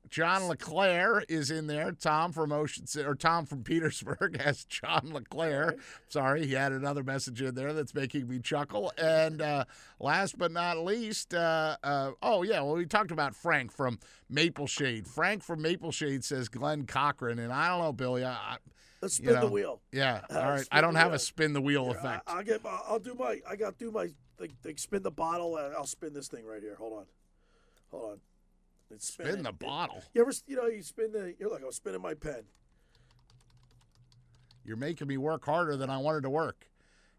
[0.09, 1.93] John LeClair is in there.
[1.93, 5.77] Tom from Ocean City, or Tom from Petersburg has John LeClaire.
[6.09, 8.93] Sorry, he had another message in there that's making me chuckle.
[8.99, 9.65] And uh,
[10.01, 14.67] last but not least, uh, uh, oh yeah, well we talked about Frank from Maple
[14.67, 15.07] Shade.
[15.07, 18.25] Frank from Maple Shade says Glen Cochrane, and I don't know, Billy.
[18.25, 18.57] I,
[19.03, 19.81] Let's you spin the wheel.
[19.93, 20.69] Yeah, Uh, all right.
[20.73, 22.23] I don't have a spin the wheel Here, effect.
[22.27, 22.61] I, will get.
[22.65, 23.41] I'll I'll do my.
[23.49, 24.09] I got to do my.
[24.39, 25.57] Like, like spin the bottle.
[25.57, 26.75] And I'll spin this thing right here.
[26.77, 27.05] Hold on.
[27.91, 28.21] Hold on.
[28.91, 29.43] It's Spin spinning.
[29.43, 30.03] the bottle.
[30.15, 30.33] You ever?
[30.47, 31.35] You know, you spin the.
[31.39, 32.45] You're like, I'm spinning my pen.
[34.65, 36.67] You're making me work harder than I wanted to work.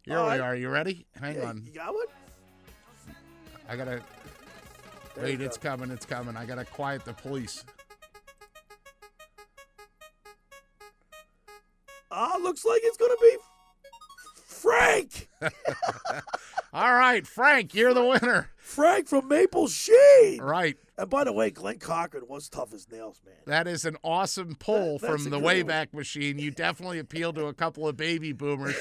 [0.04, 0.40] Here All we right.
[0.42, 0.56] are.
[0.56, 1.06] You ready?
[1.20, 1.64] Hang Yeah, on.
[1.66, 2.06] You got one?
[3.70, 4.02] I gotta.
[5.16, 5.92] There Wait, you it's coming.
[5.92, 6.38] It's coming.
[6.38, 7.66] I gotta quiet the police.
[12.12, 13.36] Ah, looks like it's gonna be
[14.46, 15.28] Frank.
[16.74, 18.50] All right, Frank, you're the winner.
[18.78, 20.40] Frank from Maple Shade.
[20.40, 20.78] Right.
[21.00, 23.34] And by the way, Glen Cochrane was tough as nails, man.
[23.48, 26.38] That is an awesome pull That- from the Wayback Machine.
[26.38, 28.76] You definitely appeal to a couple of baby boomers.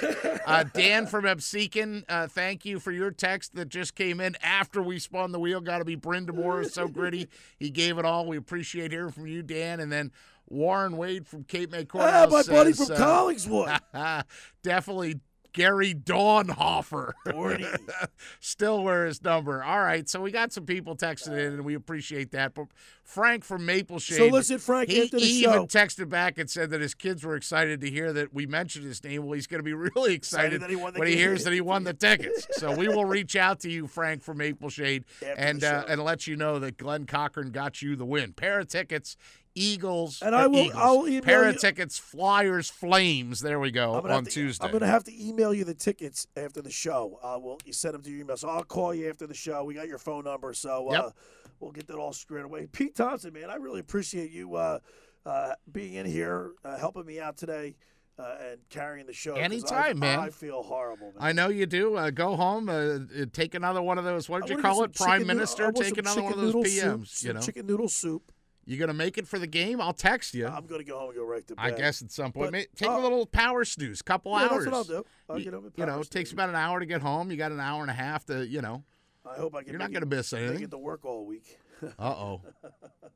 [0.46, 4.82] Uh, Dan from Absecon, uh, thank you for your text that just came in after
[4.82, 5.62] we spun the wheel.
[5.62, 7.28] Got to be Brind'Amour is so gritty.
[7.58, 8.26] He gave it all.
[8.26, 9.80] We appreciate hearing from you, Dan.
[9.80, 10.12] And then
[10.46, 12.30] Warren Wade from Cape May Courthouse.
[12.30, 14.22] Ah, my buddy from uh, Collingswood.
[14.62, 15.20] definitely
[15.56, 17.12] Gary Dornhoefer.
[17.30, 17.64] Forty.
[18.40, 19.64] Still wear his number.
[19.64, 22.52] All right, so we got some people texting in, and we appreciate that.
[22.54, 22.66] But
[23.02, 24.18] Frank from Maple Shade.
[24.18, 26.92] So listen, Frank, he, after the he show- even texted back and said that his
[26.94, 29.24] kids were excited to hear that we mentioned his name.
[29.24, 31.84] Well, he's going to be really excited, Excited he when he hears that he won
[31.84, 32.46] the tickets.
[32.58, 36.04] so we will reach out to you, Frank from Maple Shade, After and uh, and
[36.04, 38.34] let you know that Glen Cochrane got you the win.
[38.34, 39.16] Pair of tickets.
[39.56, 40.74] Eagles And uh, I will- Eagles.
[40.82, 41.98] I'll email pair of you- tickets.
[41.98, 42.70] Flyers.
[42.70, 43.40] Flames.
[43.40, 44.64] There we go gonna on to- Tuesday.
[44.64, 47.18] I'm going to have to email you the tickets after the show.
[47.22, 48.36] Uh, we'll you send them to your email.
[48.36, 49.64] So I'll call you after the show.
[49.64, 51.12] We got your phone number, so uh, Yep.
[51.60, 52.66] we'll get that all squared away.
[52.70, 54.78] Pete Thompson, man, I really appreciate you uh,
[55.24, 57.74] uh, being in here, uh, helping me out today,
[58.18, 59.32] uh, and carrying the show.
[59.32, 60.18] 'cause I- Anytime, man.
[60.20, 61.16] I feel horrible, man.
[61.18, 61.96] I know you do.
[61.96, 62.98] Uh, go home, uh,
[63.32, 64.28] take another one of those.
[64.28, 64.94] What did you call it?
[64.94, 65.72] Prime noodle- Minister.
[65.72, 67.08] Take another one of those PMs.
[67.08, 68.32] Soup, you know, chicken noodle soup.
[68.66, 69.80] You gonna make it for the game?
[69.80, 70.46] I'll text you.
[70.46, 71.64] I'm to go home and go right to bed.
[71.64, 72.52] I guess at some point.
[72.52, 74.64] But, take uh, a little power snooze, couple yeah, hours.
[74.64, 75.04] that's what I'll do.
[75.30, 77.30] I'll you, get home you know, it takes about an hour to get home.
[77.30, 78.82] You got an hour and a half to, you know.
[79.24, 79.70] I hope I can.
[79.70, 80.58] You're not gonna it- miss anything.
[80.58, 81.58] Get to work all week.
[81.82, 82.40] Uh oh.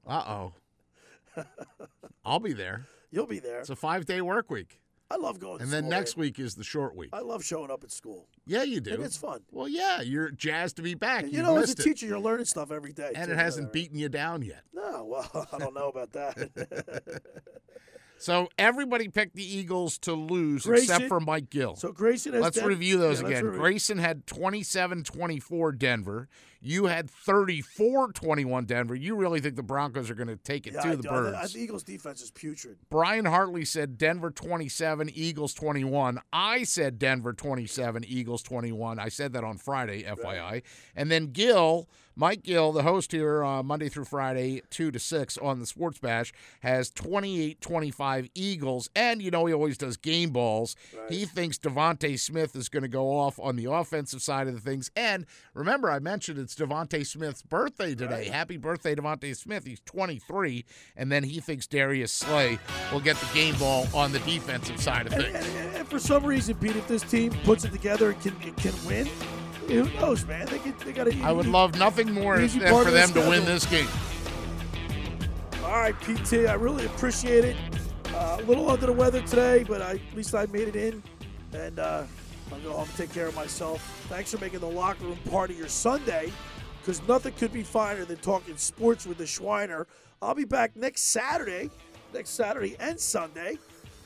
[0.06, 0.52] Uh oh.
[2.24, 2.86] I'll be there.
[3.10, 3.60] You'll be there.
[3.60, 4.80] It's a five day work week.
[5.10, 5.58] I love going.
[5.58, 6.20] to And then school, next man.
[6.22, 7.10] week is the short week.
[7.12, 8.28] I love showing up at school.
[8.46, 8.94] Yeah, you do.
[8.94, 9.40] And it's fun.
[9.50, 11.24] Well, yeah, you're jazzed to be back.
[11.24, 11.82] And you you know, as a missed it.
[11.82, 13.12] teacher, you're learning stuff every day.
[13.16, 14.62] and too, it hasn't that, beaten you down yet.
[14.72, 17.22] No, well, I don't know about that.
[18.20, 21.74] So everybody picked the Eagles to lose Grayson- except for Mike Gill.
[21.76, 23.44] so Grayson has Let's review those Yeah, again.
[23.46, 26.28] review- Grayson had 27-24 Denver.
[26.62, 28.94] You had 34-21 Denver.
[28.94, 31.08] You really think the Broncos are going to take it Yeah, to I the do.
[31.08, 31.36] Birds.
[31.40, 32.76] I, the Eagles' defense is putrid.
[32.90, 36.20] Brian Hartley said Denver 27, Eagles 21.
[36.32, 38.98] I said Denver 27, Eagles 21.
[38.98, 40.62] I said that on Friday, FYI.
[40.94, 41.88] And then Gill,
[42.20, 45.98] Mike Gill, the host here uh, Monday through Friday, 2 to 6 on the Sports
[46.00, 48.90] Bash, has 28 25 Eagles.
[48.94, 50.76] And, you know, he always does game balls.
[51.08, 54.60] He thinks DeVonta Smith is going to go off on the offensive side of the
[54.60, 54.90] things.
[54.94, 55.24] And
[55.54, 58.26] remember, I mentioned it's DeVonta Smith's birthday today.
[58.26, 59.64] Happy birthday, DeVonta Smith.
[59.64, 60.66] He's 23.
[60.98, 62.58] And then he thinks Darius Slay
[62.92, 65.36] will get the game ball on the defensive side of And, things.
[65.36, 68.74] and- and for some reason, Pete, if this team puts it together and can can
[68.86, 69.08] win,
[69.68, 70.46] who knows, man?
[70.46, 71.20] They, can, they got to.
[71.22, 73.88] I would love nothing more than for them to win this game.
[75.64, 77.56] All right, PT, I really appreciate it.
[78.14, 81.02] Uh, a little under the weather today, but I, at least I made it in.
[81.52, 82.04] And uh,
[82.52, 83.80] I'll go home and take care of myself.
[84.08, 86.32] Thanks for making the locker room part of your Sunday,
[86.80, 89.86] because nothing could be finer than talking sports with the Schweiner.
[90.20, 91.70] I'll be back next Saturday,
[92.12, 93.58] next Saturday and Sunday.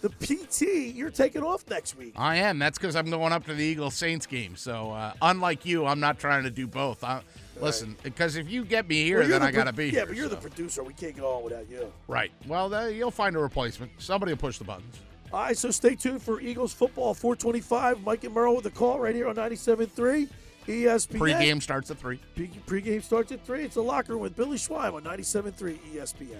[0.04, 2.12] The PT, you're taking off next week.
[2.14, 2.58] I am.
[2.58, 4.54] That's because I'm going up to the Eagles Saints game.
[4.54, 7.02] So, uh, unlike you, I'm not trying to do both.
[7.02, 7.22] I,
[7.58, 9.90] Listen, because if you get me here, Well, then the I got to be Yeah,
[9.92, 10.06] here.
[10.08, 10.82] but you're the producer.
[10.84, 11.90] We can't go on without you.
[12.06, 12.30] Right.
[12.46, 13.92] Well, uh, you'll find a replacement.
[13.96, 14.94] Somebody will push the buttons.
[15.32, 18.02] All right, so stay tuned for Eagles football 425.
[18.04, 20.28] Mike and Merrill with the call right here on 97.3
[20.66, 21.18] ESPN.
[21.18, 22.18] Pre-game starts at 3.
[22.36, 23.62] Pre- Pre-game starts at 3.
[23.62, 26.36] It's the locker room with Billy Schwein on 97.3 ESPN.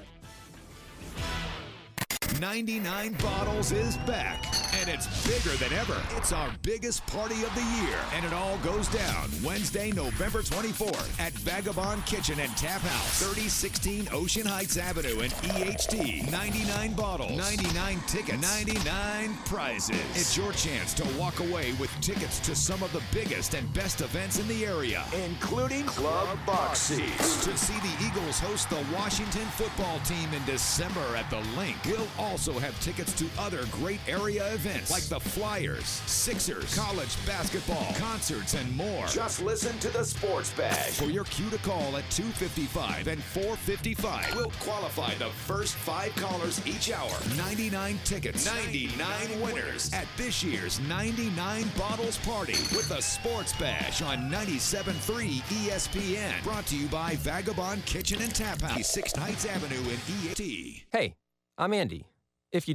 [2.41, 4.45] 99 Bottles is back,
[4.75, 6.01] and it's bigger than ever.
[6.17, 11.21] It's our biggest party of the year, and it all goes down Wednesday, November 24th
[11.21, 16.31] at Vagabond Kitchen and Tap House, 3016 Ocean Heights Avenue in EHT.
[16.31, 19.97] 99 bottles, 99 tickets, 99 prizes.
[20.15, 24.01] It's your chance to walk away with tickets to some of the biggest and best
[24.01, 27.45] events in the area, including club box seats.
[27.45, 32.09] To see the Eagles host the Washington football team in December at the Linc, we'll
[32.25, 38.55] also have tickets to other great area events like the Flyers, Sixers, college basketball, concerts,
[38.55, 39.07] and more.
[39.07, 40.93] Just listen to the Sports Bash.
[40.93, 46.67] For your cue to call at 255 and 455, we'll qualify the first five callers
[46.67, 47.13] each hour.
[47.37, 54.31] 99 tickets, 99 winners at this year's 99 Bottles Party with the Sports Bash on
[54.31, 56.43] 97.3 ESPN.
[56.43, 59.99] Brought to you by Vagabond Kitchen and Tap House, 6th Heights Avenue in
[60.31, 60.85] EAT.
[60.91, 61.15] Hey,
[61.59, 62.07] I'm Andy.
[62.55, 62.73] If you